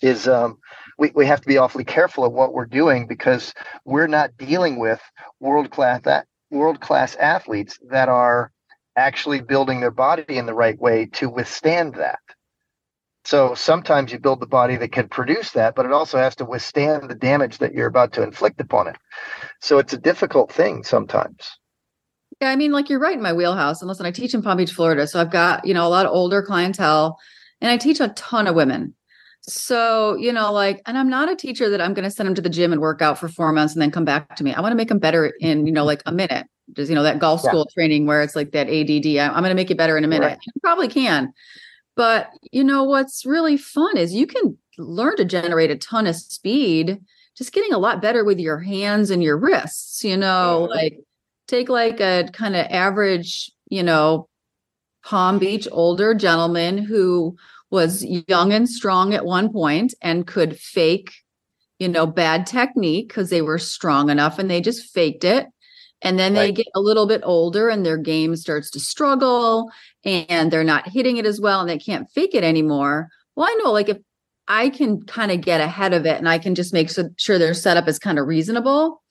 is 0.03 0.29
um, 0.29 0.59
we, 0.99 1.11
we 1.15 1.27
have 1.27 1.41
to 1.41 1.47
be 1.49 1.59
awfully 1.59 1.85
careful 1.85 2.25
of 2.25 2.33
what 2.33 2.53
we're 2.53 2.67
doing 2.67 3.07
because 3.07 3.55
we're 3.85 4.07
not 4.07 4.37
dealing 4.37 4.79
with 4.79 5.01
world 5.41 5.71
class 5.71 6.03
that 6.03 6.27
world 6.51 6.81
class 6.81 7.15
athletes 7.17 7.79
that 7.91 8.09
are 8.09 8.53
actually 8.97 9.41
building 9.41 9.81
their 9.81 9.91
body 9.91 10.37
in 10.37 10.47
the 10.47 10.55
right 10.55 10.79
way 10.79 11.07
to 11.07 11.29
withstand 11.29 11.95
that. 11.95 12.19
So 13.25 13.55
sometimes 13.55 14.13
you 14.13 14.19
build 14.19 14.41
the 14.41 14.47
body 14.47 14.77
that 14.77 14.93
can 14.93 15.09
produce 15.09 15.53
that, 15.53 15.75
but 15.75 15.87
it 15.87 15.93
also 15.93 16.19
has 16.19 16.37
to 16.37 16.45
withstand 16.45 17.09
the 17.09 17.15
damage 17.15 17.59
that 17.59 17.73
you're 17.73 17.87
about 17.87 18.13
to 18.15 18.23
inflict 18.23 18.61
upon 18.61 18.87
it. 18.87 18.97
So 19.61 19.79
it's 19.79 19.95
a 19.95 19.99
difficult 19.99 20.53
thing 20.53 20.85
sometimes. 20.85 21.49
Yeah, 22.41 22.51
I 22.51 22.57
mean, 22.57 22.73
like 22.73 22.91
you're 22.91 22.99
right 22.99 23.17
in 23.17 23.23
my 23.23 23.33
wheelhouse. 23.33 23.81
And 23.81 23.89
listen, 23.89 24.05
I 24.05 24.11
teach 24.11 24.35
in 24.35 24.43
Palm 24.43 24.59
Beach, 24.59 24.73
Florida. 24.73 25.07
So 25.07 25.21
I've 25.21 25.31
got, 25.31 25.67
you 25.67 25.73
know, 25.73 25.87
a 25.87 25.89
lot 25.89 26.05
of 26.05 26.13
older 26.13 26.43
clientele 26.43 27.19
and 27.61 27.71
I 27.71 27.79
teach 27.79 28.01
a 28.01 28.09
ton 28.09 28.47
of 28.47 28.55
women. 28.55 28.95
So, 29.43 30.17
you 30.17 30.33
know, 30.33 30.53
like, 30.53 30.83
and 30.87 30.99
I'm 30.99 31.09
not 31.09 31.31
a 31.31 31.37
teacher 31.37 31.71
that 31.71 31.81
I'm 31.81 31.95
going 31.95 32.05
to 32.05 32.11
send 32.11 32.27
them 32.27 32.35
to 32.35 32.43
the 32.43 32.51
gym 32.51 32.73
and 32.73 32.81
work 32.81 33.03
out 33.03 33.19
for 33.19 33.29
four 33.29 33.53
months 33.53 33.75
and 33.75 33.81
then 33.81 33.91
come 33.91 34.05
back 34.05 34.37
to 34.37 34.45
me. 34.45 34.53
I 34.53 34.61
want 34.61 34.73
to 34.73 34.77
make 34.77 34.89
them 34.89 34.99
better 34.99 35.33
in, 35.41 35.67
you 35.67 35.73
know, 35.73 35.85
like 35.85 36.03
a 36.07 36.13
minute. 36.13 36.47
Just, 36.73 36.89
you 36.89 36.95
know, 36.95 37.03
that 37.03 37.19
golf 37.19 37.43
school 37.43 37.67
yeah. 37.69 37.75
training 37.75 38.07
where 38.07 38.23
it's 38.23 38.35
like 38.35 38.53
that 38.53 38.69
ADD. 38.69 39.07
I'm, 39.19 39.37
I'm 39.37 39.43
going 39.43 39.51
to 39.51 39.55
make 39.55 39.69
you 39.69 39.77
better 39.77 39.99
in 39.99 40.05
a 40.05 40.09
minute. 40.09 40.27
Right. 40.27 40.39
You 40.47 40.61
probably 40.63 40.89
can. 40.89 41.33
But, 41.97 42.31
you 42.51 42.65
know, 42.65 42.85
what's 42.85 43.25
really 43.25 43.57
fun 43.57 43.97
is 43.97 44.15
you 44.15 44.27
can 44.27 44.59
learn 44.79 45.17
to 45.17 45.25
generate 45.25 45.71
a 45.71 45.77
ton 45.77 46.07
of 46.07 46.17
speed, 46.17 47.01
just 47.37 47.53
getting 47.53 47.73
a 47.73 47.79
lot 47.79 48.03
better 48.03 48.25
with 48.25 48.41
your 48.41 48.59
hands 48.59 49.11
and 49.11 49.23
your 49.23 49.37
wrists, 49.37 50.03
you 50.03 50.17
know, 50.17 50.69
like 50.71 50.99
take 51.47 51.69
like 51.69 52.01
a 52.01 52.29
kind 52.33 52.57
of 52.57 52.67
average, 52.71 53.51
you 53.69 53.83
know, 53.83 54.29
Palm 55.05 55.39
Beach 55.39 55.69
older 55.71 56.15
gentleman 56.15 56.79
who 56.79 57.37
was 57.71 58.05
young 58.29 58.53
and 58.53 58.69
strong 58.69 59.15
at 59.15 59.25
one 59.25 59.53
point 59.53 59.95
and 60.01 60.27
could 60.27 60.59
fake, 60.59 61.13
you 61.79 61.89
know, 61.89 62.07
bad 62.07 62.47
technique 62.47 63.09
because 63.09 63.31
they 63.31 63.43
were 63.43 63.59
strong 63.59 64.11
enough 64.11 64.39
and 64.39 64.51
they 64.51 64.61
just 64.61 64.93
faked 64.93 65.25
it. 65.25 65.47
And 66.03 66.19
then 66.19 66.35
right. 66.35 66.41
they 66.41 66.53
get 66.53 66.67
a 66.75 66.81
little 66.81 67.07
bit 67.07 67.23
older 67.25 67.69
and 67.69 67.85
their 67.85 67.97
game 67.97 68.37
starts 68.37 68.71
to 68.73 68.81
struggle 68.81 69.71
and 70.05 70.51
they're 70.51 70.65
not 70.65 70.89
hitting 70.89 71.17
it 71.17 71.27
as 71.27 71.41
well 71.41 71.61
and 71.61 71.69
they 71.69 71.79
can't 71.79 72.11
fake 72.11 72.35
it 72.35 72.45
anymore. 72.45 73.09
Well, 73.37 73.49
I 73.49 73.55
know 73.63 73.73
like 73.73 73.89
if 73.89 73.99
I 74.47 74.69
can 74.69 75.03
kind 75.03 75.33
of 75.33 75.41
get 75.41 75.63
ahead 75.63 75.95
of 75.95 76.05
it 76.05 76.19
and 76.19 76.29
I 76.29 76.39
can 76.39 76.55
just 76.55 76.75
make 76.75 76.91
sure 77.17 77.39
their 77.39 77.55
setup 77.55 77.89
is 77.89 77.99
kind 77.99 78.19
of 78.19 78.27
reasonable 78.27 79.03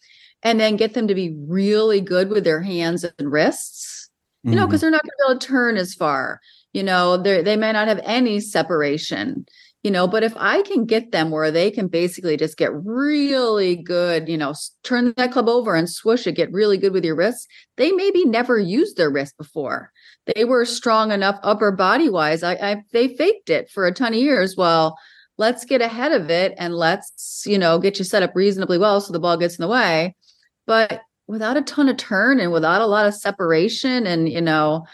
and 0.43 0.59
then 0.59 0.75
get 0.75 0.93
them 0.93 1.07
to 1.07 1.15
be 1.15 1.35
really 1.47 1.99
good 1.99 2.29
with 2.29 2.43
their 2.43 2.61
hands 2.61 3.03
and 3.17 3.31
wrists, 3.31 4.09
you 4.43 4.51
mm-hmm. 4.51 4.59
know, 4.59 4.67
because 4.67 4.81
they're 4.81 4.91
not 4.91 5.01
going 5.01 5.09
to 5.09 5.17
be 5.17 5.31
able 5.31 5.39
to 5.39 5.47
turn 5.47 5.77
as 5.77 5.95
far 5.95 6.41
you 6.73 6.83
know 6.83 7.17
they 7.17 7.41
they 7.41 7.55
may 7.55 7.71
not 7.71 7.87
have 7.87 8.01
any 8.03 8.39
separation 8.39 9.45
you 9.83 9.91
know 9.91 10.07
but 10.07 10.23
if 10.23 10.33
i 10.37 10.61
can 10.63 10.85
get 10.85 11.11
them 11.11 11.29
where 11.29 11.51
they 11.51 11.69
can 11.69 11.87
basically 11.87 12.37
just 12.37 12.57
get 12.57 12.71
really 12.73 13.75
good 13.75 14.27
you 14.27 14.37
know 14.37 14.53
turn 14.83 15.13
that 15.17 15.31
club 15.31 15.47
over 15.47 15.75
and 15.75 15.89
swoosh 15.89 16.25
it 16.25 16.33
get 16.33 16.51
really 16.51 16.77
good 16.77 16.93
with 16.93 17.05
your 17.05 17.15
wrists 17.15 17.47
they 17.77 17.91
maybe 17.91 18.25
never 18.25 18.59
used 18.59 18.97
their 18.97 19.09
wrist 19.09 19.37
before. 19.37 19.91
They 20.35 20.45
were 20.45 20.65
strong 20.65 21.11
enough 21.11 21.39
upper 21.43 21.71
body 21.71 22.09
wise. 22.09 22.43
I, 22.43 22.53
I 22.53 22.83
they 22.91 23.15
faked 23.15 23.49
it 23.49 23.69
for 23.69 23.85
a 23.85 23.93
ton 23.93 24.13
of 24.13 24.19
years. 24.19 24.55
Well 24.55 24.97
let's 25.37 25.65
get 25.65 25.81
ahead 25.81 26.11
of 26.11 26.29
it 26.29 26.53
and 26.59 26.75
let's 26.75 27.43
you 27.47 27.57
know 27.57 27.79
get 27.79 27.97
you 27.97 28.05
set 28.05 28.21
up 28.21 28.35
reasonably 28.35 28.77
well 28.77 29.01
so 29.01 29.11
the 29.11 29.19
ball 29.19 29.37
gets 29.37 29.57
in 29.57 29.63
the 29.63 29.67
way. 29.67 30.15
But 30.67 31.01
without 31.27 31.57
a 31.57 31.61
ton 31.61 31.89
of 31.89 31.97
turn 31.97 32.39
and 32.39 32.51
without 32.51 32.81
a 32.81 32.85
lot 32.87 33.07
of 33.07 33.15
separation 33.15 34.05
and 34.05 34.29
you 34.29 34.41
know 34.41 34.85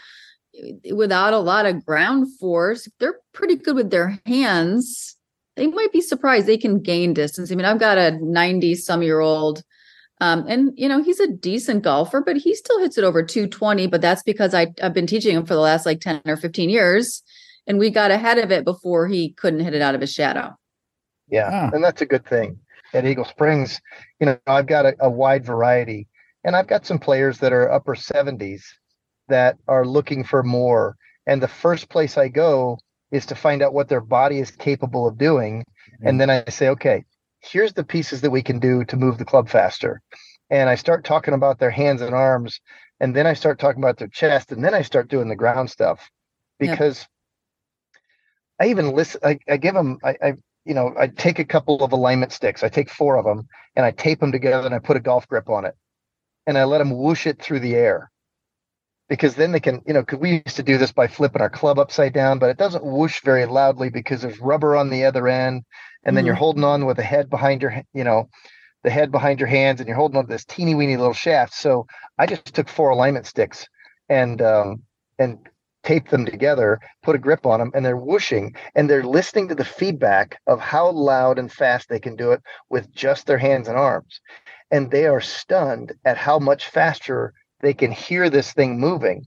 without 0.92 1.32
a 1.32 1.38
lot 1.38 1.66
of 1.66 1.84
ground 1.84 2.26
force, 2.38 2.88
they're 2.98 3.18
pretty 3.32 3.56
good 3.56 3.76
with 3.76 3.90
their 3.90 4.18
hands, 4.26 5.16
they 5.56 5.66
might 5.66 5.92
be 5.92 6.00
surprised 6.00 6.46
they 6.46 6.56
can 6.56 6.80
gain 6.80 7.12
distance. 7.12 7.50
I 7.50 7.54
mean, 7.54 7.66
I've 7.66 7.80
got 7.80 7.98
a 7.98 8.18
90 8.22 8.74
some 8.76 9.02
year 9.02 9.20
old, 9.20 9.62
um, 10.20 10.44
and 10.48 10.72
you 10.76 10.88
know, 10.88 11.02
he's 11.02 11.20
a 11.20 11.26
decent 11.32 11.82
golfer, 11.82 12.22
but 12.22 12.36
he 12.36 12.54
still 12.54 12.80
hits 12.80 12.98
it 12.98 13.04
over 13.04 13.22
220. 13.22 13.86
But 13.86 14.00
that's 14.00 14.22
because 14.22 14.54
I, 14.54 14.68
I've 14.82 14.94
been 14.94 15.06
teaching 15.06 15.36
him 15.36 15.46
for 15.46 15.54
the 15.54 15.60
last 15.60 15.86
like 15.86 16.00
10 16.00 16.22
or 16.26 16.36
15 16.36 16.70
years, 16.70 17.22
and 17.66 17.78
we 17.78 17.90
got 17.90 18.10
ahead 18.10 18.38
of 18.38 18.50
it 18.50 18.64
before 18.64 19.08
he 19.08 19.32
couldn't 19.32 19.60
hit 19.60 19.74
it 19.74 19.82
out 19.82 19.94
of 19.94 20.00
his 20.00 20.12
shadow. 20.12 20.54
Yeah, 21.28 21.70
and 21.72 21.82
that's 21.84 22.02
a 22.02 22.06
good 22.06 22.26
thing. 22.26 22.58
At 22.92 23.06
Eagle 23.06 23.24
Springs, 23.24 23.80
you 24.18 24.26
know, 24.26 24.38
I've 24.46 24.66
got 24.66 24.84
a, 24.84 24.96
a 25.00 25.10
wide 25.10 25.44
variety, 25.44 26.08
and 26.42 26.56
I've 26.56 26.66
got 26.66 26.86
some 26.86 26.98
players 26.98 27.38
that 27.38 27.52
are 27.52 27.70
upper 27.70 27.94
70s 27.94 28.62
that 29.30 29.56
are 29.66 29.86
looking 29.86 30.22
for 30.22 30.42
more. 30.42 30.96
And 31.26 31.42
the 31.42 31.48
first 31.48 31.88
place 31.88 32.18
I 32.18 32.28
go 32.28 32.78
is 33.10 33.26
to 33.26 33.34
find 33.34 33.62
out 33.62 33.74
what 33.74 33.88
their 33.88 34.00
body 34.00 34.38
is 34.38 34.50
capable 34.50 35.08
of 35.08 35.18
doing. 35.18 35.60
Mm-hmm. 35.60 36.06
And 36.06 36.20
then 36.20 36.30
I 36.30 36.44
say, 36.48 36.68
okay, 36.68 37.04
here's 37.40 37.72
the 37.72 37.84
pieces 37.84 38.20
that 38.20 38.30
we 38.30 38.42
can 38.42 38.58
do 38.58 38.84
to 38.84 38.96
move 38.96 39.18
the 39.18 39.24
club 39.24 39.48
faster. 39.48 40.00
And 40.50 40.68
I 40.68 40.74
start 40.74 41.04
talking 41.04 41.34
about 41.34 41.58
their 41.58 41.70
hands 41.70 42.02
and 42.02 42.14
arms. 42.14 42.60
And 43.00 43.16
then 43.16 43.26
I 43.26 43.34
start 43.34 43.58
talking 43.58 43.82
about 43.82 43.98
their 43.98 44.08
chest. 44.08 44.52
And 44.52 44.64
then 44.64 44.74
I 44.74 44.82
start 44.82 45.08
doing 45.08 45.28
the 45.28 45.36
ground 45.36 45.70
stuff 45.70 46.10
because. 46.58 47.06
I 48.60 48.66
even 48.66 48.92
listen, 48.92 49.22
I, 49.24 49.38
I 49.48 49.56
give 49.56 49.72
them, 49.72 49.96
I, 50.04 50.16
I, 50.22 50.34
you 50.66 50.74
know, 50.74 50.92
I 50.98 51.06
take 51.06 51.38
a 51.38 51.46
couple 51.46 51.82
of 51.82 51.92
alignment 51.92 52.30
sticks. 52.30 52.62
I 52.62 52.68
take 52.68 52.90
four 52.90 53.16
of 53.16 53.24
them 53.24 53.48
and 53.74 53.86
I 53.86 53.90
tape 53.90 54.20
them 54.20 54.32
together 54.32 54.66
and 54.66 54.74
I 54.74 54.80
put 54.80 54.98
a 54.98 55.00
golf 55.00 55.26
grip 55.26 55.48
on 55.48 55.64
it 55.64 55.74
and 56.46 56.58
I 56.58 56.64
let 56.64 56.78
them 56.78 56.90
whoosh 56.90 57.26
it 57.26 57.40
through 57.40 57.60
the 57.60 57.74
air 57.74 58.10
because 59.10 59.34
then 59.34 59.50
they 59.50 59.60
can, 59.60 59.82
you 59.86 59.92
know, 59.92 60.02
because 60.02 60.20
we 60.20 60.42
used 60.46 60.56
to 60.56 60.62
do 60.62 60.78
this 60.78 60.92
by 60.92 61.08
flipping 61.08 61.42
our 61.42 61.50
club 61.50 61.80
upside 61.80 62.14
down, 62.14 62.38
but 62.38 62.48
it 62.48 62.56
doesn't 62.56 62.84
whoosh 62.84 63.20
very 63.22 63.44
loudly 63.44 63.90
because 63.90 64.22
there's 64.22 64.38
rubber 64.38 64.76
on 64.76 64.88
the 64.88 65.04
other 65.04 65.26
end, 65.26 65.64
and 66.04 66.16
then 66.16 66.22
mm-hmm. 66.22 66.26
you're 66.26 66.36
holding 66.36 66.62
on 66.62 66.86
with 66.86 66.96
the 66.96 67.02
head 67.02 67.28
behind 67.28 67.60
your, 67.60 67.82
you 67.92 68.04
know, 68.04 68.30
the 68.84 68.90
head 68.90 69.10
behind 69.10 69.40
your 69.40 69.48
hands, 69.48 69.80
and 69.80 69.88
you're 69.88 69.96
holding 69.96 70.16
on 70.16 70.26
to 70.26 70.32
this 70.32 70.44
teeny 70.44 70.76
weeny 70.76 70.96
little 70.96 71.12
shaft. 71.12 71.52
So 71.52 71.86
I 72.18 72.26
just 72.26 72.54
took 72.54 72.68
four 72.68 72.90
alignment 72.90 73.26
sticks 73.26 73.66
and 74.08 74.40
um, 74.40 74.84
and 75.18 75.38
taped 75.82 76.10
them 76.10 76.24
together, 76.24 76.78
put 77.02 77.16
a 77.16 77.18
grip 77.18 77.44
on 77.44 77.58
them, 77.58 77.72
and 77.74 77.84
they're 77.84 77.96
whooshing, 77.96 78.54
and 78.76 78.88
they're 78.88 79.02
listening 79.02 79.48
to 79.48 79.56
the 79.56 79.64
feedback 79.64 80.38
of 80.46 80.60
how 80.60 80.88
loud 80.88 81.36
and 81.36 81.50
fast 81.50 81.88
they 81.88 81.98
can 81.98 82.14
do 82.14 82.30
it 82.30 82.40
with 82.68 82.94
just 82.94 83.26
their 83.26 83.38
hands 83.38 83.66
and 83.66 83.76
arms, 83.76 84.20
and 84.70 84.88
they 84.88 85.06
are 85.06 85.20
stunned 85.20 85.94
at 86.04 86.16
how 86.16 86.38
much 86.38 86.68
faster 86.68 87.34
they 87.60 87.74
can 87.74 87.90
hear 87.90 88.30
this 88.30 88.52
thing 88.52 88.78
moving. 88.78 89.26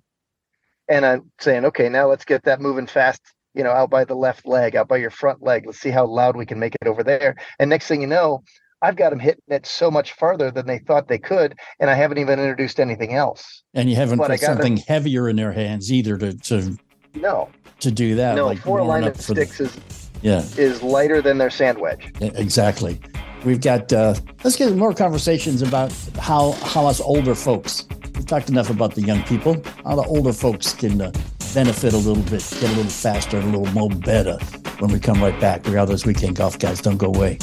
And 0.89 1.06
I'm 1.06 1.32
saying, 1.39 1.65
okay, 1.65 1.89
now 1.89 2.10
let's 2.10 2.26
get 2.26 2.43
that 2.43 2.60
moving 2.60 2.88
fast, 2.88 3.22
you 3.54 3.63
know, 3.63 3.72
out 3.72 3.89
by 3.89 4.04
the 4.04 4.15
left 4.15 4.46
leg, 4.46 4.76
out 4.76 4.88
by 4.88 4.98
your 4.98 5.10
front 5.10 5.41
leg. 5.41 5.63
Let's 5.65 5.80
see 5.80 5.91
how 5.91 6.06
loud 6.06 6.36
we 6.36 6.46
can 6.46 6.60
make 6.60 6.76
it 6.82 6.88
over 6.88 7.04
there. 7.04 7.36
And 7.60 7.69
next 7.69 7.88
thing 7.88 8.02
you 8.02 8.08
know, 8.08 8.43
I've 8.82 8.98
got 8.98 9.12
them 9.12 9.19
hitting 9.19 9.41
it 9.48 9.65
so 9.65 9.89
much 9.89 10.12
farther 10.13 10.52
than 10.52 10.67
they 10.67 10.80
thought 10.80 11.08
they 11.08 11.17
could, 11.17 11.56
and 11.80 11.89
I 11.89 11.93
haven't 11.93 12.17
even 12.17 12.38
introduced 12.38 12.82
anything 12.82 13.13
else. 13.13 13.63
And 13.74 13.89
you 13.89 13.96
haven't 13.96 14.17
but 14.17 14.30
put 14.30 14.41
something 14.41 14.76
them, 14.76 14.84
heavier 14.86 15.30
in 15.30 15.38
their 15.38 15.54
hands 15.54 15.89
either 15.91 16.17
to 16.17 16.38
to 16.38 16.78
no 17.15 17.50
to 17.80 17.91
do 17.91 18.15
that. 18.15 18.36
No, 18.36 18.46
like 18.46 18.60
four 18.60 18.80
alignment 18.80 19.17
sticks 19.22 19.60
the, 19.60 19.63
is 19.65 20.10
yeah 20.22 20.43
is 20.58 20.84
lighter 20.84 21.22
than 21.22 21.38
their 21.38 21.50
sand 21.50 21.80
wedge. 21.80 22.12
Exactly. 22.19 23.00
We've 23.46 23.62
got 23.62 23.91
uh, 23.93 24.15
let's 24.43 24.58
get 24.58 24.76
more 24.76 24.93
conversations 24.93 25.62
about 25.62 25.93
how 26.19 26.52
how 26.52 26.86
us 26.86 27.00
older 27.00 27.36
folks 27.36 27.88
We've 28.15 28.26
talked 28.26 28.49
enough 28.49 28.69
about 28.69 28.95
the 28.95 29.02
young 29.02 29.23
people. 29.23 29.62
How 29.84 29.95
the 29.95 30.04
older 30.04 30.34
folks 30.34 30.73
can 30.73 31.02
uh, 31.02 31.12
benefit 31.54 31.93
a 31.93 31.97
little 31.97 32.23
bit, 32.23 32.45
get 32.60 32.63
a 32.63 32.76
little 32.76 32.86
faster 32.86 33.38
and 33.38 33.54
a 33.54 33.58
little 33.58 33.73
more 33.73 33.89
better 33.89 34.38
when 34.80 34.91
we 34.91 34.99
come 34.99 35.21
right 35.21 35.39
back. 35.39 35.65
We 35.65 35.78
are 35.78 35.86
those 35.86 36.06
weekend 36.06 36.36
golf 36.36 36.60
guys. 36.60 36.82
Don't 36.82 36.97
go 36.97 37.08
away. 37.08 37.38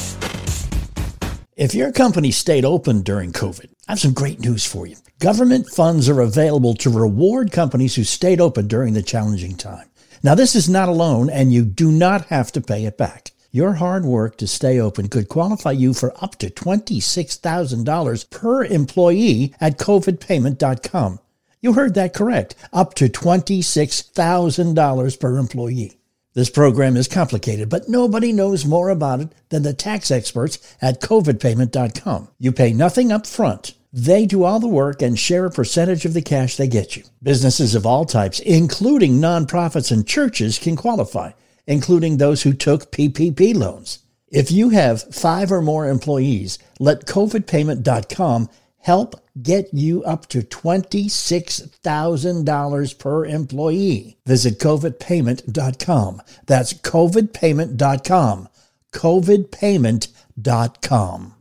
If 1.56 1.74
your 1.74 1.92
company 1.92 2.30
stayed 2.30 2.64
open 2.64 3.02
during 3.02 3.32
COVID, 3.32 3.70
I 3.86 3.92
have 3.92 4.00
some 4.00 4.14
great 4.14 4.40
news 4.40 4.64
for 4.64 4.86
you. 4.86 4.96
Government 5.18 5.68
funds 5.68 6.08
are 6.08 6.22
available 6.22 6.72
to 6.74 6.88
reward 6.88 7.52
companies 7.52 7.94
who 7.94 8.04
stayed 8.04 8.40
open 8.40 8.66
during 8.66 8.94
the 8.94 9.02
challenging 9.02 9.56
time. 9.56 9.90
Now, 10.22 10.34
this 10.34 10.54
is 10.54 10.68
not 10.68 10.88
a 10.88 10.92
loan, 10.92 11.28
and 11.28 11.52
you 11.52 11.64
do 11.64 11.92
not 11.92 12.26
have 12.26 12.52
to 12.52 12.60
pay 12.60 12.84
it 12.86 12.96
back. 12.96 13.32
Your 13.52 13.72
hard 13.74 14.04
work 14.04 14.36
to 14.36 14.46
stay 14.46 14.78
open 14.78 15.08
could 15.08 15.28
qualify 15.28 15.72
you 15.72 15.92
for 15.92 16.14
up 16.22 16.36
to 16.36 16.50
$26,000 16.50 18.30
per 18.30 18.64
employee 18.64 19.52
at 19.60 19.76
covidpayment.com. 19.76 21.18
You 21.60 21.72
heard 21.72 21.94
that 21.94 22.14
correct. 22.14 22.54
Up 22.72 22.94
to 22.94 23.08
$26,000 23.08 25.20
per 25.20 25.36
employee. 25.36 25.96
This 26.34 26.48
program 26.48 26.96
is 26.96 27.08
complicated, 27.08 27.68
but 27.68 27.88
nobody 27.88 28.32
knows 28.32 28.64
more 28.64 28.88
about 28.88 29.18
it 29.18 29.32
than 29.48 29.64
the 29.64 29.74
tax 29.74 30.12
experts 30.12 30.76
at 30.80 31.00
covidpayment.com. 31.00 32.28
You 32.38 32.52
pay 32.52 32.72
nothing 32.72 33.10
up 33.10 33.26
front. 33.26 33.74
They 33.92 34.26
do 34.26 34.44
all 34.44 34.60
the 34.60 34.68
work 34.68 35.02
and 35.02 35.18
share 35.18 35.46
a 35.46 35.50
percentage 35.50 36.04
of 36.04 36.14
the 36.14 36.22
cash 36.22 36.56
they 36.56 36.68
get 36.68 36.96
you. 36.96 37.02
Businesses 37.20 37.74
of 37.74 37.84
all 37.84 38.04
types, 38.04 38.38
including 38.38 39.14
nonprofits 39.14 39.90
and 39.90 40.06
churches, 40.06 40.60
can 40.60 40.76
qualify 40.76 41.32
including 41.70 42.18
those 42.18 42.42
who 42.42 42.52
took 42.52 42.90
PPP 42.90 43.54
loans. 43.54 44.00
If 44.28 44.50
you 44.50 44.70
have 44.70 45.14
five 45.14 45.52
or 45.52 45.62
more 45.62 45.88
employees, 45.88 46.58
let 46.80 47.06
COVIDpayment.com 47.06 48.48
help 48.78 49.14
get 49.40 49.72
you 49.72 50.02
up 50.02 50.26
to 50.28 50.42
$26,000 50.42 52.98
per 52.98 53.24
employee. 53.24 54.16
Visit 54.26 54.58
COVIDpayment.com. 54.58 56.22
That's 56.46 56.72
COVIDpayment.com. 56.72 58.48
COVIDpayment.com. 58.92 61.39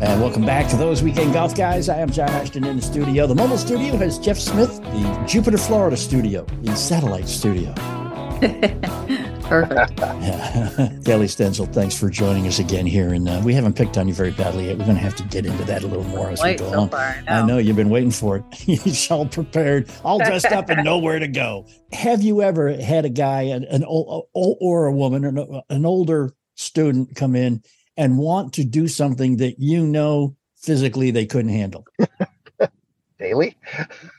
And 0.00 0.20
welcome 0.20 0.44
back 0.44 0.68
to 0.70 0.76
those 0.76 1.02
weekend 1.02 1.32
golf 1.32 1.54
guys. 1.54 1.88
I 1.88 1.98
am 1.98 2.10
John 2.10 2.28
Ashton 2.28 2.64
in 2.64 2.76
the 2.76 2.82
studio. 2.82 3.26
The 3.26 3.34
mobile 3.34 3.56
studio 3.56 3.96
has 3.96 4.18
Jeff 4.18 4.36
Smith, 4.38 4.80
the 4.82 5.24
Jupiter, 5.26 5.56
Florida 5.56 5.96
studio, 5.96 6.44
the 6.62 6.74
satellite 6.74 7.28
studio. 7.28 7.72
Perfect. 9.44 10.00
Yeah. 10.00 10.88
Kelly 11.04 11.26
Stenzel, 11.26 11.72
thanks 11.72 11.96
for 11.96 12.10
joining 12.10 12.46
us 12.48 12.58
again 12.58 12.86
here. 12.86 13.14
And 13.14 13.28
uh, 13.28 13.40
we 13.44 13.54
haven't 13.54 13.74
picked 13.76 13.96
on 13.96 14.08
you 14.08 14.14
very 14.14 14.32
badly 14.32 14.66
yet. 14.66 14.78
We're 14.78 14.84
going 14.84 14.96
to 14.96 15.02
have 15.02 15.14
to 15.16 15.22
get 15.24 15.46
into 15.46 15.64
that 15.64 15.84
a 15.84 15.86
little 15.86 16.04
more 16.04 16.30
as 16.30 16.42
Wait 16.42 16.60
we 16.60 16.66
go 16.66 16.72
so 16.72 16.80
on. 16.80 16.88
far, 16.88 16.98
I 17.00 17.20
know. 17.22 17.32
I 17.32 17.46
know 17.46 17.58
you've 17.58 17.76
been 17.76 17.90
waiting 17.90 18.10
for 18.10 18.38
it. 18.38 18.44
He's 18.54 19.10
all 19.10 19.26
prepared, 19.26 19.90
all 20.02 20.18
dressed 20.18 20.46
up, 20.46 20.70
and 20.70 20.84
nowhere 20.84 21.18
to 21.20 21.28
go. 21.28 21.66
Have 21.92 22.20
you 22.22 22.42
ever 22.42 22.74
had 22.82 23.04
a 23.04 23.10
guy, 23.10 23.42
an, 23.42 23.64
an 23.64 23.84
old, 23.84 24.26
or 24.34 24.86
a 24.86 24.92
woman, 24.92 25.24
an, 25.24 25.62
an 25.70 25.86
older 25.86 26.32
student 26.56 27.14
come 27.14 27.36
in 27.36 27.62
and 27.96 28.18
want 28.18 28.52
to 28.54 28.64
do 28.64 28.88
something 28.88 29.36
that 29.38 29.58
you 29.58 29.86
know 29.86 30.36
physically 30.56 31.10
they 31.10 31.26
couldn't 31.26 31.52
handle? 31.52 31.86
Daily. 33.18 33.56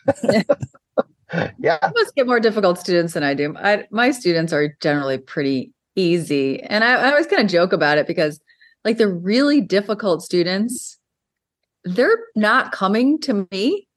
yeah. 1.59 1.77
I 1.81 1.91
must 1.93 2.15
get 2.15 2.27
more 2.27 2.39
difficult 2.39 2.79
students 2.79 3.13
than 3.13 3.23
I 3.23 3.33
do. 3.33 3.55
I, 3.57 3.85
my 3.91 4.11
students 4.11 4.53
are 4.53 4.75
generally 4.81 5.17
pretty 5.17 5.73
easy. 5.95 6.61
And 6.61 6.83
I, 6.83 6.93
I 6.93 7.09
always 7.09 7.27
kind 7.27 7.41
of 7.41 7.49
joke 7.49 7.73
about 7.73 7.97
it 7.97 8.07
because, 8.07 8.39
like, 8.83 8.97
the 8.97 9.07
really 9.07 9.61
difficult 9.61 10.21
students, 10.23 10.97
they're 11.83 12.17
not 12.35 12.71
coming 12.71 13.19
to 13.21 13.47
me 13.51 13.87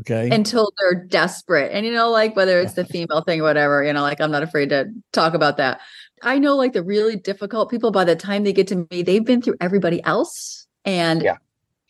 Okay. 0.00 0.30
until 0.30 0.72
they're 0.78 1.04
desperate. 1.06 1.72
And, 1.72 1.84
you 1.84 1.92
know, 1.92 2.10
like 2.10 2.36
whether 2.36 2.60
it's 2.60 2.74
the 2.74 2.84
female 2.92 3.22
thing 3.22 3.40
or 3.40 3.44
whatever, 3.44 3.82
you 3.82 3.92
know, 3.92 4.02
like 4.02 4.20
I'm 4.20 4.30
not 4.30 4.44
afraid 4.44 4.68
to 4.68 4.86
talk 5.12 5.34
about 5.34 5.56
that. 5.56 5.80
I 6.22 6.38
know, 6.38 6.56
like, 6.56 6.72
the 6.72 6.82
really 6.82 7.16
difficult 7.16 7.70
people, 7.70 7.90
by 7.90 8.04
the 8.04 8.16
time 8.16 8.44
they 8.44 8.52
get 8.52 8.66
to 8.68 8.86
me, 8.90 9.02
they've 9.02 9.24
been 9.24 9.42
through 9.42 9.56
everybody 9.60 10.02
else. 10.04 10.66
And, 10.84 11.22
Yeah. 11.22 11.36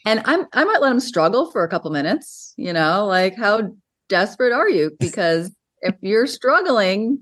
and 0.07 0.23
I'm, 0.25 0.47
I 0.53 0.65
might 0.65 0.81
let 0.81 0.89
them 0.91 1.01
struggle 1.01 1.51
for 1.51 1.65
a 1.65 1.69
couple 1.69 1.91
minutes, 1.91 2.55
you 2.57 2.73
know, 2.73 3.07
like, 3.07 3.37
how 3.37 3.73
desperate 4.09 4.53
are 4.53 4.69
you? 4.69 4.91
Because 4.99 5.51
if 5.83 5.95
you're 6.01 6.27
struggling, 6.27 7.21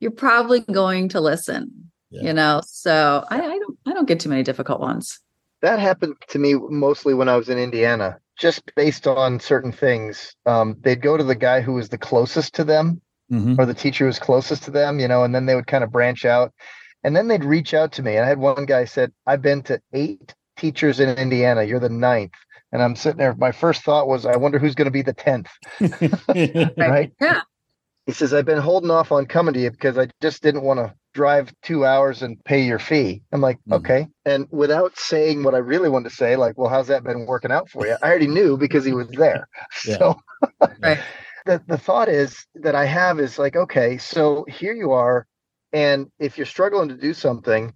you're 0.00 0.10
probably 0.10 0.60
going 0.60 1.08
to 1.10 1.20
listen, 1.20 1.90
Yeah. 2.10 2.22
you 2.22 2.32
know? 2.32 2.60
So 2.66 3.24
I, 3.30 3.40
I 3.40 3.58
don't, 3.58 3.78
I 3.86 3.92
don't 3.92 4.08
get 4.08 4.20
too 4.20 4.28
many 4.28 4.42
difficult 4.42 4.80
ones. 4.80 5.20
That 5.62 5.78
happened 5.78 6.16
to 6.28 6.38
me 6.38 6.54
mostly 6.54 7.14
when 7.14 7.28
I 7.28 7.36
was 7.36 7.48
in 7.48 7.58
Indiana, 7.58 8.18
just 8.38 8.70
based 8.76 9.06
on 9.06 9.40
certain 9.40 9.72
things. 9.72 10.36
Um, 10.44 10.76
they'd 10.80 11.00
go 11.00 11.16
to 11.16 11.24
the 11.24 11.34
guy 11.34 11.62
who 11.62 11.72
was 11.72 11.88
the 11.88 11.98
closest 11.98 12.54
to 12.56 12.64
them 12.64 13.00
Mhm. 13.30 13.58
or 13.58 13.66
the 13.66 13.74
teacher 13.74 14.06
was 14.06 14.18
closest 14.18 14.62
to 14.64 14.70
them, 14.70 14.98
you 15.00 15.08
know, 15.08 15.24
and 15.24 15.34
then 15.34 15.46
they 15.46 15.54
would 15.54 15.66
kind 15.66 15.82
of 15.84 15.90
branch 15.90 16.24
out. 16.24 16.52
And 17.04 17.14
then 17.14 17.28
they'd 17.28 17.44
reach 17.44 17.74
out 17.74 17.92
to 17.92 18.02
me. 18.02 18.16
And 18.16 18.24
I 18.24 18.28
had 18.28 18.38
one 18.38 18.66
guy 18.66 18.84
said, 18.84 19.12
I've 19.26 19.42
been 19.42 19.62
to 19.64 19.80
eight 19.92 20.34
teachers 20.56 20.98
in 21.00 21.08
Indiana. 21.18 21.62
You're 21.62 21.80
the 21.80 21.88
ninth. 21.88 22.32
And 22.72 22.82
I'm 22.82 22.96
sitting 22.96 23.18
there. 23.18 23.34
My 23.34 23.52
first 23.52 23.82
thought 23.82 24.08
was, 24.08 24.26
I 24.26 24.36
wonder 24.36 24.58
who's 24.58 24.74
going 24.74 24.86
to 24.86 24.90
be 24.90 25.02
the 25.02 25.14
10th. 25.14 25.48
Right. 26.76 27.12
Yeah. 27.20 27.40
He 28.06 28.12
says, 28.12 28.32
I've 28.32 28.44
been 28.44 28.58
holding 28.58 28.90
off 28.90 29.10
on 29.10 29.26
coming 29.26 29.54
to 29.54 29.60
you 29.60 29.70
because 29.70 29.98
I 29.98 30.08
just 30.22 30.42
didn't 30.42 30.62
want 30.62 30.78
to 30.78 30.94
drive 31.12 31.52
two 31.62 31.84
hours 31.84 32.22
and 32.22 32.42
pay 32.44 32.62
your 32.62 32.78
fee. 32.78 33.22
I'm 33.32 33.40
like, 33.40 33.58
Mhm. 33.68 33.76
okay. 33.78 34.08
And 34.24 34.46
without 34.50 34.96
saying 34.96 35.42
what 35.42 35.54
I 35.54 35.58
really 35.58 35.88
wanted 35.88 36.10
to 36.10 36.14
say, 36.14 36.36
like, 36.36 36.56
well, 36.56 36.68
how's 36.68 36.86
that 36.88 37.02
been 37.02 37.26
working 37.26 37.50
out 37.50 37.68
for 37.68 37.84
you? 37.86 37.96
I 38.02 38.08
already 38.08 38.28
knew 38.28 38.56
because 38.56 38.84
he 38.84 38.92
was 38.92 39.08
there. 39.08 39.48
Yeah. 39.86 39.96
So 39.98 40.16
Right. 40.82 41.00
The, 41.46 41.62
the 41.66 41.78
thought 41.78 42.08
is 42.08 42.44
that 42.56 42.74
I 42.74 42.84
have 42.84 43.18
is 43.20 43.38
like, 43.38 43.56
okay, 43.56 43.98
so 43.98 44.44
here 44.48 44.74
you 44.74 44.92
are. 44.92 45.26
And 45.72 46.10
if 46.18 46.36
you're 46.36 46.46
struggling 46.46 46.88
to 46.88 46.96
do 46.96 47.14
something, 47.14 47.72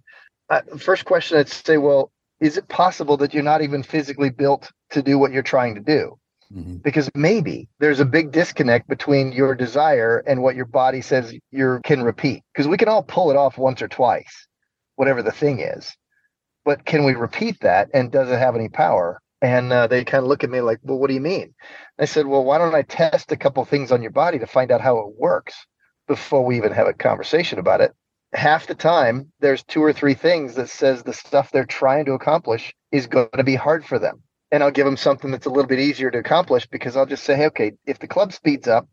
uh, 0.49 0.61
first 0.77 1.05
question 1.05 1.37
I'd 1.37 1.49
say, 1.49 1.77
well, 1.77 2.11
is 2.39 2.57
it 2.57 2.67
possible 2.67 3.17
that 3.17 3.33
you're 3.33 3.43
not 3.43 3.61
even 3.61 3.83
physically 3.83 4.29
built 4.29 4.71
to 4.91 5.01
do 5.01 5.17
what 5.17 5.31
you're 5.31 5.43
trying 5.43 5.75
to 5.75 5.81
do? 5.81 6.17
Mhm. 6.53 6.83
because 6.83 7.09
maybe 7.15 7.69
there's 7.79 8.01
a 8.01 8.05
big 8.05 8.33
disconnect 8.33 8.85
between 8.89 9.31
your 9.31 9.55
desire 9.55 10.21
and 10.27 10.43
what 10.43 10.53
your 10.53 10.65
body 10.65 10.99
says 10.99 11.33
you 11.51 11.79
can 11.85 12.03
repeat 12.03 12.43
because 12.51 12.67
we 12.67 12.75
can 12.75 12.89
all 12.89 13.03
pull 13.03 13.31
it 13.31 13.37
off 13.37 13.57
once 13.57 13.81
or 13.81 13.87
twice 13.87 14.47
whatever 14.97 15.23
the 15.23 15.31
thing 15.31 15.61
is 15.61 15.95
but 16.65 16.83
can 16.83 17.05
we 17.05 17.13
repeat 17.13 17.57
that 17.61 17.87
and 17.93 18.11
does 18.11 18.29
it 18.29 18.37
have 18.37 18.53
any 18.53 18.67
power 18.67 19.21
and 19.41 19.73
uh, 19.73 19.87
they 19.87 20.03
kind 20.03 20.23
of 20.23 20.29
look 20.29 20.43
at 20.43 20.49
me 20.49 20.61
like 20.61 20.79
well 20.83 20.97
what 20.97 21.07
do 21.07 21.13
you 21.13 21.21
mean? 21.21 21.53
I 21.99 22.05
said 22.05 22.27
well 22.27 22.43
why 22.43 22.57
don't 22.57 22.75
i 22.75 22.83
test 22.83 23.31
a 23.31 23.37
couple 23.37 23.63
things 23.65 23.91
on 23.91 24.01
your 24.01 24.11
body 24.11 24.39
to 24.39 24.47
find 24.47 24.71
out 24.71 24.81
how 24.81 24.99
it 24.99 25.15
works 25.17 25.55
before 26.07 26.45
we 26.45 26.57
even 26.57 26.71
have 26.71 26.87
a 26.87 26.93
conversation 26.93 27.59
about 27.59 27.81
it? 27.81 27.93
Half 28.33 28.67
the 28.67 28.75
time 28.75 29.31
there's 29.39 29.63
two 29.63 29.83
or 29.83 29.93
three 29.93 30.13
things 30.13 30.55
that 30.55 30.69
says 30.69 31.03
the 31.03 31.13
stuff 31.13 31.51
they're 31.51 31.65
trying 31.65 32.05
to 32.05 32.13
accomplish 32.13 32.73
is 32.91 33.07
going 33.07 33.29
to 33.35 33.43
be 33.43 33.55
hard 33.55 33.85
for 33.85 33.99
them. 33.99 34.23
And 34.51 34.63
I'll 34.63 34.71
give 34.71 34.85
them 34.85 34.97
something 34.97 35.31
that's 35.31 35.45
a 35.45 35.49
little 35.49 35.67
bit 35.67 35.79
easier 35.79 36.11
to 36.11 36.17
accomplish 36.17 36.65
because 36.67 36.97
I'll 36.97 37.05
just 37.05 37.23
say, 37.23 37.35
hey, 37.35 37.47
okay, 37.47 37.71
if 37.85 37.99
the 37.99 38.07
club 38.07 38.33
speeds 38.33 38.67
up 38.67 38.87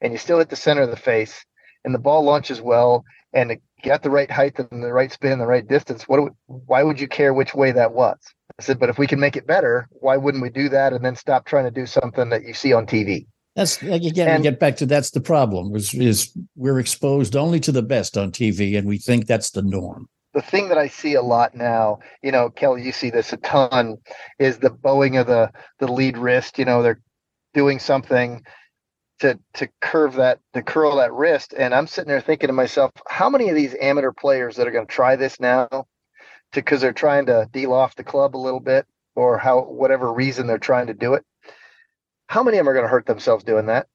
and 0.00 0.12
you 0.12 0.18
still 0.18 0.38
hit 0.38 0.48
the 0.48 0.56
center 0.56 0.82
of 0.82 0.90
the 0.90 0.96
face 0.96 1.44
and 1.84 1.94
the 1.94 2.00
ball 2.00 2.22
launches 2.22 2.60
well 2.60 3.04
and 3.32 3.52
it 3.52 3.62
got 3.84 4.02
the 4.02 4.10
right 4.10 4.30
height 4.30 4.58
and 4.58 4.82
the 4.82 4.92
right 4.92 5.12
spin 5.12 5.32
and 5.32 5.40
the 5.40 5.46
right 5.46 5.66
distance, 5.66 6.04
what? 6.08 6.16
Do 6.16 6.22
we, 6.24 6.30
why 6.46 6.82
would 6.82 6.98
you 7.00 7.08
care 7.08 7.32
which 7.34 7.54
way 7.54 7.72
that 7.72 7.92
was? 7.92 8.16
I 8.58 8.62
said, 8.62 8.78
but 8.78 8.88
if 8.88 8.98
we 8.98 9.06
can 9.06 9.20
make 9.20 9.36
it 9.36 9.46
better, 9.46 9.88
why 9.90 10.16
wouldn't 10.16 10.42
we 10.42 10.50
do 10.50 10.68
that 10.68 10.92
and 10.92 11.04
then 11.04 11.16
stop 11.16 11.44
trying 11.44 11.64
to 11.64 11.70
do 11.70 11.86
something 11.86 12.28
that 12.30 12.42
you 12.44 12.54
see 12.54 12.72
on 12.72 12.86
TV? 12.86 13.26
That's 13.56 13.80
again, 13.82 14.28
And- 14.28 14.42
get 14.42 14.58
back 14.58 14.76
to 14.78 14.86
that's 14.86 15.10
the 15.10 15.20
problem 15.20 15.74
is, 15.76 15.94
is 15.94 16.36
we're 16.56 16.80
exposed 16.80 17.36
only 17.36 17.60
to 17.60 17.72
the 17.72 17.82
best 17.82 18.16
on 18.16 18.32
TV 18.32 18.76
and 18.76 18.88
we 18.88 18.98
think 18.98 19.26
that's 19.26 19.50
the 19.50 19.62
norm. 19.62 20.08
the 20.34 20.42
thing 20.42 20.68
that 20.68 20.78
I 20.78 20.88
see 20.88 21.14
a 21.14 21.22
lot 21.22 21.54
now, 21.54 21.98
you 22.22 22.32
know, 22.32 22.50
Kelly, 22.50 22.82
you 22.82 22.90
see 22.90 23.10
this 23.10 23.32
a 23.32 23.36
ton, 23.38 23.96
is 24.40 24.58
the 24.58 24.70
bowing 24.70 25.16
of 25.16 25.28
the 25.28 25.50
the 25.78 25.86
lead 25.86 26.18
wrist. 26.18 26.58
You 26.58 26.64
know, 26.64 26.82
they're 26.82 27.00
doing 27.54 27.78
something 27.78 28.42
to 29.20 29.38
to 29.54 29.68
curve 29.80 30.14
that 30.14 30.40
to 30.54 30.62
curl 30.62 30.96
that 30.96 31.12
wrist, 31.12 31.54
and 31.56 31.74
I'm 31.74 31.86
sitting 31.86 32.08
there 32.08 32.20
thinking 32.20 32.48
to 32.48 32.52
myself, 32.52 32.90
how 33.08 33.28
many 33.28 33.48
of 33.48 33.54
these 33.54 33.74
amateur 33.80 34.12
players 34.12 34.56
that 34.56 34.66
are 34.66 34.72
going 34.72 34.86
to 34.86 34.92
try 34.92 35.16
this 35.16 35.38
now, 35.38 35.68
to 35.68 35.86
because 36.52 36.80
they're 36.80 36.92
trying 36.92 37.26
to 37.26 37.48
deal 37.52 37.72
off 37.72 37.94
the 37.94 38.04
club 38.04 38.36
a 38.36 38.38
little 38.38 38.60
bit, 38.60 38.86
or 39.14 39.38
how 39.38 39.62
whatever 39.62 40.12
reason 40.12 40.46
they're 40.46 40.58
trying 40.58 40.88
to 40.88 40.94
do 40.94 41.14
it, 41.14 41.24
how 42.28 42.42
many 42.42 42.58
of 42.58 42.64
them 42.64 42.68
are 42.70 42.74
going 42.74 42.84
to 42.84 42.90
hurt 42.90 43.06
themselves 43.06 43.44
doing 43.44 43.66
that? 43.66 43.86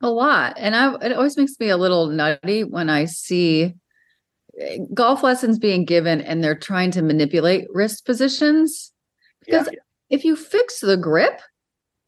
A 0.00 0.10
lot. 0.10 0.54
And 0.58 0.74
I 0.74 0.94
it 0.96 1.12
always 1.12 1.36
makes 1.36 1.58
me 1.60 1.68
a 1.68 1.76
little 1.76 2.06
nutty 2.06 2.64
when 2.64 2.90
I 2.90 3.04
see 3.04 3.74
eh, 4.58 4.78
golf 4.92 5.22
lessons 5.22 5.58
being 5.58 5.84
given 5.84 6.20
and 6.20 6.42
they're 6.42 6.54
trying 6.54 6.90
to 6.92 7.02
manipulate 7.02 7.66
wrist 7.72 8.06
positions. 8.06 8.92
Because 9.44 9.68
if 10.08 10.24
you 10.24 10.36
fix 10.36 10.80
the 10.80 10.96
grip, 10.96 11.40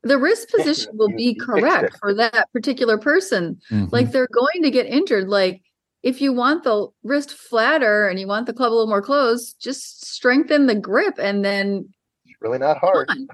the 0.07 0.19
wrist 0.19 0.51
position 0.51 0.93
will 0.97 1.09
be 1.17 1.35
correct 1.35 1.97
for 2.01 2.15
that 2.15 2.49
particular 2.53 2.99
person. 2.99 3.61
Mhm. 3.71 3.93
Like 3.93 4.11
they're 4.13 4.29
going 4.33 4.63
to 4.63 4.71
get 4.71 4.87
injured. 4.87 5.29
Like 5.29 5.63
if 6.03 6.21
you 6.21 6.33
want 6.33 6.65
the 6.65 6.89
wrist 7.03 7.33
flatter 7.33 8.09
and 8.09 8.19
you 8.21 8.27
want 8.27 8.47
the 8.47 8.53
club 8.53 8.71
a 8.71 8.75
little 8.75 8.87
more 8.87 9.03
closed, 9.03 9.57
just 9.61 10.07
strengthen 10.07 10.67
the 10.67 10.75
grip 10.75 11.15
and 11.19 11.45
then 11.45 11.89
It's 12.25 12.37
really 12.41 12.59
not 12.59 12.79
hard. 12.79 13.09
on. 13.11 13.29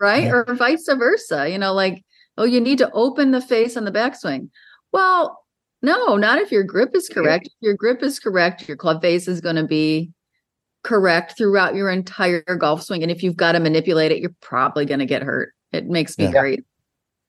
right? 0.00 0.24
Yeah. 0.24 0.32
Or 0.46 0.54
vice 0.54 0.86
versa. 0.88 1.48
You 1.48 1.58
know, 1.58 1.72
like, 1.72 2.04
oh, 2.38 2.44
you 2.44 2.60
need 2.60 2.78
to 2.78 2.90
open 2.92 3.30
the 3.30 3.40
face 3.40 3.76
on 3.76 3.84
the 3.84 3.92
backswing. 3.92 4.50
Well, 4.92 5.38
no, 5.82 6.16
not 6.16 6.38
if 6.38 6.52
your 6.52 6.62
grip 6.64 6.94
is 6.94 7.08
correct. 7.08 7.46
If 7.46 7.52
your 7.60 7.74
grip 7.74 8.02
is 8.02 8.18
correct, 8.18 8.68
your 8.68 8.76
club 8.76 9.00
face 9.00 9.26
is 9.28 9.40
going 9.40 9.56
to 9.56 9.66
be 9.66 10.10
correct 10.82 11.36
throughout 11.38 11.74
your 11.74 11.90
entire 11.90 12.42
golf 12.58 12.82
swing. 12.82 13.02
And 13.02 13.10
if 13.10 13.22
you've 13.22 13.36
got 13.36 13.52
to 13.52 13.60
manipulate 13.60 14.12
it, 14.12 14.18
you're 14.18 14.34
probably 14.40 14.84
going 14.84 15.00
to 15.00 15.06
get 15.06 15.22
hurt. 15.22 15.52
It 15.72 15.86
makes 15.86 16.18
me 16.18 16.24
Yeah. 16.24 16.30
great. 16.32 16.64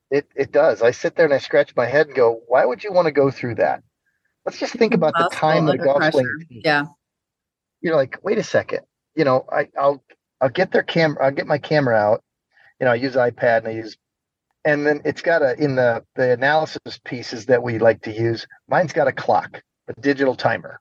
It 0.09 0.27
it 0.35 0.51
does. 0.51 0.81
I 0.81 0.91
sit 0.91 1.15
there 1.15 1.25
and 1.25 1.33
I 1.33 1.37
scratch 1.37 1.75
my 1.75 1.85
head 1.85 2.07
and 2.07 2.15
go, 2.15 2.41
why 2.47 2.65
would 2.65 2.83
you 2.83 2.91
want 2.91 3.05
to 3.05 3.11
go 3.11 3.31
through 3.31 3.55
that? 3.55 3.81
Let's 4.45 4.59
just 4.59 4.73
think 4.73 4.93
about 4.93 5.13
the 5.17 5.29
time 5.31 5.65
that 5.65 5.71
a 5.71 5.73
under 5.73 5.85
golf 5.85 5.97
pressure. 5.97 6.11
swing. 6.17 6.45
takes. 6.49 6.65
Yeah. 6.65 6.85
You're 7.81 7.95
like, 7.95 8.17
wait 8.23 8.37
a 8.37 8.43
second. 8.43 8.81
You 9.15 9.23
know, 9.25 9.45
I, 9.51 9.69
I'll 9.79 10.03
I'll 10.41 10.49
get 10.49 10.71
their 10.71 10.83
camera. 10.83 11.23
I'll 11.25 11.31
get 11.31 11.47
my 11.47 11.57
camera 11.57 11.95
out. 11.95 12.23
You 12.79 12.85
know, 12.85 12.91
I 12.91 12.95
use 12.95 13.15
iPad 13.15 13.59
and 13.59 13.67
I 13.67 13.71
use, 13.71 13.97
and 14.65 14.85
then 14.85 15.01
it's 15.05 15.21
got 15.21 15.41
a 15.41 15.55
in 15.63 15.75
the 15.75 16.03
the 16.15 16.31
analysis 16.33 16.99
pieces 17.05 17.45
that 17.47 17.61
we 17.63 17.79
like 17.79 18.01
to 18.03 18.11
use. 18.11 18.47
Mine's 18.67 18.93
got 18.93 19.07
a 19.07 19.11
clock, 19.11 19.61
a 19.87 19.93
digital 20.01 20.35
timer, 20.35 20.79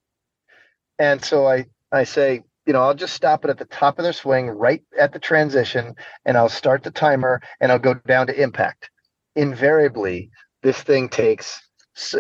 and 0.99 1.23
so 1.25 1.46
I 1.46 1.66
I 1.92 2.05
say, 2.05 2.42
you 2.71 2.75
know, 2.75 2.83
I'll 2.83 2.95
just 2.95 3.15
stop 3.15 3.45
it 3.45 3.51
at 3.51 3.59
the 3.59 3.65
top 3.65 3.99
of 3.99 4.05
their 4.05 4.13
swing, 4.13 4.47
right 4.47 4.81
at 4.97 5.13
the 5.13 5.19
transition, 5.19 5.97
and 6.25 6.37
I'll 6.37 6.49
start 6.49 6.85
the 6.85 6.93
timer 6.93 7.43
and 7.59 7.73
I'll 7.73 7.81
go 7.81 7.95
down 7.95 8.29
to 8.29 8.41
impact. 8.41 8.91
Invariably, 9.35 10.31
this 10.63 10.81
thing 10.81 11.09
takes 11.09 11.61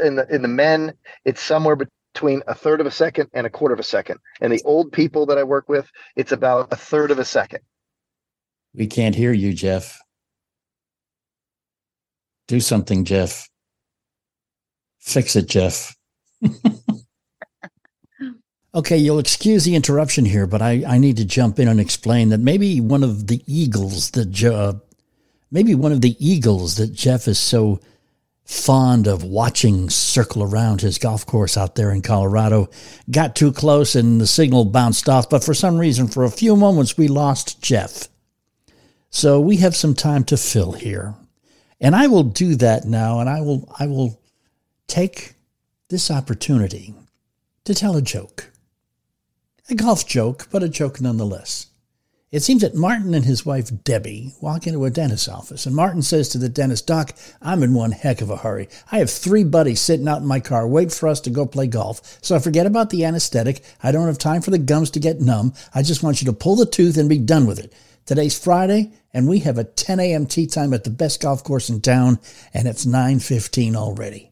in 0.02 0.16
the 0.16 0.26
in 0.28 0.42
the 0.42 0.48
men, 0.48 0.94
it's 1.24 1.40
somewhere 1.40 1.76
between 1.76 2.42
a 2.48 2.54
third 2.56 2.80
of 2.80 2.88
a 2.88 2.90
second 2.90 3.28
and 3.32 3.46
a 3.46 3.50
quarter 3.50 3.74
of 3.74 3.78
a 3.78 3.84
second. 3.84 4.18
And 4.40 4.52
the 4.52 4.60
old 4.64 4.90
people 4.90 5.24
that 5.26 5.38
I 5.38 5.44
work 5.44 5.68
with, 5.68 5.88
it's 6.16 6.32
about 6.32 6.72
a 6.72 6.76
third 6.76 7.12
of 7.12 7.20
a 7.20 7.24
second. 7.24 7.60
We 8.74 8.88
can't 8.88 9.14
hear 9.14 9.32
you, 9.32 9.52
Jeff. 9.52 10.00
Do 12.48 12.58
something, 12.58 13.04
Jeff. 13.04 13.48
Fix 14.98 15.36
it, 15.36 15.46
Jeff. 15.46 15.94
okay, 18.74 18.96
you'll 18.96 19.18
excuse 19.18 19.64
the 19.64 19.74
interruption 19.74 20.24
here, 20.24 20.46
but 20.46 20.62
I, 20.62 20.84
I 20.86 20.98
need 20.98 21.16
to 21.16 21.24
jump 21.24 21.58
in 21.58 21.68
and 21.68 21.80
explain 21.80 22.28
that 22.30 22.38
maybe 22.40 22.80
one 22.80 23.02
of 23.02 23.26
the 23.26 23.42
eagles 23.46 24.10
that 24.12 24.44
uh, 24.44 24.74
maybe 25.50 25.74
one 25.74 25.92
of 25.92 26.00
the 26.00 26.16
eagles 26.18 26.76
that 26.76 26.92
Jeff 26.92 27.26
is 27.28 27.38
so 27.38 27.80
fond 28.44 29.06
of 29.06 29.22
watching 29.22 29.88
circle 29.88 30.42
around 30.42 30.80
his 30.80 30.98
golf 30.98 31.24
course 31.24 31.56
out 31.56 31.76
there 31.76 31.92
in 31.92 32.02
Colorado 32.02 32.68
got 33.08 33.36
too 33.36 33.52
close 33.52 33.94
and 33.94 34.20
the 34.20 34.26
signal 34.26 34.64
bounced 34.64 35.08
off. 35.08 35.30
But 35.30 35.44
for 35.44 35.54
some 35.54 35.78
reason, 35.78 36.08
for 36.08 36.24
a 36.24 36.30
few 36.30 36.56
moments, 36.56 36.98
we 36.98 37.06
lost 37.06 37.62
Jeff. 37.62 38.08
So 39.10 39.40
we 39.40 39.58
have 39.58 39.76
some 39.76 39.94
time 39.94 40.24
to 40.24 40.36
fill 40.36 40.72
here. 40.72 41.14
And 41.80 41.94
I 41.94 42.08
will 42.08 42.24
do 42.24 42.56
that 42.56 42.84
now 42.84 43.20
and 43.20 43.28
I 43.28 43.40
will 43.40 43.72
I 43.78 43.86
will 43.86 44.20
take 44.86 45.34
this 45.88 46.10
opportunity 46.10 46.94
to 47.64 47.74
tell 47.74 47.96
a 47.96 48.02
joke. 48.02 48.49
A 49.70 49.74
golf 49.76 50.04
joke, 50.04 50.48
but 50.50 50.64
a 50.64 50.68
joke 50.68 51.00
nonetheless. 51.00 51.68
It 52.32 52.42
seems 52.42 52.62
that 52.62 52.74
Martin 52.74 53.14
and 53.14 53.24
his 53.24 53.46
wife 53.46 53.70
Debbie 53.84 54.34
walk 54.40 54.66
into 54.66 54.84
a 54.84 54.90
dentist's 54.90 55.28
office, 55.28 55.64
and 55.64 55.76
Martin 55.76 56.02
says 56.02 56.28
to 56.30 56.38
the 56.38 56.48
dentist, 56.48 56.88
Doc, 56.88 57.12
I'm 57.40 57.62
in 57.62 57.72
one 57.72 57.92
heck 57.92 58.20
of 58.20 58.30
a 58.30 58.38
hurry. 58.38 58.68
I 58.90 58.98
have 58.98 59.10
three 59.10 59.44
buddies 59.44 59.80
sitting 59.80 60.08
out 60.08 60.22
in 60.22 60.26
my 60.26 60.40
car 60.40 60.66
waiting 60.66 60.90
for 60.90 61.08
us 61.08 61.20
to 61.20 61.30
go 61.30 61.46
play 61.46 61.68
golf, 61.68 62.18
so 62.20 62.34
I 62.34 62.40
forget 62.40 62.66
about 62.66 62.90
the 62.90 63.04
anesthetic. 63.04 63.62
I 63.80 63.92
don't 63.92 64.08
have 64.08 64.18
time 64.18 64.42
for 64.42 64.50
the 64.50 64.58
gums 64.58 64.90
to 64.90 64.98
get 64.98 65.20
numb. 65.20 65.54
I 65.72 65.84
just 65.84 66.02
want 66.02 66.20
you 66.20 66.26
to 66.26 66.32
pull 66.32 66.56
the 66.56 66.66
tooth 66.66 66.96
and 66.98 67.08
be 67.08 67.18
done 67.18 67.46
with 67.46 67.60
it. 67.60 67.72
Today's 68.06 68.36
Friday, 68.36 68.92
and 69.14 69.28
we 69.28 69.38
have 69.40 69.56
a 69.56 69.62
10 69.62 70.00
a.m. 70.00 70.26
tee 70.26 70.48
time 70.48 70.74
at 70.74 70.82
the 70.82 70.90
best 70.90 71.22
golf 71.22 71.44
course 71.44 71.70
in 71.70 71.80
town, 71.80 72.18
and 72.52 72.66
it's 72.66 72.84
9.15 72.84 73.76
already. 73.76 74.29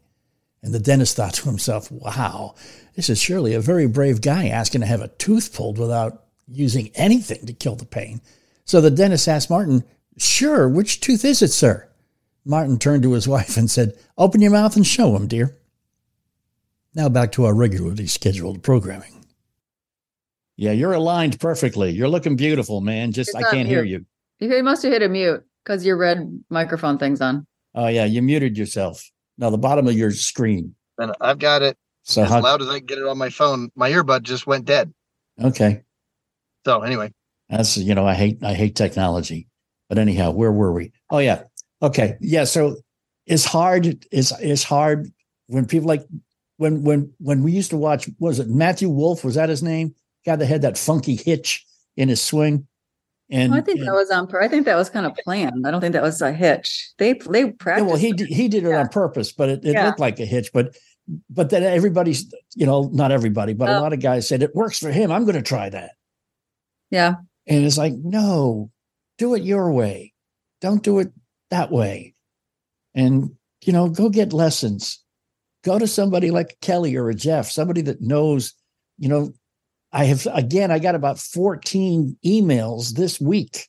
And 0.62 0.74
the 0.74 0.80
dentist 0.80 1.16
thought 1.16 1.34
to 1.34 1.48
himself, 1.48 1.90
wow, 1.90 2.54
this 2.96 3.08
is 3.08 3.20
surely 3.20 3.54
a 3.54 3.60
very 3.60 3.86
brave 3.86 4.20
guy 4.20 4.48
asking 4.48 4.80
to 4.80 4.86
have 4.86 5.00
a 5.00 5.08
tooth 5.08 5.54
pulled 5.54 5.78
without 5.78 6.24
using 6.48 6.90
anything 6.94 7.46
to 7.46 7.52
kill 7.52 7.76
the 7.76 7.84
pain. 7.84 8.20
So 8.64 8.80
the 8.80 8.90
dentist 8.90 9.28
asked 9.28 9.50
Martin, 9.50 9.84
Sure, 10.16 10.68
which 10.68 11.00
tooth 11.00 11.24
is 11.24 11.42
it, 11.42 11.52
sir? 11.52 11.88
Martin 12.44 12.78
turned 12.78 13.04
to 13.04 13.12
his 13.12 13.28
wife 13.28 13.56
and 13.56 13.70
said, 13.70 13.96
Open 14.16 14.40
your 14.40 14.50
mouth 14.50 14.74
and 14.74 14.86
show 14.86 15.14
him, 15.14 15.28
dear. 15.28 15.56
Now 16.94 17.08
back 17.08 17.30
to 17.32 17.44
our 17.44 17.54
regularly 17.54 18.06
scheduled 18.06 18.62
programming. 18.62 19.24
Yeah, 20.56 20.72
you're 20.72 20.92
aligned 20.92 21.38
perfectly. 21.38 21.90
You're 21.90 22.08
looking 22.08 22.34
beautiful, 22.34 22.80
man. 22.80 23.12
Just 23.12 23.36
I 23.36 23.42
can't 23.42 23.68
hear 23.68 23.84
you. 23.84 24.04
You 24.40 24.62
must 24.64 24.82
have 24.82 24.92
hit 24.92 25.02
a 25.02 25.08
mute 25.08 25.44
because 25.62 25.86
your 25.86 25.96
red 25.96 26.42
microphone 26.50 26.98
thing's 26.98 27.20
on. 27.20 27.46
Oh 27.76 27.86
yeah, 27.86 28.06
you 28.06 28.22
muted 28.22 28.58
yourself. 28.58 29.08
Now 29.38 29.50
the 29.50 29.58
bottom 29.58 29.86
of 29.86 29.94
your 29.94 30.10
screen. 30.10 30.74
And 30.98 31.12
I've 31.20 31.38
got 31.38 31.62
it 31.62 31.76
So 32.02 32.22
as 32.22 32.28
how 32.28 32.40
loud 32.42 32.60
as 32.60 32.68
I 32.68 32.78
can 32.78 32.86
get 32.86 32.98
it 32.98 33.06
on 33.06 33.16
my 33.16 33.30
phone. 33.30 33.70
My 33.76 33.90
earbud 33.90 34.22
just 34.22 34.46
went 34.46 34.64
dead. 34.64 34.92
okay. 35.42 35.82
So 36.66 36.82
anyway, 36.82 37.12
That's 37.48 37.76
you 37.78 37.94
know, 37.94 38.06
I 38.06 38.14
hate 38.14 38.42
I 38.42 38.52
hate 38.54 38.74
technology. 38.76 39.48
But 39.88 39.96
anyhow, 39.98 40.32
where 40.32 40.52
were 40.52 40.72
we? 40.72 40.92
Oh 41.08 41.18
yeah. 41.18 41.44
Okay. 41.80 42.16
Yeah. 42.20 42.44
So 42.44 42.76
it's 43.26 43.44
hard, 43.44 44.04
it's 44.10 44.32
it's 44.40 44.64
hard 44.64 45.10
when 45.46 45.64
people 45.66 45.88
like 45.88 46.04
when 46.56 46.82
when 46.82 47.12
when 47.18 47.42
we 47.42 47.52
used 47.52 47.70
to 47.70 47.76
watch, 47.76 48.10
was 48.18 48.38
it 48.40 48.48
Matthew 48.48 48.90
Wolff? 48.90 49.24
Was 49.24 49.36
that 49.36 49.48
his 49.48 49.62
name? 49.62 49.94
Guy 50.26 50.36
that 50.36 50.44
had 50.46 50.62
that 50.62 50.76
funky 50.76 51.14
hitch 51.14 51.64
in 51.96 52.08
his 52.08 52.20
swing. 52.20 52.66
Oh, 53.30 53.36
and 53.36 53.54
I 53.54 53.60
think 53.60 53.78
and- 53.80 53.88
that 53.88 53.92
was 53.94 54.10
on. 54.10 54.26
I 54.40 54.48
think 54.48 54.64
that 54.64 54.76
was 54.76 54.88
kind 54.90 55.04
of 55.06 55.14
planned. 55.16 55.66
I 55.66 55.70
don't 55.70 55.80
think 55.80 55.92
that 55.92 56.02
was 56.02 56.22
a 56.22 56.32
hitch. 56.32 56.92
They 56.98 57.12
they 57.12 57.44
yeah, 57.44 57.50
practiced. 57.58 57.86
well, 57.86 57.96
he 57.96 58.12
did, 58.12 58.28
he 58.28 58.48
did 58.48 58.64
it 58.64 58.70
Yeah. 58.70 58.80
on 58.80 58.88
purpose, 58.88 59.32
but 59.32 59.48
it, 59.50 59.64
it 59.64 59.72
Yeah. 59.74 59.86
looked 59.86 60.00
like 60.00 60.18
a 60.20 60.24
hitch. 60.24 60.50
But 60.52 60.76
but 61.30 61.48
then 61.50 61.62
everybody's, 61.62 62.30
you 62.54 62.66
know, 62.66 62.90
not 62.92 63.12
everybody, 63.12 63.54
but 63.54 63.68
a 63.70 63.78
Oh. 63.78 63.80
lot 63.80 63.92
of 63.94 64.00
guys 64.00 64.28
said 64.28 64.42
it 64.42 64.54
works 64.54 64.78
for 64.78 64.90
him. 64.90 65.10
I'm 65.10 65.24
going 65.24 65.36
to 65.36 65.42
try 65.42 65.68
that. 65.70 65.92
yeah, 66.90 67.14
And 67.46 67.64
it's 67.64 67.78
like, 67.78 67.94
no, 67.94 68.70
do 69.18 69.34
it 69.34 69.42
your 69.42 69.72
way. 69.72 70.12
Don't 70.60 70.82
do 70.82 70.98
it 70.98 71.12
that 71.50 71.70
way. 71.70 72.14
And, 72.94 73.30
you 73.64 73.72
know, 73.72 73.88
go 73.88 74.08
get 74.10 74.32
lessons. 74.34 75.02
Go 75.64 75.78
to 75.78 75.86
somebody 75.86 76.30
like 76.30 76.58
Kelly 76.60 76.94
or 76.96 77.08
a 77.08 77.14
Jeff, 77.14 77.50
somebody 77.50 77.80
that 77.82 78.00
knows, 78.02 78.52
you 78.98 79.08
know, 79.08 79.32
I 79.92 80.04
have, 80.04 80.26
again, 80.32 80.70
I 80.70 80.78
got 80.78 80.94
about 80.94 81.18
14 81.18 82.16
emails 82.24 82.94
this 82.94 83.20
week 83.20 83.68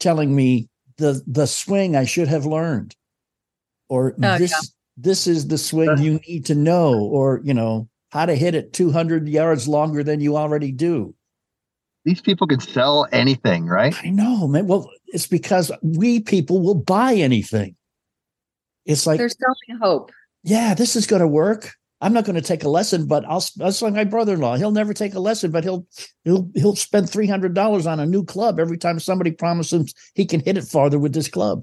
telling 0.00 0.34
me 0.34 0.68
the, 0.96 1.22
the 1.26 1.46
swing 1.46 1.94
I 1.96 2.04
should 2.04 2.28
have 2.28 2.46
learned 2.46 2.94
or 3.88 4.12
oh, 4.12 4.14
yeah. 4.18 4.38
this, 4.38 4.74
this 4.96 5.26
is 5.26 5.48
the 5.48 5.58
swing 5.58 5.90
uh-huh. 5.90 6.02
you 6.02 6.20
need 6.26 6.46
to 6.46 6.54
know, 6.54 6.98
or, 6.98 7.40
you 7.44 7.52
know, 7.52 7.88
how 8.10 8.26
to 8.26 8.34
hit 8.34 8.54
it 8.54 8.72
200 8.72 9.28
yards 9.28 9.68
longer 9.68 10.02
than 10.02 10.20
you 10.20 10.36
already 10.36 10.72
do. 10.72 11.14
these 12.04 12.20
people 12.20 12.46
can 12.46 12.60
sell 12.60 13.06
anything, 13.12 13.66
right? 13.66 13.94
I 14.02 14.10
know, 14.10 14.48
man. 14.48 14.66
Well, 14.66 14.90
it's 15.08 15.26
because 15.26 15.70
we 15.82 16.20
people 16.20 16.62
will 16.62 16.74
buy 16.74 17.14
anything. 17.14 17.76
It's 18.84 19.06
like, 19.06 19.18
they're 19.18 19.28
selling 19.28 19.80
hope. 19.80 20.10
yeah, 20.42 20.74
this 20.74 20.96
is 20.96 21.06
going 21.06 21.20
to 21.20 21.28
work. 21.28 21.74
I'm 22.02 22.12
not 22.12 22.24
going 22.24 22.34
to 22.34 22.42
take 22.42 22.64
a 22.64 22.68
lesson, 22.68 23.06
but 23.06 23.24
I'll. 23.26 23.44
That's 23.56 23.80
like 23.80 23.94
my 23.94 24.02
brother-in-law. 24.02 24.56
He'll 24.56 24.72
never 24.72 24.92
take 24.92 25.14
a 25.14 25.20
lesson, 25.20 25.52
but 25.52 25.62
he'll 25.62 25.86
he'll 26.24 26.50
he'll 26.54 26.74
spend 26.74 27.08
three 27.08 27.28
hundred 27.28 27.54
dollars 27.54 27.86
on 27.86 28.00
a 28.00 28.06
new 28.06 28.24
club 28.24 28.58
every 28.58 28.76
time 28.76 28.98
somebody 28.98 29.30
promises 29.30 29.72
him 29.72 29.86
he 30.14 30.26
can 30.26 30.40
hit 30.40 30.58
it 30.58 30.64
farther 30.64 30.98
with 30.98 31.14
this 31.14 31.28
club. 31.28 31.62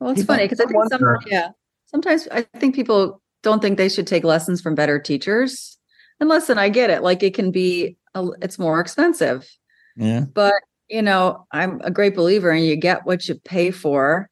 Well, 0.00 0.10
it's 0.10 0.22
People- 0.22 0.34
funny 0.34 0.46
because 0.46 0.60
I 0.60 0.66
think 0.66 0.88
some, 0.90 1.16
yeah, 1.26 1.50
sometimes 1.86 2.26
I 2.32 2.42
think 2.42 2.74
people 2.74 3.22
don't 3.44 3.62
think 3.62 3.78
they 3.78 3.88
should 3.88 4.08
take 4.08 4.24
lessons 4.24 4.60
from 4.60 4.74
better 4.74 4.98
teachers. 4.98 5.78
And 6.18 6.28
listen, 6.28 6.58
I 6.58 6.68
get 6.68 6.90
it. 6.90 7.02
Like 7.04 7.22
it 7.22 7.34
can 7.34 7.52
be, 7.52 7.96
a, 8.14 8.26
it's 8.40 8.58
more 8.58 8.80
expensive, 8.80 9.48
Yeah, 9.96 10.24
but 10.34 10.54
you 10.88 11.02
know, 11.02 11.46
I'm 11.52 11.80
a 11.82 11.90
great 11.90 12.16
believer 12.16 12.50
and 12.50 12.64
you 12.64 12.74
get 12.76 13.06
what 13.06 13.28
you 13.28 13.36
pay 13.36 13.70
for. 13.70 14.28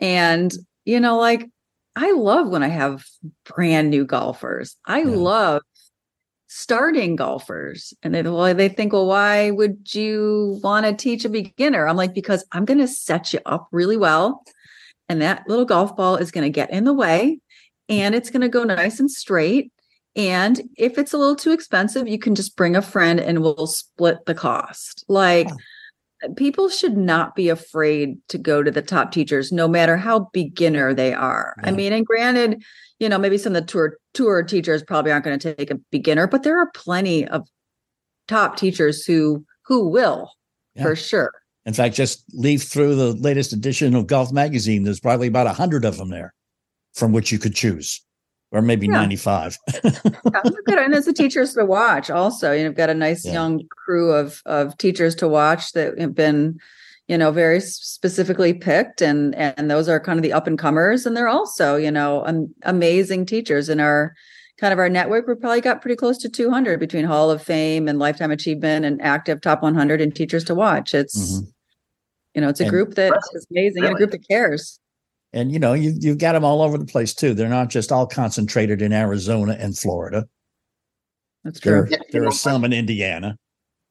And 0.00 0.52
you 0.84 0.98
know, 0.98 1.18
like 1.18 1.48
I 1.96 2.12
love 2.12 2.48
when 2.48 2.62
I 2.62 2.68
have 2.68 3.04
brand 3.44 3.90
new 3.90 4.04
golfers. 4.04 4.76
I 4.84 5.00
Yeah. 5.00 5.16
love 5.16 5.62
starting 6.48 7.16
golfers 7.16 7.92
and 8.02 8.14
they 8.14 8.22
well 8.22 8.54
they 8.54 8.68
think 8.68 8.92
well 8.92 9.06
why 9.06 9.50
would 9.50 9.92
you 9.92 10.60
want 10.62 10.86
to 10.86 10.94
teach 10.94 11.24
a 11.24 11.28
beginner 11.28 11.88
i'm 11.88 11.96
like 11.96 12.14
because 12.14 12.46
i'm 12.52 12.64
going 12.64 12.78
to 12.78 12.86
set 12.86 13.32
you 13.32 13.40
up 13.46 13.66
really 13.72 13.96
well 13.96 14.44
and 15.08 15.20
that 15.20 15.42
little 15.48 15.64
golf 15.64 15.96
ball 15.96 16.16
is 16.16 16.30
going 16.30 16.44
to 16.44 16.50
get 16.50 16.70
in 16.70 16.84
the 16.84 16.94
way 16.94 17.40
and 17.88 18.14
it's 18.14 18.30
going 18.30 18.42
to 18.42 18.48
go 18.48 18.62
nice 18.62 19.00
and 19.00 19.10
straight 19.10 19.72
and 20.14 20.62
if 20.78 20.98
it's 20.98 21.12
a 21.12 21.18
little 21.18 21.34
too 21.36 21.50
expensive 21.50 22.06
you 22.06 22.18
can 22.18 22.36
just 22.36 22.56
bring 22.56 22.76
a 22.76 22.80
friend 22.80 23.18
and 23.18 23.42
we'll 23.42 23.66
split 23.66 24.24
the 24.26 24.34
cost 24.34 25.04
like 25.08 25.48
people 26.36 26.68
should 26.68 26.96
not 26.96 27.34
be 27.34 27.48
afraid 27.48 28.16
to 28.28 28.38
go 28.38 28.62
to 28.62 28.70
the 28.70 28.82
top 28.82 29.12
teachers 29.12 29.52
no 29.52 29.68
matter 29.68 29.96
how 29.96 30.28
beginner 30.32 30.94
they 30.94 31.12
are 31.12 31.54
i 31.62 31.70
mean 31.70 31.92
and 31.92 32.06
granted 32.06 32.62
you 32.98 33.08
know 33.08 33.18
maybe 33.18 33.36
some 33.38 33.54
of 33.54 33.62
the 33.62 33.66
tour 33.70 33.96
tour 34.14 34.42
teachers 34.42 34.82
probably 34.82 35.12
aren't 35.12 35.24
going 35.24 35.38
to 35.38 35.54
take 35.54 35.70
a 35.70 35.78
beginner 35.90 36.26
but 36.26 36.42
there 36.42 36.58
are 36.58 36.70
plenty 36.74 37.26
of 37.28 37.46
top 38.28 38.56
teachers 38.56 39.04
who 39.04 39.44
who 39.66 39.88
will 39.88 40.32
Yeah. 40.74 40.84
for 40.84 40.96
sure 40.96 41.32
In 41.66 41.74
fact, 41.74 41.96
just 41.96 42.24
leaf 42.32 42.62
through 42.62 42.94
the 42.94 43.12
latest 43.12 43.52
edition 43.52 43.96
of 43.96 44.06
Golf 44.06 44.30
Magazine. 44.32 44.84
There's 44.84 45.00
probably 45.00 45.26
about 45.26 45.48
a 45.48 45.52
hundred 45.52 45.84
of 45.84 45.96
them 45.96 46.10
there, 46.10 46.32
from 46.94 47.10
which 47.12 47.32
you 47.32 47.40
could 47.40 47.56
choose, 47.56 48.05
or 48.56 48.62
maybe 48.62 48.86
Yeah. 48.86 48.92
95. 48.94 49.58
Yeah, 49.84 50.42
good. 50.64 50.78
And 50.78 50.94
as 50.94 51.04
the 51.04 51.12
teachers 51.12 51.54
to 51.54 51.64
watch 51.64 52.10
also, 52.10 52.52
you 52.52 52.60
know, 52.60 52.64
you've 52.66 52.74
got 52.76 52.90
a 52.90 52.94
nice 52.94 53.24
Yeah. 53.24 53.34
young 53.34 53.62
crew 53.70 54.12
of 54.12 54.42
of 54.46 54.76
teachers 54.78 55.14
to 55.16 55.28
watch 55.28 55.72
that 55.72 55.98
have 55.98 56.14
been, 56.14 56.58
you 57.08 57.18
know, 57.18 57.30
very 57.30 57.60
specifically 57.60 58.54
picked 58.54 59.02
and 59.02 59.34
and 59.34 59.70
those 59.70 59.88
are 59.88 60.00
kind 60.00 60.18
of 60.18 60.22
the 60.22 60.32
up 60.32 60.46
and 60.46 60.58
comers 60.58 61.04
and 61.06 61.16
they're 61.16 61.28
also, 61.28 61.76
you 61.76 61.90
know, 61.90 62.24
um, 62.26 62.54
amazing 62.62 63.26
teachers 63.26 63.68
in 63.68 63.78
our 63.80 64.14
kind 64.58 64.72
of 64.72 64.78
our 64.78 64.88
network. 64.88 65.26
We 65.28 65.34
probably 65.34 65.60
got 65.60 65.82
pretty 65.82 65.96
close 65.96 66.16
to 66.18 66.28
200 66.30 66.80
between 66.80 67.04
Hall 67.04 67.30
of 67.30 67.42
Fame 67.42 67.88
and 67.88 67.98
Lifetime 67.98 68.30
Achievement 68.30 68.86
and 68.86 69.02
active 69.02 69.40
top 69.42 69.62
100 69.62 70.00
and 70.00 70.14
teachers 70.14 70.44
to 70.44 70.54
watch. 70.54 70.94
It's 70.94 71.40
Mhm. 71.40 71.46
you 72.34 72.40
know, 72.40 72.48
it's 72.48 72.60
a 72.60 72.64
And- 72.64 72.70
group 72.70 72.94
that 72.94 73.12
is 73.34 73.46
amazing 73.50 73.84
and 73.84 73.92
a 73.92 73.96
group 73.96 74.10
that 74.12 74.26
cares. 74.28 74.80
And 75.32 75.52
you 75.52 75.58
know, 75.58 75.72
you 75.74 75.92
you've 75.98 76.18
got 76.18 76.32
them 76.32 76.44
all 76.44 76.62
over 76.62 76.78
the 76.78 76.84
place 76.86 77.14
too. 77.14 77.34
They're 77.34 77.48
not 77.48 77.68
just 77.68 77.92
all 77.92 78.06
concentrated 78.06 78.80
in 78.80 78.92
Arizona 78.92 79.56
and 79.58 79.76
Florida. 79.76 80.26
That's 81.44 81.60
There, 81.60 81.82
true. 81.86 81.90
Yeah, 81.92 81.98
there 82.12 82.22
know, 82.22 82.28
are 82.28 82.32
some 82.32 82.64
in 82.64 82.72
Indiana 82.72 83.36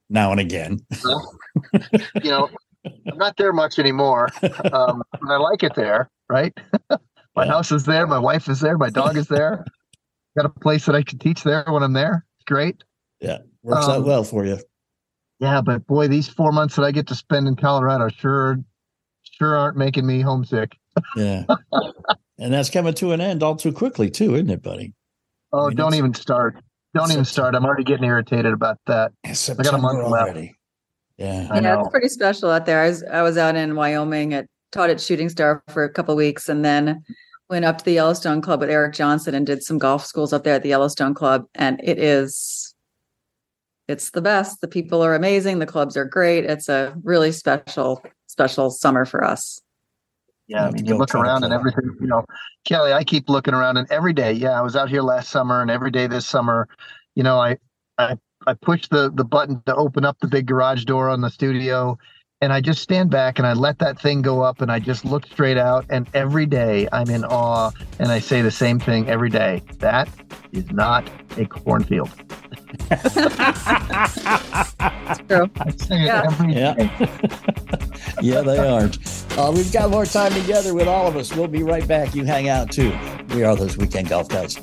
now 0.10 0.32
and 0.32 0.40
again. 0.40 0.80
you 2.24 2.32
know, 2.32 2.50
I'm 3.12 3.18
not 3.18 3.38
there 3.38 3.54
much 3.54 3.80
anymore, 3.80 4.30
um, 4.72 5.04
but 5.22 5.30
I 5.32 5.38
like 5.38 5.64
it 5.64 5.76
there. 5.76 6.10
Right, 6.30 6.54
my 7.36 7.46
Yeah. 7.46 7.46
house 7.46 7.72
is 7.72 7.86
there, 7.86 8.08
my 8.08 8.20
wife 8.20 8.50
is 8.50 8.60
there, 8.60 8.78
my 8.78 8.90
dog 8.90 9.16
is 9.18 9.28
there. 9.28 9.64
Got 10.36 10.46
a 10.48 10.50
place 10.60 10.86
that 10.88 10.96
I 10.96 11.04
can 11.04 11.20
teach 11.20 11.44
there 11.44 11.64
when 11.68 11.84
I'm 11.84 11.94
there. 11.94 12.26
It's 12.38 12.46
great. 12.46 12.84
Yeah, 13.22 13.40
works 13.64 13.88
out 13.88 13.98
Um, 14.00 14.06
well 14.06 14.24
for 14.24 14.46
you. 14.46 14.58
Yeah, 15.40 15.62
but 15.62 15.86
boy, 15.86 16.08
these 16.08 16.28
four 16.28 16.52
months 16.52 16.76
that 16.76 16.84
I 16.84 16.92
get 16.92 17.08
to 17.08 17.16
spend 17.16 17.48
in 17.48 17.56
Colorado 17.56 18.10
sure, 18.10 18.58
sure 19.24 19.56
aren't 19.56 19.78
making 19.78 20.06
me 20.08 20.22
homesick. 20.22 20.76
Yeah. 21.16 21.44
and 22.40 22.54
that's 22.54 22.70
coming 22.70 22.94
to 22.96 23.12
an 23.12 23.22
end 23.22 23.44
all 23.44 23.56
too 23.56 23.72
quickly 23.72 24.10
too, 24.10 24.36
isn't 24.36 24.50
it, 24.50 24.62
buddy? 24.62 24.94
Oh, 25.52 25.68
mean, 25.68 25.78
don't 25.78 25.96
even 25.96 26.14
start. 26.14 26.58
Don't 26.94 27.12
even 27.12 27.26
start. 27.26 27.56
I'm 27.56 27.66
already 27.66 27.84
getting 27.84 28.06
irritated 28.06 28.54
about 28.54 28.78
that. 28.88 29.12
September 29.34 29.78
month 29.78 30.10
left. 30.10 30.30
already. 30.30 30.56
Yeah. 31.18 31.48
I 31.50 31.56
yeah, 31.56 31.60
know. 31.62 31.82
it's 31.82 31.90
pretty 31.90 32.10
special 32.10 32.50
out 32.52 32.66
there. 32.66 32.82
I 32.82 32.88
was 32.88 33.04
I 33.04 33.22
was 33.22 33.38
out 33.38 33.56
in 33.56 33.76
Wyoming 33.76 34.34
at 34.34 34.48
taught 34.72 34.90
at 34.90 35.00
Shooting 35.00 35.30
Star 35.30 35.64
for 35.70 35.84
a 35.84 35.90
couple 35.90 36.14
of 36.14 36.18
weeks, 36.18 36.50
and 36.50 36.64
then 36.64 37.04
went 37.50 37.66
up 37.66 37.78
to 37.78 37.86
the 37.86 37.94
Yellowstone 37.94 38.42
Club 38.42 38.62
with 38.62 38.70
Eric 38.70 38.94
Johnson 38.94 39.36
and 39.36 39.46
did 39.46 39.64
some 39.64 39.78
golf 39.78 40.06
schools 40.06 40.34
up 40.34 40.44
there 40.44 40.56
at 40.56 40.64
the 40.64 40.70
Yellowstone 40.70 41.14
Club. 41.14 41.46
And 41.54 41.80
it 41.84 42.00
is, 42.00 42.74
it's 43.88 44.12
the 44.12 44.22
best. 44.22 44.62
The 44.62 44.68
people 44.68 45.04
are 45.04 45.16
amazing. 45.16 45.60
The 45.60 45.66
clubs 45.66 45.96
are 45.96 46.06
great. 46.06 46.46
It's 46.46 46.70
a 46.70 46.96
really 47.04 47.32
special 47.32 48.04
special 48.28 48.72
summer 48.72 49.06
for 49.06 49.24
us. 49.24 49.62
Yeah, 50.48 50.68
I 50.68 50.72
mean, 50.72 50.86
you 50.86 50.96
look 50.96 51.16
around 51.16 51.44
and 51.44 51.52
everything, 51.54 51.96
you 52.00 52.08
know, 52.08 52.24
Kelly, 52.66 52.94
I 52.94 53.04
keep 53.04 53.30
looking 53.30 53.56
around 53.56 53.78
and 53.78 53.92
every 53.92 54.14
day, 54.14 54.32
yeah, 54.32 54.52
I 54.52 54.62
was 54.62 54.76
out 54.76 54.90
here 54.90 55.02
last 55.02 55.30
summer 55.30 55.62
and 55.62 55.72
every 55.72 55.90
day 55.90 56.06
this 56.06 56.28
summer, 56.28 56.68
you 57.16 57.24
know, 57.24 57.40
I 57.40 57.58
I 57.98 58.18
I 58.46 58.54
push 58.54 58.88
the 58.90 59.12
the 59.12 59.24
button 59.26 59.64
to 59.66 59.76
open 59.76 60.06
up 60.06 60.20
the 60.20 60.28
big 60.28 60.46
garage 60.46 60.84
door 60.86 61.10
on 61.10 61.22
the 61.22 61.32
studio 61.32 61.98
and 62.42 62.54
I 62.54 62.62
just 62.62 62.84
stand 62.84 63.10
back 63.10 63.40
and 63.40 63.48
I 63.48 63.54
let 63.54 63.80
that 63.80 64.00
thing 64.00 64.22
go 64.22 64.42
up 64.42 64.62
and 64.62 64.72
I 64.72 64.78
just 64.78 65.04
look 65.04 65.26
straight 65.26 65.58
out 65.58 65.86
and 65.90 66.08
every 66.14 66.46
day 66.46 66.88
I'm 66.92 67.10
in 67.10 67.26
awe 67.26 67.72
and 67.98 68.12
I 68.12 68.20
say 68.20 68.44
the 68.44 68.52
same 68.52 68.80
thing 68.80 69.10
every 69.10 69.32
day. 69.32 69.64
That 69.80 70.08
is 70.52 70.70
not 70.70 71.10
a 71.38 71.46
cornfield. 71.46 72.10
True. 75.28 75.50
I 75.60 75.72
say 75.78 76.04
it 76.04 76.08
Yeah. 76.08 76.22
every 76.24 76.54
Yeah. 76.54 76.74
day. 76.76 76.90
yeah, 78.22 78.42
they 78.42 78.58
aren't. 78.58 78.98
Uh, 79.38 79.52
we've 79.54 79.72
got 79.72 79.90
more 79.90 80.06
time 80.06 80.34
together 80.34 80.74
with 80.74 80.88
all 80.88 81.08
of 81.08 81.16
us. 81.16 81.34
We'll 81.36 81.48
be 81.48 81.64
right 81.64 81.88
back. 81.88 82.16
You 82.16 82.26
hang 82.26 82.50
out 82.50 82.72
too. 82.72 82.98
We 83.34 83.44
are 83.44 83.56
those 83.56 83.78
weekend 83.78 84.10
golf 84.10 84.30
guys. 84.30 84.58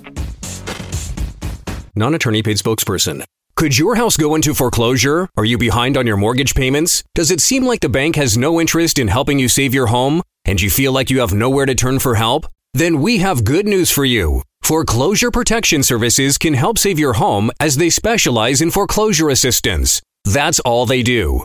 non 1.94 2.14
attorney 2.14 2.42
paid 2.42 2.56
spokesperson. 2.56 3.24
Could 3.54 3.78
your 3.78 3.96
house 3.96 4.16
go 4.16 4.34
into 4.34 4.54
foreclosure? 4.54 5.28
Are 5.36 5.44
you 5.44 5.58
behind 5.58 5.96
on 5.96 6.06
your 6.06 6.16
mortgage 6.16 6.54
payments? 6.54 7.04
Does 7.14 7.30
it 7.30 7.40
seem 7.40 7.64
like 7.64 7.80
the 7.80 7.88
bank 7.88 8.16
has 8.16 8.36
no 8.36 8.60
interest 8.60 8.98
in 8.98 9.08
helping 9.08 9.38
you 9.38 9.48
save 9.48 9.74
your 9.74 9.88
home? 9.88 10.22
And 10.44 10.60
you 10.60 10.70
feel 10.70 10.90
like 10.92 11.10
you 11.10 11.20
have 11.20 11.34
nowhere 11.34 11.66
to 11.66 11.74
turn 11.74 11.98
for 11.98 12.14
help? 12.14 12.46
Then 12.74 13.00
we 13.02 13.18
have 13.18 13.44
good 13.44 13.66
news 13.66 13.90
for 13.90 14.04
you. 14.04 14.42
Foreclosure 14.62 15.30
Protection 15.30 15.82
Services 15.82 16.38
can 16.38 16.54
help 16.54 16.78
save 16.78 16.98
your 16.98 17.12
home 17.12 17.50
as 17.60 17.76
they 17.76 17.90
specialize 17.90 18.60
in 18.60 18.70
foreclosure 18.70 19.28
assistance. 19.28 20.00
That's 20.24 20.58
all 20.60 20.86
they 20.86 21.02
do. 21.02 21.44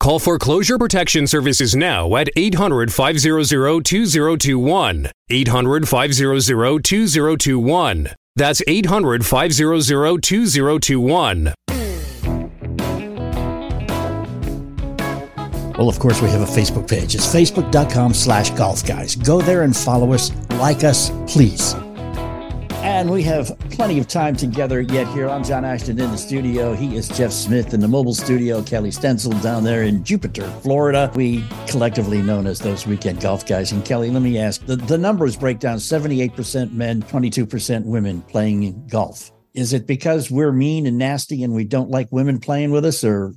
Call 0.00 0.18
Foreclosure 0.18 0.78
Protection 0.78 1.26
Services 1.26 1.76
now 1.76 2.16
at 2.16 2.30
800 2.34 2.90
500 2.90 3.84
2021. 3.84 5.10
800 5.28 5.88
500 5.88 6.82
2021. 6.82 8.08
That's 8.34 8.62
800 8.66 9.26
500 9.26 10.22
2021. 10.22 11.54
Well, 15.76 15.88
of 15.90 15.98
course, 15.98 16.22
we 16.22 16.30
have 16.30 16.40
a 16.40 16.46
Facebook 16.46 16.88
page. 16.88 17.14
It's 17.14 17.26
facebook.com 17.26 18.14
slash 18.14 18.48
golf 18.52 18.86
guys. 18.86 19.16
Go 19.16 19.42
there 19.42 19.64
and 19.64 19.76
follow 19.76 20.14
us, 20.14 20.32
like 20.52 20.82
us, 20.82 21.10
please. 21.30 21.74
And 22.82 23.10
we 23.10 23.22
have 23.24 23.58
plenty 23.72 23.98
of 23.98 24.08
time 24.08 24.34
together 24.34 24.80
yet 24.80 25.06
here. 25.08 25.28
I'm 25.28 25.44
John 25.44 25.66
Ashton 25.66 26.00
in 26.00 26.10
the 26.10 26.16
studio. 26.16 26.74
He 26.74 26.96
is 26.96 27.08
Jeff 27.08 27.30
Smith 27.30 27.74
in 27.74 27.80
the 27.80 27.88
mobile 27.88 28.14
studio. 28.14 28.62
Kelly 28.62 28.88
Stenzel 28.88 29.40
down 29.42 29.64
there 29.64 29.82
in 29.82 30.02
Jupiter, 30.02 30.48
Florida. 30.62 31.12
We 31.14 31.44
collectively 31.68 32.22
known 32.22 32.46
as 32.46 32.58
those 32.58 32.86
weekend 32.86 33.20
golf 33.20 33.46
guys. 33.46 33.70
And 33.70 33.84
Kelly, 33.84 34.08
let 34.08 34.22
me 34.22 34.38
ask 34.38 34.64
the, 34.64 34.76
the 34.76 34.96
numbers 34.96 35.36
break 35.36 35.58
down 35.58 35.76
78% 35.76 36.72
men, 36.72 37.02
22% 37.02 37.84
women 37.84 38.22
playing 38.22 38.86
golf. 38.86 39.30
Is 39.52 39.74
it 39.74 39.86
because 39.86 40.30
we're 40.30 40.52
mean 40.52 40.86
and 40.86 40.96
nasty 40.96 41.42
and 41.42 41.52
we 41.52 41.64
don't 41.64 41.90
like 41.90 42.08
women 42.10 42.40
playing 42.40 42.70
with 42.70 42.86
us, 42.86 43.04
or 43.04 43.34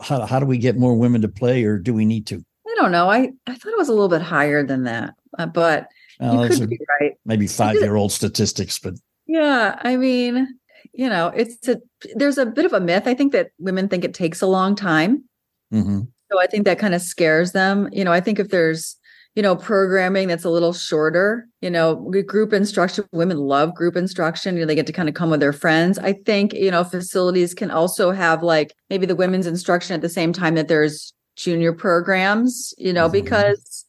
how, 0.00 0.24
how 0.24 0.40
do 0.40 0.46
we 0.46 0.56
get 0.56 0.78
more 0.78 0.96
women 0.96 1.20
to 1.20 1.28
play, 1.28 1.64
or 1.64 1.76
do 1.76 1.92
we 1.92 2.06
need 2.06 2.26
to? 2.28 2.42
I 2.66 2.74
don't 2.76 2.92
know. 2.92 3.10
I 3.10 3.32
I 3.46 3.54
thought 3.56 3.72
it 3.72 3.78
was 3.78 3.88
a 3.88 3.92
little 3.92 4.08
bit 4.08 4.22
higher 4.22 4.64
than 4.64 4.84
that, 4.84 5.14
uh, 5.38 5.46
but 5.46 5.88
You 6.20 6.48
could 6.48 6.70
be 6.70 6.78
right. 7.00 7.12
maybe 7.24 7.46
five 7.46 7.76
year 7.76 7.96
old 7.96 8.12
statistics, 8.12 8.78
but 8.78 8.94
Yeah, 9.26 9.78
I 9.82 9.96
mean, 9.96 10.58
you 10.92 11.08
know, 11.08 11.28
it's 11.28 11.68
a 11.68 11.78
there's 12.14 12.38
a 12.38 12.46
bit 12.46 12.64
of 12.64 12.72
a 12.72 12.80
myth. 12.80 13.04
I 13.06 13.14
think 13.14 13.32
that 13.32 13.50
women 13.58 13.88
think 13.88 14.04
it 14.04 14.14
takes 14.14 14.40
a 14.42 14.46
long 14.46 14.74
time. 14.74 15.24
mhm. 15.72 16.08
So 16.32 16.40
I 16.40 16.46
think 16.46 16.64
that 16.64 16.78
kind 16.78 16.94
of 16.94 17.02
scares 17.02 17.52
them. 17.52 17.88
You 17.92 18.04
know, 18.04 18.12
I 18.12 18.20
think 18.20 18.38
if 18.40 18.48
there's, 18.48 18.96
you 19.36 19.42
know, 19.42 19.54
programming 19.54 20.26
that's 20.26 20.44
a 20.44 20.50
little 20.50 20.72
shorter, 20.72 21.46
you 21.60 21.70
know, 21.70 21.94
group 22.26 22.52
instruction, 22.52 23.04
women 23.12 23.36
love 23.36 23.74
group 23.74 23.94
instruction. 23.94 24.54
You 24.56 24.62
know, 24.62 24.66
they 24.66 24.74
get 24.74 24.86
to 24.88 24.92
kind 24.92 25.08
of 25.08 25.14
come 25.14 25.30
with 25.30 25.38
their 25.40 25.52
friends. 25.52 25.98
I 26.00 26.14
think, 26.14 26.52
you 26.52 26.70
know, 26.70 26.82
facilities 26.82 27.54
can 27.54 27.70
also 27.70 28.10
have 28.10 28.42
like 28.42 28.72
maybe 28.90 29.06
the 29.06 29.14
women's 29.14 29.46
instruction 29.46 29.94
at 29.94 30.00
the 30.00 30.08
same 30.08 30.32
time 30.32 30.54
that 30.56 30.66
there's 30.68 31.12
junior 31.36 31.72
programs, 31.72 32.74
you 32.78 32.92
know, 32.92 33.08
Mhm. 33.08 33.12
because 33.12 33.84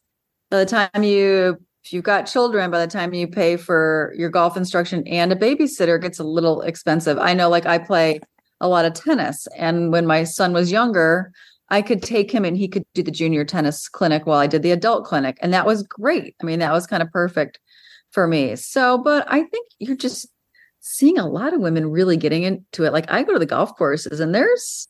by 0.50 0.58
the 0.58 0.66
time 0.66 1.02
you 1.02 1.58
if 1.88 1.94
you've 1.94 2.04
got 2.04 2.26
children, 2.26 2.70
by 2.70 2.84
the 2.84 2.90
time 2.90 3.14
you 3.14 3.26
pay 3.26 3.56
for 3.56 4.12
your 4.14 4.28
golf 4.28 4.58
instruction 4.58 5.08
and 5.08 5.32
a 5.32 5.36
babysitter 5.36 5.96
it 5.96 6.02
gets 6.02 6.18
a 6.18 6.24
little 6.24 6.60
expensive. 6.60 7.16
I 7.18 7.32
know 7.32 7.48
like 7.48 7.64
I 7.64 7.78
play 7.78 8.20
a 8.60 8.68
lot 8.68 8.84
of 8.84 8.92
tennis 8.92 9.48
and 9.56 9.90
when 9.90 10.04
my 10.04 10.24
son 10.24 10.52
was 10.52 10.70
younger, 10.70 11.32
I 11.70 11.80
could 11.80 12.02
take 12.02 12.30
him 12.30 12.44
and 12.44 12.58
he 12.58 12.68
could 12.68 12.84
do 12.92 13.02
the 13.02 13.10
junior 13.10 13.42
tennis 13.42 13.88
clinic 13.88 14.26
while 14.26 14.38
I 14.38 14.46
did 14.46 14.62
the 14.62 14.72
adult 14.72 15.06
clinic. 15.06 15.38
And 15.40 15.54
that 15.54 15.64
was 15.64 15.82
great. 15.82 16.36
I 16.42 16.44
mean, 16.44 16.58
that 16.58 16.72
was 16.72 16.86
kind 16.86 17.02
of 17.02 17.10
perfect 17.10 17.58
for 18.10 18.26
me. 18.26 18.54
So, 18.56 18.98
but 18.98 19.26
I 19.26 19.44
think 19.44 19.68
you're 19.78 19.96
just 19.96 20.28
seeing 20.80 21.16
a 21.16 21.26
lot 21.26 21.54
of 21.54 21.62
women 21.62 21.90
really 21.90 22.18
getting 22.18 22.42
into 22.42 22.84
it. 22.84 22.92
Like 22.92 23.10
I 23.10 23.22
go 23.22 23.32
to 23.32 23.38
the 23.38 23.46
golf 23.46 23.74
courses 23.76 24.20
and 24.20 24.34
there's 24.34 24.88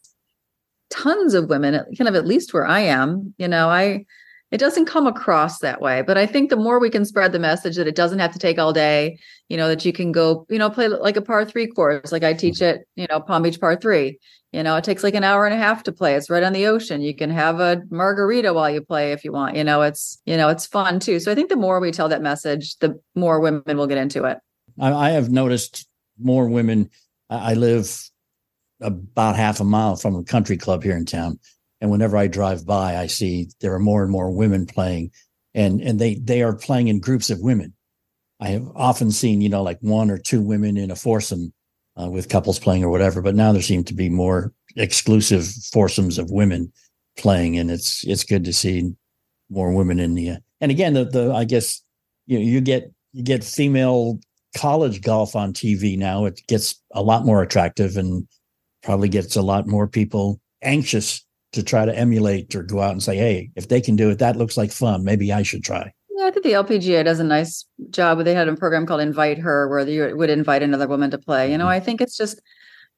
tons 0.90 1.34
of 1.34 1.48
women, 1.48 1.74
kind 1.96 2.08
of 2.08 2.16
at 2.16 2.26
least 2.26 2.52
where 2.52 2.66
I 2.66 2.80
am. 2.80 3.34
You 3.38 3.46
know, 3.46 3.68
I 3.68 4.04
it 4.50 4.58
doesn't 4.58 4.86
come 4.86 5.06
across 5.06 5.58
that 5.58 5.80
way. 5.80 6.02
But 6.02 6.16
I 6.16 6.26
think 6.26 6.48
the 6.48 6.56
more 6.56 6.78
we 6.78 6.90
can 6.90 7.04
spread 7.04 7.32
the 7.32 7.38
message 7.38 7.76
that 7.76 7.86
it 7.86 7.94
doesn't 7.94 8.18
have 8.18 8.32
to 8.32 8.38
take 8.38 8.58
all 8.58 8.72
day, 8.72 9.18
you 9.48 9.56
know, 9.56 9.68
that 9.68 9.84
you 9.84 9.92
can 9.92 10.10
go, 10.10 10.46
you 10.48 10.58
know, 10.58 10.70
play 10.70 10.88
like 10.88 11.16
a 11.16 11.22
par 11.22 11.44
three 11.44 11.66
course, 11.66 12.12
like 12.12 12.22
I 12.22 12.32
mm-hmm. 12.32 12.38
teach 12.38 12.62
it, 12.62 12.86
you 12.96 13.06
know, 13.10 13.20
Palm 13.20 13.42
Beach 13.42 13.60
par 13.60 13.76
three. 13.76 14.18
You 14.52 14.62
know, 14.62 14.76
it 14.76 14.84
takes 14.84 15.04
like 15.04 15.14
an 15.14 15.24
hour 15.24 15.44
and 15.44 15.54
a 15.54 15.58
half 15.58 15.82
to 15.82 15.92
play. 15.92 16.14
It's 16.14 16.30
right 16.30 16.42
on 16.42 16.54
the 16.54 16.66
ocean. 16.66 17.02
You 17.02 17.14
can 17.14 17.28
have 17.28 17.60
a 17.60 17.82
margarita 17.90 18.54
while 18.54 18.70
you 18.70 18.80
play 18.80 19.12
if 19.12 19.22
you 19.22 19.30
want. 19.30 19.56
You 19.56 19.64
know, 19.64 19.82
it's 19.82 20.22
you 20.24 20.38
know, 20.38 20.48
it's 20.48 20.66
fun 20.66 21.00
too. 21.00 21.20
So 21.20 21.30
I 21.30 21.34
think 21.34 21.50
the 21.50 21.56
more 21.56 21.80
we 21.80 21.90
tell 21.90 22.08
that 22.08 22.22
message, 22.22 22.76
the 22.78 22.98
more 23.14 23.40
women 23.40 23.76
will 23.76 23.86
get 23.86 23.98
into 23.98 24.24
it. 24.24 24.38
I, 24.80 24.92
I 24.92 25.10
have 25.10 25.28
noticed 25.28 25.86
more 26.18 26.48
women. 26.48 26.88
I 27.28 27.52
live 27.54 28.08
about 28.80 29.36
half 29.36 29.60
a 29.60 29.64
mile 29.64 29.96
from 29.96 30.16
a 30.16 30.24
country 30.24 30.56
club 30.56 30.82
here 30.82 30.96
in 30.96 31.04
town, 31.04 31.38
and 31.80 31.90
whenever 31.90 32.16
I 32.16 32.26
drive 32.26 32.66
by, 32.66 32.96
I 32.96 33.06
see 33.06 33.48
there 33.60 33.74
are 33.74 33.78
more 33.78 34.02
and 34.02 34.10
more 34.10 34.30
women 34.30 34.66
playing, 34.66 35.12
and 35.54 35.80
and 35.80 35.98
they 35.98 36.16
they 36.16 36.42
are 36.42 36.54
playing 36.54 36.88
in 36.88 37.00
groups 37.00 37.30
of 37.30 37.40
women. 37.40 37.74
I 38.40 38.48
have 38.48 38.68
often 38.74 39.10
seen, 39.10 39.40
you 39.40 39.48
know, 39.48 39.62
like 39.62 39.78
one 39.80 40.10
or 40.10 40.18
two 40.18 40.40
women 40.40 40.76
in 40.76 40.90
a 40.90 40.96
foursome 40.96 41.52
uh, 42.00 42.08
with 42.08 42.28
couples 42.28 42.58
playing 42.58 42.84
or 42.84 42.90
whatever. 42.90 43.20
But 43.20 43.34
now 43.34 43.52
there 43.52 43.62
seem 43.62 43.84
to 43.84 43.94
be 43.94 44.08
more 44.08 44.52
exclusive 44.76 45.46
foursomes 45.72 46.18
of 46.18 46.30
women 46.30 46.72
playing, 47.16 47.58
and 47.58 47.70
it's 47.70 48.04
it's 48.06 48.24
good 48.24 48.44
to 48.44 48.52
see 48.52 48.92
more 49.50 49.72
women 49.72 49.98
in 49.98 50.14
the. 50.14 50.30
Uh, 50.30 50.36
and 50.60 50.70
again, 50.70 50.94
the 50.94 51.04
the 51.04 51.32
I 51.32 51.44
guess 51.44 51.82
you 52.26 52.38
know 52.38 52.44
you 52.44 52.60
get 52.60 52.90
you 53.12 53.22
get 53.22 53.44
female 53.44 54.18
college 54.56 55.00
golf 55.02 55.36
on 55.36 55.52
TV 55.52 55.96
now. 55.96 56.24
It 56.24 56.40
gets 56.48 56.80
a 56.92 57.02
lot 57.02 57.24
more 57.24 57.42
attractive 57.42 57.96
and 57.96 58.26
probably 58.82 59.08
gets 59.08 59.36
a 59.36 59.42
lot 59.42 59.66
more 59.66 59.86
people 59.86 60.40
anxious 60.62 61.24
to 61.52 61.62
try 61.62 61.84
to 61.84 61.96
emulate 61.96 62.54
or 62.54 62.62
go 62.62 62.80
out 62.80 62.92
and 62.92 63.02
say, 63.02 63.16
"Hey, 63.16 63.50
if 63.56 63.68
they 63.68 63.80
can 63.80 63.96
do 63.96 64.10
it, 64.10 64.18
that 64.18 64.36
looks 64.36 64.56
like 64.56 64.70
fun. 64.70 65.04
Maybe 65.04 65.32
I 65.32 65.42
should 65.42 65.64
try." 65.64 65.92
Yeah, 66.16 66.26
I 66.26 66.30
think 66.30 66.44
the 66.44 66.52
LPGA 66.52 67.04
does 67.04 67.20
a 67.20 67.24
nice 67.24 67.64
job. 67.90 68.24
They 68.24 68.34
had 68.34 68.48
a 68.48 68.56
program 68.56 68.86
called 68.86 69.00
Invite 69.00 69.38
Her, 69.38 69.68
where 69.68 69.86
you 69.88 70.16
would 70.16 70.30
invite 70.30 70.62
another 70.62 70.88
woman 70.88 71.10
to 71.12 71.18
play. 71.18 71.50
You 71.50 71.58
know, 71.58 71.64
mm-hmm. 71.64 71.72
I 71.72 71.80
think 71.80 72.00
it's 72.00 72.16
just 72.16 72.40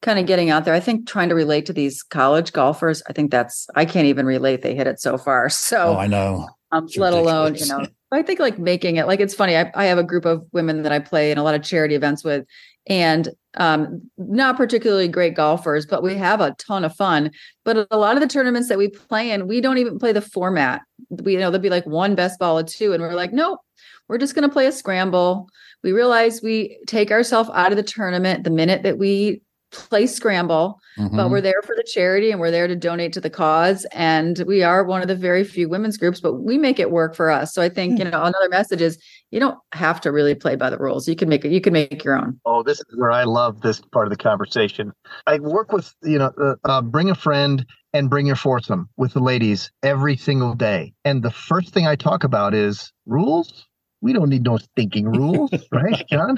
kind 0.01 0.19
of 0.19 0.25
getting 0.25 0.49
out 0.49 0.65
there. 0.65 0.73
I 0.73 0.79
think 0.79 1.07
trying 1.07 1.29
to 1.29 1.35
relate 1.35 1.65
to 1.67 1.73
these 1.73 2.03
college 2.03 2.51
golfers. 2.51 3.03
I 3.07 3.13
think 3.13 3.31
that's 3.31 3.67
I 3.75 3.85
can't 3.85 4.07
even 4.07 4.25
relate. 4.25 4.61
They 4.61 4.75
hit 4.75 4.87
it 4.87 4.99
so 4.99 5.17
far. 5.17 5.49
So 5.61 5.95
oh, 5.95 5.97
I 5.97 6.07
know. 6.07 6.49
Um, 6.71 6.87
let 6.97 7.13
alone 7.13 7.55
you 7.55 7.67
know. 7.67 7.85
I 8.11 8.23
think 8.23 8.39
like 8.39 8.57
making 8.57 8.97
it 8.97 9.07
like 9.07 9.19
it's 9.19 9.33
funny. 9.33 9.55
I, 9.55 9.71
I 9.75 9.85
have 9.85 9.97
a 9.97 10.03
group 10.03 10.25
of 10.25 10.45
women 10.51 10.81
that 10.83 10.91
I 10.91 10.99
play 10.99 11.31
in 11.31 11.37
a 11.37 11.43
lot 11.43 11.55
of 11.55 11.63
charity 11.63 11.95
events 11.95 12.23
with, 12.23 12.45
and 12.87 13.29
um, 13.55 14.01
not 14.17 14.57
particularly 14.57 15.07
great 15.07 15.35
golfers, 15.35 15.85
but 15.85 16.03
we 16.03 16.15
have 16.15 16.39
a 16.39 16.55
ton 16.57 16.85
of 16.85 16.95
fun. 16.95 17.31
But 17.65 17.87
a 17.91 17.97
lot 17.97 18.15
of 18.15 18.21
the 18.21 18.27
tournaments 18.27 18.69
that 18.69 18.77
we 18.77 18.87
play 18.87 19.31
in, 19.31 19.47
we 19.47 19.61
don't 19.61 19.77
even 19.77 19.99
play 19.99 20.13
the 20.13 20.21
format. 20.21 20.81
We 21.09 21.33
you 21.33 21.39
know 21.39 21.51
there'll 21.51 21.61
be 21.61 21.69
like 21.69 21.85
one 21.85 22.15
best 22.15 22.39
ball 22.39 22.59
of 22.59 22.67
two, 22.67 22.93
and 22.93 23.01
we're 23.01 23.13
like, 23.13 23.33
nope, 23.33 23.59
we're 24.07 24.17
just 24.17 24.35
going 24.35 24.47
to 24.47 24.53
play 24.53 24.67
a 24.67 24.71
scramble. 24.71 25.49
We 25.83 25.91
realize 25.91 26.41
we 26.41 26.79
take 26.87 27.11
ourselves 27.11 27.49
out 27.53 27.71
of 27.71 27.77
the 27.77 27.83
tournament 27.83 28.43
the 28.43 28.49
minute 28.51 28.83
that 28.83 28.97
we 28.97 29.41
play 29.71 30.05
scramble 30.05 30.79
mm-hmm. 30.97 31.15
but 31.15 31.29
we're 31.29 31.41
there 31.41 31.61
for 31.63 31.75
the 31.75 31.83
charity 31.83 32.31
and 32.31 32.39
we're 32.39 32.51
there 32.51 32.67
to 32.67 32.75
donate 32.75 33.13
to 33.13 33.21
the 33.21 33.29
cause. 33.29 33.85
And 33.93 34.43
we 34.45 34.63
are 34.63 34.83
one 34.83 35.01
of 35.01 35.07
the 35.07 35.15
very 35.15 35.43
few 35.43 35.69
women's 35.69 35.97
groups 35.97 36.19
but 36.19 36.35
we 36.35 36.57
make 36.57 36.79
it 36.79 36.91
work 36.91 37.15
for 37.15 37.29
us. 37.29 37.53
So 37.53 37.61
i 37.61 37.69
think 37.69 37.97
you 37.97 38.05
know 38.05 38.23
another 38.23 38.49
message 38.49 38.81
is 38.81 39.01
you 39.31 39.39
don't 39.39 39.57
have 39.73 40.01
to 40.01 40.11
really 40.11 40.35
play 40.35 40.55
by 40.55 40.69
the 40.69 40.77
rules. 40.77 41.07
You 41.07 41.15
can 41.15 41.29
make 41.29 41.45
it 41.45 41.51
you 41.51 41.61
can 41.61 41.73
make 41.73 42.03
your 42.03 42.17
own. 42.17 42.39
Oh 42.45 42.63
this 42.63 42.79
is 42.79 42.85
where 42.95 43.11
i 43.11 43.23
love 43.23 43.61
this 43.61 43.79
part 43.79 44.07
of 44.07 44.11
the 44.11 44.17
conversation. 44.17 44.91
I 45.27 45.39
work 45.39 45.71
with 45.71 45.93
you 46.03 46.19
know 46.19 46.31
uh, 46.41 46.55
uh, 46.65 46.81
bring 46.81 47.09
a 47.09 47.15
friend 47.15 47.65
and 47.93 48.09
bring 48.09 48.25
your 48.25 48.35
foursome 48.35 48.89
with 48.97 49.13
the 49.13 49.19
ladies 49.19 49.71
every 49.83 50.15
single 50.17 50.53
day. 50.53 50.93
And 51.05 51.23
the 51.23 51.31
first 51.31 51.73
thing 51.73 51.87
i 51.87 51.95
talk 51.95 52.23
about 52.23 52.53
is 52.53 52.91
rules. 53.05 53.67
We 54.01 54.13
don't 54.13 54.29
need 54.29 54.43
no 54.43 54.57
thinking 54.75 55.05
rules 55.05 55.51
right 55.71 56.03
john 56.09 56.37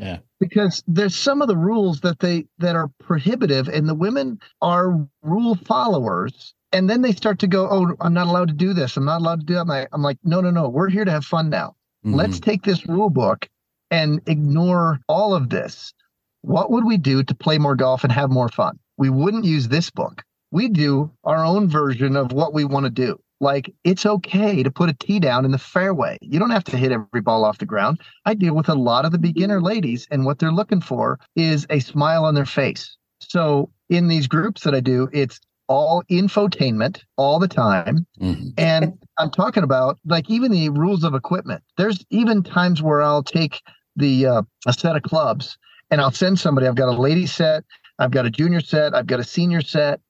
yeah. 0.00 0.18
Because 0.40 0.82
there's 0.86 1.14
some 1.14 1.42
of 1.42 1.48
the 1.48 1.56
rules 1.56 2.00
that 2.00 2.20
they 2.20 2.46
that 2.58 2.76
are 2.76 2.88
prohibitive 3.00 3.68
and 3.68 3.88
the 3.88 3.94
women 3.94 4.40
are 4.60 5.06
rule 5.22 5.54
followers 5.54 6.54
and 6.72 6.88
then 6.88 7.02
they 7.02 7.12
start 7.12 7.38
to 7.40 7.46
go, 7.46 7.68
"Oh, 7.70 7.94
I'm 8.00 8.14
not 8.14 8.26
allowed 8.26 8.48
to 8.48 8.54
do 8.54 8.72
this. 8.72 8.96
I'm 8.96 9.04
not 9.04 9.20
allowed 9.20 9.40
to 9.40 9.46
do 9.46 9.54
that." 9.54 9.88
I'm 9.92 10.02
like, 10.02 10.18
"No, 10.24 10.40
no, 10.40 10.50
no. 10.50 10.68
We're 10.68 10.88
here 10.88 11.04
to 11.04 11.10
have 11.10 11.24
fun 11.24 11.50
now. 11.50 11.76
Mm-hmm. 12.04 12.14
Let's 12.14 12.40
take 12.40 12.62
this 12.62 12.86
rule 12.86 13.10
book 13.10 13.48
and 13.90 14.20
ignore 14.26 15.00
all 15.08 15.34
of 15.34 15.50
this. 15.50 15.92
What 16.40 16.70
would 16.70 16.84
we 16.84 16.96
do 16.96 17.22
to 17.22 17.34
play 17.34 17.58
more 17.58 17.76
golf 17.76 18.02
and 18.02 18.12
have 18.12 18.30
more 18.30 18.48
fun? 18.48 18.78
We 18.96 19.10
wouldn't 19.10 19.44
use 19.44 19.68
this 19.68 19.90
book. 19.90 20.24
We 20.50 20.68
do 20.68 21.10
our 21.24 21.44
own 21.44 21.68
version 21.68 22.16
of 22.16 22.32
what 22.32 22.52
we 22.52 22.64
want 22.64 22.84
to 22.84 22.90
do 22.90 23.21
like 23.42 23.74
it's 23.84 24.06
okay 24.06 24.62
to 24.62 24.70
put 24.70 24.88
a 24.88 24.94
tee 24.94 25.18
down 25.18 25.44
in 25.44 25.50
the 25.50 25.58
fairway. 25.58 26.16
You 26.22 26.38
don't 26.38 26.50
have 26.50 26.64
to 26.64 26.76
hit 26.76 26.92
every 26.92 27.20
ball 27.20 27.44
off 27.44 27.58
the 27.58 27.66
ground. 27.66 28.00
I 28.24 28.34
deal 28.34 28.54
with 28.54 28.68
a 28.68 28.74
lot 28.74 29.04
of 29.04 29.12
the 29.12 29.18
beginner 29.18 29.60
ladies, 29.60 30.06
and 30.10 30.24
what 30.24 30.38
they're 30.38 30.52
looking 30.52 30.80
for 30.80 31.18
is 31.36 31.66
a 31.68 31.80
smile 31.80 32.24
on 32.24 32.34
their 32.34 32.46
face. 32.46 32.96
So 33.20 33.70
in 33.90 34.08
these 34.08 34.26
groups 34.26 34.62
that 34.62 34.74
I 34.74 34.80
do, 34.80 35.08
it's 35.12 35.40
all 35.68 36.02
infotainment 36.10 37.02
all 37.16 37.38
the 37.38 37.48
time. 37.48 38.06
Mm-hmm. 38.20 38.48
And 38.58 38.92
I'm 39.18 39.30
talking 39.30 39.62
about 39.62 39.98
like 40.06 40.28
even 40.30 40.52
the 40.52 40.68
rules 40.70 41.04
of 41.04 41.14
equipment. 41.14 41.62
There's 41.76 42.04
even 42.10 42.42
times 42.42 42.82
where 42.82 43.02
I'll 43.02 43.22
take 43.22 43.60
the 43.96 44.26
uh, 44.26 44.42
a 44.66 44.72
set 44.72 44.96
of 44.96 45.02
clubs 45.02 45.58
and 45.90 46.00
I'll 46.00 46.10
send 46.10 46.38
somebody. 46.38 46.66
I've 46.66 46.74
got 46.74 46.88
a 46.88 47.00
lady 47.00 47.26
set, 47.26 47.64
I've 47.98 48.10
got 48.10 48.26
a 48.26 48.30
junior 48.30 48.60
set, 48.60 48.94
I've 48.94 49.06
got 49.06 49.20
a 49.20 49.24
senior 49.24 49.60
set, 49.60 50.00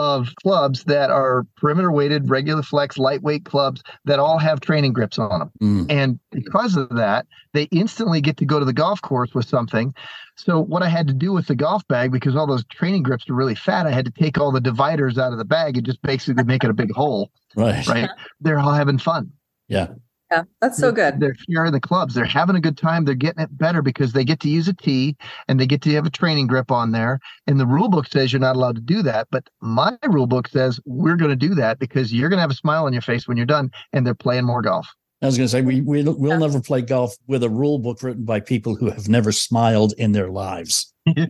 of 0.00 0.34
clubs 0.42 0.84
that 0.84 1.10
are 1.10 1.46
perimeter 1.58 1.92
weighted, 1.92 2.30
regular 2.30 2.62
flex, 2.62 2.96
lightweight 2.96 3.44
clubs 3.44 3.82
that 4.06 4.18
all 4.18 4.38
have 4.38 4.60
training 4.60 4.94
grips 4.94 5.18
on 5.18 5.40
them. 5.40 5.50
Mm. 5.62 5.86
And 5.90 6.20
because 6.30 6.76
of 6.76 6.88
that, 6.96 7.26
they 7.52 7.64
instantly 7.64 8.22
get 8.22 8.38
to 8.38 8.46
go 8.46 8.58
to 8.58 8.64
the 8.64 8.72
golf 8.72 9.02
course 9.02 9.34
with 9.34 9.46
something. 9.46 9.94
So, 10.36 10.58
what 10.58 10.82
I 10.82 10.88
had 10.88 11.06
to 11.08 11.12
do 11.12 11.32
with 11.32 11.46
the 11.48 11.54
golf 11.54 11.86
bag, 11.86 12.12
because 12.12 12.34
all 12.34 12.46
those 12.46 12.64
training 12.66 13.02
grips 13.02 13.28
are 13.28 13.34
really 13.34 13.54
fat, 13.54 13.86
I 13.86 13.90
had 13.90 14.06
to 14.06 14.10
take 14.10 14.38
all 14.38 14.50
the 14.50 14.60
dividers 14.60 15.18
out 15.18 15.32
of 15.32 15.38
the 15.38 15.44
bag 15.44 15.76
and 15.76 15.84
just 15.84 16.00
basically 16.00 16.44
make 16.44 16.64
it 16.64 16.70
a 16.70 16.74
big 16.74 16.92
hole. 16.92 17.30
Right. 17.56 17.84
Right. 17.88 18.08
They're 18.40 18.60
all 18.60 18.72
having 18.72 18.98
fun. 18.98 19.32
Yeah. 19.66 19.88
Yeah, 20.30 20.44
that's 20.60 20.78
so 20.78 20.92
good. 20.92 21.18
They're 21.18 21.34
sharing 21.50 21.72
the 21.72 21.80
clubs. 21.80 22.14
They're 22.14 22.24
having 22.24 22.54
a 22.54 22.60
good 22.60 22.78
time. 22.78 23.04
They're 23.04 23.16
getting 23.16 23.42
it 23.42 23.58
better 23.58 23.82
because 23.82 24.12
they 24.12 24.24
get 24.24 24.38
to 24.40 24.48
use 24.48 24.68
a 24.68 24.72
tee 24.72 25.16
and 25.48 25.58
they 25.58 25.66
get 25.66 25.82
to 25.82 25.92
have 25.94 26.06
a 26.06 26.10
training 26.10 26.46
grip 26.46 26.70
on 26.70 26.92
there. 26.92 27.18
And 27.48 27.58
the 27.58 27.66
rule 27.66 27.88
book 27.88 28.06
says 28.06 28.32
you're 28.32 28.38
not 28.38 28.54
allowed 28.54 28.76
to 28.76 28.80
do 28.80 29.02
that. 29.02 29.26
But 29.32 29.50
my 29.60 29.98
rule 30.06 30.28
book 30.28 30.46
says 30.46 30.78
we're 30.84 31.16
going 31.16 31.30
to 31.30 31.36
do 31.36 31.54
that 31.56 31.80
because 31.80 32.12
you're 32.12 32.28
going 32.28 32.38
to 32.38 32.42
have 32.42 32.52
a 32.52 32.54
smile 32.54 32.84
on 32.84 32.92
your 32.92 33.02
face 33.02 33.26
when 33.26 33.36
you're 33.36 33.46
done 33.46 33.72
and 33.92 34.06
they're 34.06 34.14
playing 34.14 34.44
more 34.44 34.62
golf. 34.62 34.86
I 35.22 35.26
was 35.26 35.36
going 35.36 35.48
to 35.48 35.50
say, 35.50 35.60
we, 35.60 35.82
we, 35.82 36.02
we'll 36.02 36.38
never 36.38 36.60
play 36.60 36.80
golf 36.80 37.14
with 37.26 37.42
a 37.42 37.50
rule 37.50 37.78
book 37.78 38.02
written 38.02 38.24
by 38.24 38.40
people 38.40 38.74
who 38.74 38.88
have 38.88 39.06
never 39.06 39.32
smiled 39.32 39.92
in 39.98 40.12
their 40.12 40.30
lives. 40.30 40.94
they 41.04 41.26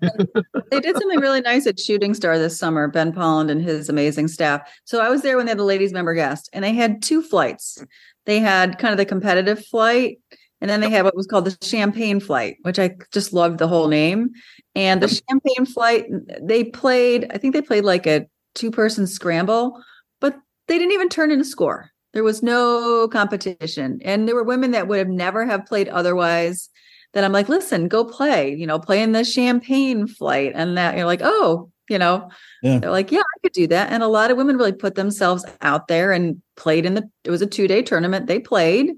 did 0.80 0.96
something 0.96 1.18
really 1.18 1.40
nice 1.40 1.66
at 1.66 1.80
Shooting 1.80 2.14
Star 2.14 2.38
this 2.38 2.57
summer, 2.57 2.86
Ben 2.86 3.12
Polland 3.12 3.51
and 3.51 3.61
his 3.61 3.88
amazing 3.88 4.28
staff. 4.28 4.61
So 4.84 5.01
I 5.01 5.09
was 5.09 5.22
there 5.22 5.36
when 5.36 5.46
they 5.46 5.51
had 5.51 5.59
a 5.59 5.64
ladies 5.64 5.92
member 5.92 6.14
guest, 6.14 6.48
and 6.53 6.62
they 6.62 6.72
had 6.72 7.03
two 7.03 7.20
flights 7.20 7.84
they 8.26 8.38
had 8.38 8.78
kind 8.78 8.92
of 8.92 8.98
the 8.98 9.04
competitive 9.04 9.64
flight 9.66 10.18
and 10.60 10.68
then 10.68 10.80
they 10.80 10.90
had 10.90 11.04
what 11.04 11.16
was 11.16 11.26
called 11.26 11.46
the 11.46 11.56
champagne 11.62 12.20
flight 12.20 12.56
which 12.62 12.78
i 12.78 12.94
just 13.12 13.32
loved 13.32 13.58
the 13.58 13.68
whole 13.68 13.88
name. 13.88 14.30
And 14.74 15.02
the 15.02 15.08
champagne 15.08 15.66
flight 15.66 16.06
they 16.42 16.64
played 16.64 17.30
i 17.32 17.38
think 17.38 17.54
they 17.54 17.62
played 17.62 17.84
like 17.84 18.06
a 18.06 18.26
two 18.54 18.70
person 18.70 19.06
scramble 19.06 19.82
but 20.20 20.36
they 20.68 20.78
didn't 20.78 20.92
even 20.92 21.08
turn 21.08 21.30
in 21.32 21.40
a 21.40 21.44
score. 21.44 21.90
There 22.12 22.24
was 22.24 22.42
no 22.42 23.08
competition 23.08 24.00
and 24.04 24.26
there 24.26 24.34
were 24.34 24.44
women 24.44 24.72
that 24.72 24.88
would 24.88 24.98
have 24.98 25.08
never 25.08 25.46
have 25.46 25.66
played 25.66 25.88
otherwise 25.88 26.68
that 27.12 27.24
i'm 27.24 27.32
like 27.32 27.48
listen 27.48 27.88
go 27.88 28.04
play 28.04 28.54
you 28.54 28.66
know 28.66 28.78
play 28.78 29.02
in 29.02 29.12
the 29.12 29.24
champagne 29.24 30.06
flight 30.06 30.52
and 30.54 30.76
that 30.76 30.96
you're 30.96 31.06
like 31.06 31.20
oh 31.22 31.70
you 31.91 31.99
know? 31.99 32.30
Yeah. 32.62 32.78
they're 32.78 32.91
like 32.91 33.11
yeah 33.11 33.20
i 33.20 33.38
could 33.43 33.53
do 33.53 33.66
that. 33.68 33.91
And 33.91 34.03
a 34.03 34.09
lot 34.09 34.30
of 34.30 34.36
women 34.36 34.57
really 34.57 34.72
put 34.72 34.95
themselves 34.95 35.45
out 35.62 35.88
there 35.88 36.12
and 36.12 36.41
played 36.57 36.86
in 36.86 36.95
the 36.95 37.09
it 37.24 37.30
was 37.30 37.43
a 37.43 37.47
two 37.47 37.68
day 37.68 37.82
tournament. 37.82 38.26
They 38.26 38.38
played 38.38 38.93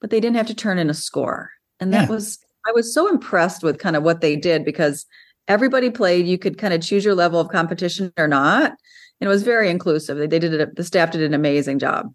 but 0.00 0.10
they 0.10 0.20
didn't 0.20 0.36
have 0.36 0.46
to 0.46 0.54
turn 0.54 0.78
in 0.78 0.90
a 0.90 0.94
score. 0.94 1.50
And 1.80 1.92
that 1.92 2.08
yeah. 2.08 2.14
was 2.14 2.38
i 2.66 2.72
was 2.72 2.92
so 2.92 3.08
impressed 3.08 3.62
with 3.62 3.78
kind 3.78 3.96
of 3.96 4.02
what 4.02 4.20
they 4.20 4.36
did 4.36 4.64
because 4.64 5.06
everybody 5.48 5.90
played. 5.90 6.26
You 6.26 6.38
could 6.38 6.58
kind 6.58 6.74
of 6.74 6.80
choose 6.80 7.04
your 7.04 7.14
level 7.14 7.40
of 7.40 7.48
competition 7.48 8.12
or 8.16 8.28
not. 8.28 8.72
And 9.20 9.28
it 9.28 9.28
was 9.28 9.44
very 9.44 9.70
inclusive. 9.70 10.18
They, 10.18 10.26
they 10.26 10.38
did 10.38 10.54
it 10.54 10.76
the 10.76 10.84
staff 10.84 11.10
did 11.10 11.22
an 11.22 11.34
amazing 11.34 11.78
job. 11.78 12.12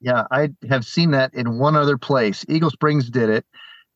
Yeah 0.00 0.24
i 0.30 0.50
have 0.68 0.84
seen 0.84 1.10
that 1.12 1.34
in 1.34 1.58
one 1.58 1.76
other 1.76 1.98
place. 1.98 2.44
Eagle 2.48 2.70
springs 2.70 3.10
did 3.10 3.30
it 3.30 3.44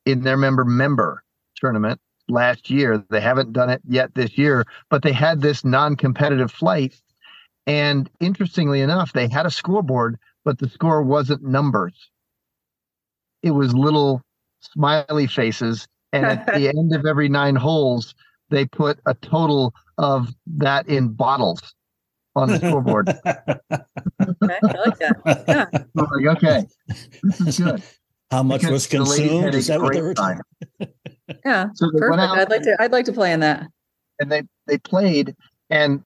in 0.07 0.23
their 0.23 0.37
member 0.37 0.65
member 0.65 1.23
tournament 1.57 2.01
last 2.29 2.71
year. 2.71 3.05
They 3.11 3.21
haven't 3.21 3.53
done 3.53 3.71
it 3.71 3.83
yet 3.87 4.15
this 4.15 4.37
year, 4.39 4.65
but 4.91 5.03
they 5.03 5.13
had 5.13 5.41
this 5.41 5.65
non 5.65 5.97
competitive 5.97 6.51
flight. 6.51 7.01
And 7.67 8.09
interestingly 8.21 8.81
enough, 8.81 9.13
they 9.13 9.29
had 9.29 9.47
a 9.47 9.51
scoreboard, 9.51 10.19
but 10.45 10.59
the 10.59 10.69
score 10.69 11.03
wasn't 11.03 11.43
numbers. 11.43 12.11
It 13.43 13.51
was 13.51 13.75
little 13.75 14.23
smiley 14.61 15.27
faces. 15.27 15.87
And 16.13 16.25
at 16.25 16.47
the 16.47 16.69
end 16.77 16.95
of 16.95 17.05
every 17.05 17.29
nine 17.29 17.57
holes, 17.57 18.15
they 18.51 18.65
put 18.65 18.99
a 19.07 19.15
total 19.15 19.75
of 19.99 20.35
that 20.47 20.89
in 20.89 21.09
bottles 21.09 21.75
on 22.35 22.49
the 22.49 22.57
scoreboard. 22.59 23.09
Okay, 24.21 24.59
I 24.63 24.79
like 24.87 24.99
that. 24.99 25.45
Yeah. 25.49 25.65
I'm 25.97 26.07
like, 26.25 26.37
okay, 26.37 26.67
this 27.23 27.41
is 27.41 27.59
good. 27.61 27.83
How 28.31 28.43
much 28.43 28.61
Because 28.61 28.73
was 28.73 28.87
consumed? 28.87 29.55
Is 29.55 29.69
that 29.69 29.81
what 29.81 29.93
they 29.95 30.01
great 30.01 30.09
were 30.09 30.15
time. 30.15 30.41
Yeah. 31.45 31.69
So 31.75 31.91
Perfect. 31.91 32.21
out 32.21 32.39
I'd 32.39 32.51
like 32.51 32.63
to 32.63 32.77
I'd 32.81 32.93
like 32.93 33.05
to 33.07 33.13
play 33.13 33.33
in 33.33 33.41
that. 33.41 33.67
and 34.19 34.31
they 34.31 34.43
they 34.67 34.79
played, 34.79 35.35
and 35.71 36.03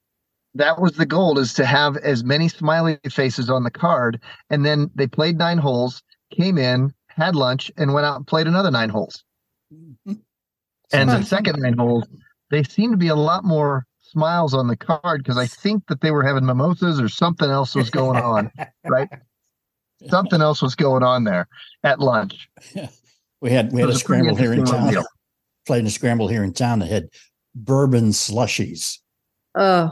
that 0.55 0.79
was 0.79 0.93
the 0.93 1.05
goal: 1.05 1.39
is 1.39 1.53
to 1.55 1.65
have 1.65 1.97
as 1.97 2.23
many 2.23 2.47
smiley 2.49 2.99
faces 3.09 3.49
on 3.49 3.63
the 3.63 3.71
card. 3.71 4.21
And 4.49 4.65
then 4.65 4.89
they 4.95 5.07
played 5.07 5.37
nine 5.37 5.57
holes, 5.57 6.03
came 6.31 6.57
in, 6.57 6.93
had 7.07 7.35
lunch, 7.35 7.71
and 7.77 7.93
went 7.93 8.05
out 8.05 8.17
and 8.17 8.27
played 8.27 8.47
another 8.47 8.71
nine 8.71 8.89
holes. 8.89 9.23
And 10.91 11.09
the 11.09 11.23
second 11.23 11.59
nine 11.59 11.75
holes, 11.75 12.05
they 12.51 12.61
seemed 12.61 12.93
to 12.93 12.97
be 12.97 13.07
a 13.07 13.15
lot 13.15 13.43
more 13.43 13.87
smiles 13.99 14.53
on 14.53 14.67
the 14.67 14.77
card 14.77 15.23
because 15.23 15.37
I 15.37 15.47
think 15.47 15.87
that 15.87 16.01
they 16.01 16.11
were 16.11 16.23
having 16.23 16.45
mimosas 16.45 17.01
or 17.01 17.09
something 17.09 17.49
else 17.49 17.73
was 17.73 17.89
going 17.89 18.17
on, 18.17 18.51
right? 18.87 19.09
Something 20.09 20.41
else 20.41 20.61
was 20.61 20.75
going 20.75 21.01
on 21.01 21.23
there 21.23 21.47
at 21.83 21.99
lunch. 21.99 22.49
We 23.43 23.51
had 23.51 23.73
we 23.73 23.81
had 23.81 23.89
a 23.89 23.95
scramble 23.95 24.35
here 24.37 24.53
in 24.53 24.63
town. 24.63 24.89
deal. 24.89 25.03
Played 25.67 25.85
a 25.85 25.89
scramble 25.89 26.29
here 26.29 26.45
in 26.45 26.53
town 26.53 26.79
that 26.79 26.87
had 26.89 27.09
bourbon 27.53 28.11
slushies. 28.11 28.99
Oh, 29.53 29.91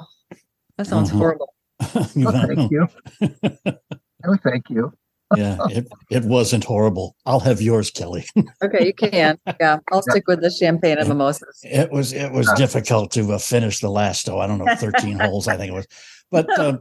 that 0.78 0.88
sounds 0.88 1.10
Uh-huh. 1.10 1.20
horrible. 1.20 1.54
You 2.16 2.30
Oh, 2.30 2.32
thank 2.32 2.72
you. 2.72 2.88
oh, 4.26 4.38
thank 4.42 4.70
you. 4.70 4.94
yeah, 5.36 5.58
it, 5.70 5.88
it 6.10 6.24
wasn't 6.24 6.64
horrible. 6.64 7.16
I'll 7.26 7.40
have 7.42 7.62
yours, 7.62 7.92
Kelly. 7.92 8.26
Okay, 8.64 8.86
you 8.86 8.94
can. 8.94 9.38
Yeah, 9.60 9.80
I'll 9.92 10.02
stick 10.02 10.24
with 10.28 10.42
the 10.42 10.50
champagne 10.52 10.98
and 10.98 11.10
mimosas. 11.10 11.60
It 11.64 11.92
was 11.92 12.14
it 12.14 12.32
was 12.32 12.48
Yeah. 12.48 12.56
difficult 12.56 13.12
to 13.12 13.34
uh, 13.34 13.38
finish 13.38 13.82
the 13.82 13.90
last 13.90 14.30
oh 14.30 14.40
I 14.40 14.48
don't 14.48 14.60
know 14.60 14.76
thirteen 14.78 15.20
holes 15.20 15.50
I 15.50 15.58
think 15.58 15.72
it 15.74 15.76
was, 15.76 15.88
but 16.32 16.50
uh, 16.58 16.78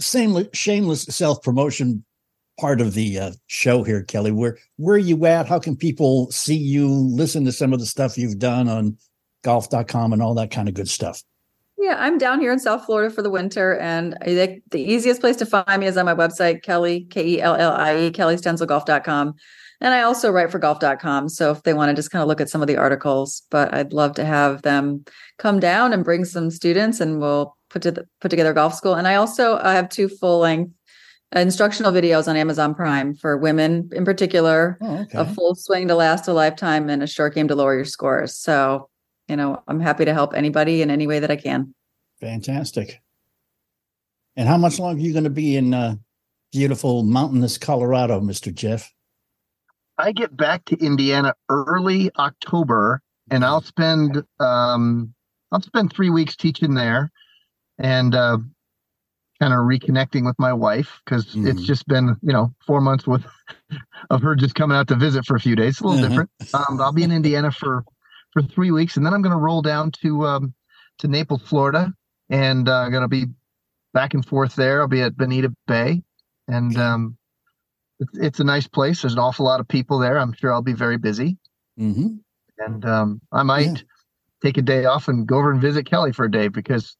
shameless 0.00 0.48
shameless 0.52 1.02
self 1.04 1.42
promotion 1.42 2.04
part 2.58 2.80
of 2.80 2.94
the 2.94 3.18
uh, 3.18 3.30
show 3.46 3.82
here, 3.82 4.02
Kelly. 4.02 4.32
Where 4.32 4.58
where 4.76 4.96
are 4.96 4.98
you 4.98 5.26
at? 5.26 5.46
How 5.46 5.58
can 5.58 5.76
people 5.76 6.30
see 6.30 6.56
you? 6.56 6.88
Listen 6.88 7.44
to 7.44 7.52
some 7.52 7.72
of 7.72 7.80
the 7.80 7.86
stuff 7.86 8.18
you've 8.18 8.38
done 8.38 8.68
on 8.68 8.96
golf.com 9.44 10.12
and 10.12 10.22
all 10.22 10.34
that 10.34 10.50
kind 10.50 10.68
of 10.68 10.74
good 10.74 10.88
stuff. 10.88 11.22
Yeah, 11.78 11.96
I'm 11.98 12.18
down 12.18 12.40
here 12.40 12.52
in 12.52 12.58
South 12.58 12.86
Florida 12.86 13.14
for 13.14 13.22
the 13.22 13.30
winter, 13.30 13.78
and 13.78 14.16
think 14.24 14.62
the 14.70 14.80
easiest 14.80 15.20
place 15.20 15.36
to 15.36 15.46
find 15.46 15.80
me 15.80 15.86
is 15.86 15.96
on 15.96 16.06
my 16.06 16.14
website, 16.14 16.62
Kelly, 16.62 17.06
K 17.10 17.26
E 17.26 17.40
L 17.40 17.54
L 17.54 17.72
I 17.72 17.96
E, 17.96 18.10
KellieStenzelGolf.com. 18.10 19.34
And 19.80 19.92
I 19.92 20.02
also 20.02 20.30
write 20.30 20.50
for 20.50 20.58
golf.com. 20.58 21.28
So 21.28 21.50
if 21.50 21.62
they 21.62 21.74
want 21.74 21.90
to 21.90 21.94
just 21.94 22.10
kind 22.10 22.22
of 22.22 22.28
look 22.28 22.40
at 22.40 22.48
some 22.48 22.62
of 22.62 22.66
the 22.66 22.78
articles, 22.78 23.42
but 23.50 23.74
I'd 23.74 23.92
love 23.92 24.14
to 24.14 24.24
have 24.24 24.62
them 24.62 25.04
come 25.38 25.60
down 25.60 25.92
and 25.92 26.02
bring 26.02 26.24
some 26.24 26.50
students 26.50 26.98
and 26.98 27.20
we'll 27.20 27.56
put 27.68 27.82
to 27.82 27.90
the, 27.90 28.08
put 28.20 28.30
together 28.30 28.54
golf 28.54 28.74
school. 28.74 28.94
And 28.94 29.06
I 29.06 29.16
also 29.16 29.58
I 29.58 29.74
have 29.74 29.90
two 29.90 30.08
full 30.08 30.38
length 30.38 30.72
instructional 31.34 31.92
videos 31.92 32.28
on 32.28 32.36
Amazon 32.36 32.74
Prime 32.74 33.14
for 33.14 33.36
women 33.36 33.90
in 33.92 34.04
particular, 34.04 34.78
Oh, 34.80 34.98
okay. 34.98 35.18
a 35.18 35.24
full 35.24 35.54
swing 35.54 35.88
to 35.88 35.94
last 35.94 36.28
a 36.28 36.32
lifetime 36.32 36.88
and 36.88 37.02
a 37.02 37.06
short 37.06 37.34
game 37.34 37.48
to 37.48 37.54
lower 37.54 37.74
your 37.74 37.84
scores. 37.84 38.36
So, 38.36 38.88
you 39.28 39.36
know, 39.36 39.62
I'm 39.66 39.80
happy 39.80 40.04
to 40.04 40.14
help 40.14 40.34
anybody 40.34 40.82
in 40.82 40.90
any 40.90 41.06
way 41.06 41.18
that 41.18 41.30
I 41.30 41.36
can. 41.36 41.74
Fantastic. 42.20 43.00
And 44.36 44.48
how 44.48 44.56
much 44.56 44.78
longer 44.78 45.00
are 45.00 45.04
you 45.04 45.12
going 45.12 45.24
to 45.24 45.30
be 45.30 45.56
in 45.56 45.74
uh, 45.74 45.96
beautiful 46.52 47.02
mountainous 47.02 47.58
Colorado, 47.58 48.20
Mister 48.20 48.52
Jeff? 48.52 48.92
I 49.98 50.12
get 50.12 50.36
back 50.36 50.64
to 50.66 50.76
Indiana 50.76 51.34
early 51.48 52.10
October, 52.18 53.00
and 53.30 53.44
I'll 53.44 53.62
spend 53.62 54.22
um, 54.38 55.14
I'll 55.50 55.62
spend 55.62 55.92
three 55.92 56.10
weeks 56.10 56.36
teaching 56.36 56.74
there, 56.74 57.10
and 57.78 58.14
uh, 58.14 58.38
kind 59.40 59.52
of 59.52 59.60
reconnecting 59.60 60.24
with 60.24 60.38
my 60.38 60.52
wife 60.52 61.00
because 61.04 61.24
it's 61.36 61.60
Mhm. 61.60 61.64
just 61.64 61.86
been 61.86 62.16
you 62.22 62.32
know 62.32 62.54
four 62.66 62.80
months 62.80 63.06
with 63.06 63.24
of 64.10 64.22
her 64.22 64.34
just 64.34 64.54
coming 64.54 64.76
out 64.76 64.88
to 64.88 64.94
visit 64.96 65.24
for 65.26 65.36
a 65.36 65.40
few 65.40 65.56
days. 65.56 65.74
It's 65.74 65.80
a 65.80 65.84
little 65.84 65.98
Uh-huh. 65.98 66.08
different. 66.08 66.30
Um, 66.54 66.80
I'll 66.80 66.92
be 66.92 67.02
in 67.02 67.12
Indiana 67.12 67.50
for 67.50 67.84
for 68.32 68.42
three 68.42 68.70
weeks, 68.70 68.96
and 68.96 69.04
then 69.06 69.14
I'm 69.14 69.22
going 69.22 69.34
to 69.36 69.38
roll 69.38 69.62
down 69.62 69.90
to 70.02 70.26
um, 70.26 70.54
to 70.98 71.08
Naples, 71.08 71.42
Florida, 71.42 71.92
and 72.28 72.68
uh, 72.68 72.88
going 72.88 73.02
to 73.02 73.08
be 73.08 73.26
back 73.92 74.14
and 74.14 74.24
forth 74.24 74.54
there. 74.56 74.80
I'll 74.80 74.88
be 74.88 75.02
at 75.02 75.16
Bonita 75.16 75.54
Bay, 75.66 76.02
and 76.48 76.76
um, 76.78 77.16
it's, 78.00 78.18
it's 78.18 78.40
a 78.40 78.44
nice 78.44 78.66
place. 78.66 79.02
There's 79.02 79.14
an 79.14 79.18
awful 79.18 79.44
lot 79.46 79.60
of 79.60 79.68
people 79.68 79.98
there. 79.98 80.18
I'm 80.18 80.32
sure 80.32 80.52
I'll 80.52 80.62
be 80.62 80.74
very 80.74 80.98
busy, 80.98 81.38
mm-hmm. 81.78 82.16
and 82.58 82.84
um, 82.84 83.20
I 83.32 83.42
might 83.42 83.66
Yeah. 83.66 83.74
take 84.42 84.58
a 84.58 84.62
day 84.62 84.84
off 84.84 85.08
and 85.08 85.26
go 85.26 85.38
over 85.38 85.50
and 85.50 85.60
visit 85.60 85.86
Kelly 85.86 86.12
for 86.12 86.24
a 86.26 86.30
day 86.30 86.48
because 86.48 86.84
it's 86.84 86.96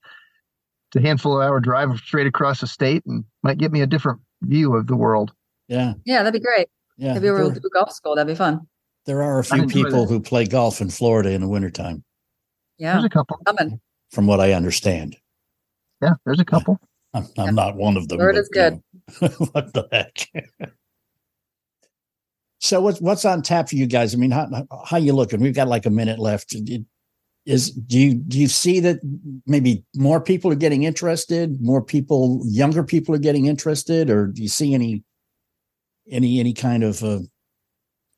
a 0.97 1.01
handful 1.01 1.41
of 1.41 1.47
hour 1.47 1.61
drive 1.61 1.97
straight 1.99 2.27
across 2.27 2.61
the 2.61 2.67
state 2.67 3.05
and 3.07 3.25
might 3.43 3.59
get 3.59 3.73
me 3.73 3.81
a 3.83 3.87
different 3.87 4.21
view 4.43 4.75
of 4.77 4.87
the 4.87 4.97
world. 4.97 5.33
Yeah, 5.69 5.95
Yeah, 6.05 6.23
that'd 6.23 6.33
be 6.41 6.45
great. 6.45 6.69
yeah. 6.97 7.17
If 7.17 7.23
you 7.23 7.33
were 7.33 7.53
to 7.53 7.61
do 7.61 7.71
golf 7.73 7.93
school, 7.93 8.15
that'd 8.15 8.27
be 8.33 8.37
fun. 8.37 8.67
there 9.05 9.23
are 9.23 9.39
a 9.39 9.45
few 9.45 9.67
people 9.67 10.03
that. 10.07 10.09
who 10.13 10.21
play 10.21 10.47
golf 10.47 10.81
in 10.81 10.91
Florida 10.91 11.31
in 11.31 11.41
the 11.41 11.49
wintertime, 11.49 12.05
Yeah, 12.79 12.93
There's 12.95 13.05
a 13.05 13.09
couple. 13.11 13.39
coming. 13.47 13.81
from 14.11 14.27
what 14.27 14.41
I 14.41 14.53
understand. 14.53 15.17
Yeah, 16.03 16.15
there's 16.25 16.41
a 16.41 16.45
couple. 16.45 16.79
I'm, 17.15 17.25
I'm 17.39 17.47
Yeah. 17.47 17.51
not 17.53 17.77
one 17.77 17.97
of 17.97 18.09
them. 18.09 18.19
Florida's 18.19 18.51
but, 18.53 18.75
you 18.75 18.81
know, 19.21 19.29
what 19.53 19.73
the 19.73 19.89
heck? 19.91 20.73
so 22.59 22.81
what's 22.81 23.01
what's 23.01 23.25
on 23.25 23.43
tap 23.43 23.69
for 23.69 23.77
you 23.77 23.87
guys? 23.87 24.15
I 24.15 24.19
mean, 24.19 24.31
how 24.31 24.67
how 24.85 24.97
you 24.97 25.13
looking? 25.13 25.41
We've 25.41 25.55
got 25.55 25.69
like 25.69 25.87
a 25.87 25.91
minute 25.91 26.19
left. 26.19 26.55
Is 27.47 27.71
do 27.71 27.99
you 27.99 28.15
do 28.15 28.41
you 28.41 28.49
see 28.49 28.81
that 28.81 28.99
maybe 29.47 29.85
more 29.95 30.21
people 30.21 30.51
are 30.51 30.57
getting 30.57 30.83
interested? 30.83 31.63
More 31.63 31.81
people, 31.81 32.43
younger 32.45 32.83
people 32.83 33.15
are 33.15 33.19
getting 33.19 33.47
interested, 33.47 34.11
or 34.11 34.27
do 34.27 34.43
you 34.43 34.49
see 34.49 34.75
any 34.75 35.05
any 36.11 36.41
any 36.41 36.53
kind 36.53 36.83
of 36.83 37.05
uh, 37.05 37.21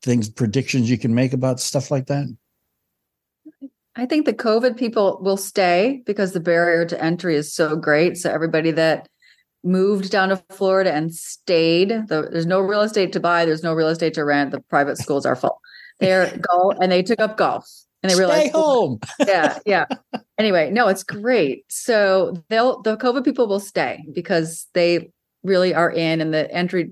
things 0.03 0.31
predictions 0.31 0.89
you 0.89 0.97
can 0.97 1.14
make 1.14 1.35
about 1.35 1.61
stuff 1.61 1.91
like 1.91 2.07
that? 2.07 2.35
I 3.97 4.07
think 4.07 4.24
the 4.24 4.33
COVID 4.33 4.79
people 4.79 5.18
will 5.20 5.37
stay 5.37 6.03
because 6.07 6.33
the 6.33 6.41
barrier 6.41 6.87
to 6.87 7.05
entry 7.05 7.37
is 7.37 7.53
so 7.53 7.76
great. 7.76 8.16
So 8.16 8.31
everybody 8.31 8.70
that 8.70 9.09
moved 9.64 10.11
down 10.11 10.29
to 10.31 10.43
Florida 10.51 10.95
and 10.95 11.12
stayed, 11.12 11.89
the, 11.91 12.29
there's 12.31 12.47
no 12.47 12.61
real 12.61 12.83
estate 12.83 13.12
to 13.14 13.20
buy, 13.20 13.45
there's 13.45 13.64
no 13.64 13.74
real 13.74 13.89
estate 13.89 14.14
to 14.14 14.24
rent. 14.24 14.53
The 14.53 14.61
private 14.61 14.99
schools 14.99 15.26
are 15.26 15.37
full. 15.37 15.61
They're 15.99 16.35
golf 16.49 16.76
and 16.81 16.93
they 16.93 17.03
took 17.03 17.20
up 17.20 17.37
golf 17.37 17.68
and 18.03 18.11
they 18.11 18.14
Stay 18.14 18.20
realized 18.20 18.53
home. 18.53 19.01
yeah, 19.26 19.59
yeah. 19.66 19.86
Anyway, 20.38 20.70
no, 20.70 20.88
it's 20.88 21.03
great. 21.03 21.64
So 21.68 22.42
they'll 22.49 22.80
the 22.82 22.96
COVID 22.96 23.24
people 23.24 23.46
will 23.46 23.61
stay 23.61 24.05
because 24.12 24.66
they 24.74 25.11
really 25.42 25.74
are 25.74 25.90
in 25.90 26.20
and 26.20 26.32
the 26.32 26.53
entry 26.53 26.90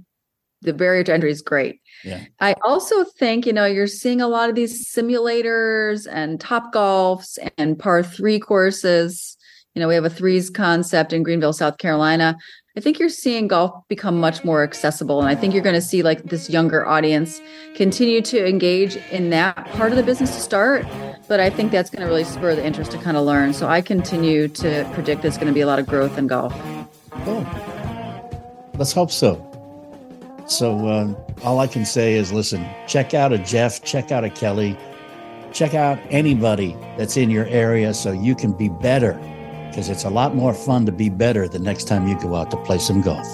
the 0.62 0.72
barrier 0.72 1.04
to 1.04 1.12
entry 1.12 1.30
is 1.30 1.42
great. 1.42 1.80
Yeah. 2.02 2.24
I 2.40 2.54
also 2.64 3.04
think, 3.04 3.46
you 3.46 3.52
know, 3.52 3.66
you're 3.66 3.86
seeing 3.86 4.20
a 4.20 4.26
lot 4.26 4.48
of 4.48 4.56
these 4.56 4.92
simulators 4.92 6.06
and 6.10 6.40
Topgolfs 6.40 7.38
and 7.58 7.78
par 7.78 8.02
three 8.02 8.40
courses. 8.40 9.36
You 9.74 9.80
know, 9.80 9.88
we 9.88 9.94
have 9.94 10.04
a 10.04 10.10
threes 10.10 10.50
concept 10.50 11.12
in 11.12 11.22
Greenville, 11.22 11.52
South 11.52 11.78
Carolina. 11.78 12.36
I 12.78 12.80
think 12.82 12.98
you're 12.98 13.08
seeing 13.08 13.48
golf 13.48 13.88
become 13.88 14.20
much 14.20 14.44
more 14.44 14.62
accessible. 14.62 15.18
And 15.18 15.30
I 15.30 15.34
think 15.34 15.54
you're 15.54 15.62
going 15.62 15.74
to 15.74 15.80
see 15.80 16.02
like 16.02 16.24
this 16.24 16.50
younger 16.50 16.86
audience 16.86 17.40
continue 17.74 18.20
to 18.20 18.46
engage 18.46 18.96
in 19.10 19.30
that 19.30 19.56
part 19.72 19.92
of 19.92 19.96
the 19.96 20.02
business 20.02 20.34
to 20.34 20.40
start. 20.42 20.86
But 21.26 21.40
I 21.40 21.48
think 21.48 21.72
that's 21.72 21.88
going 21.88 22.02
to 22.02 22.06
really 22.06 22.24
spur 22.24 22.54
the 22.54 22.64
interest 22.64 22.90
to 22.90 22.98
kind 22.98 23.16
of 23.16 23.24
learn. 23.24 23.54
So 23.54 23.66
I 23.66 23.80
continue 23.80 24.46
to 24.48 24.86
predict 24.92 25.22
there's 25.22 25.38
going 25.38 25.46
to 25.46 25.54
be 25.54 25.62
a 25.62 25.66
lot 25.66 25.78
of 25.78 25.86
growth 25.86 26.18
in 26.18 26.26
golf. 26.26 26.54
Cool. 27.24 27.46
Let's 28.74 28.92
hope 28.92 29.10
so. 29.10 29.42
So 30.46 30.86
uh, 30.86 31.14
all 31.44 31.60
I 31.60 31.68
can 31.68 31.86
say 31.86 32.12
is, 32.12 32.30
listen, 32.30 32.68
check 32.86 33.14
out 33.14 33.32
a 33.32 33.38
Jeff, 33.38 33.82
check 33.84 34.12
out 34.12 34.22
a 34.22 34.28
Kelly, 34.28 34.76
check 35.50 35.72
out 35.72 35.98
anybody 36.10 36.76
that's 36.98 37.16
in 37.16 37.30
your 37.30 37.46
area, 37.46 37.94
so 37.94 38.12
you 38.12 38.34
can 38.34 38.52
be 38.52 38.68
better. 38.68 39.18
Because 39.76 39.90
it's 39.90 40.04
a 40.04 40.08
lot 40.08 40.34
more 40.34 40.54
fun 40.54 40.86
to 40.86 40.90
be 40.90 41.10
better 41.10 41.46
the 41.48 41.58
next 41.58 41.84
time 41.84 42.08
you 42.08 42.18
go 42.18 42.34
out 42.34 42.50
to 42.50 42.56
play 42.56 42.78
some 42.78 43.02
golf. 43.02 43.26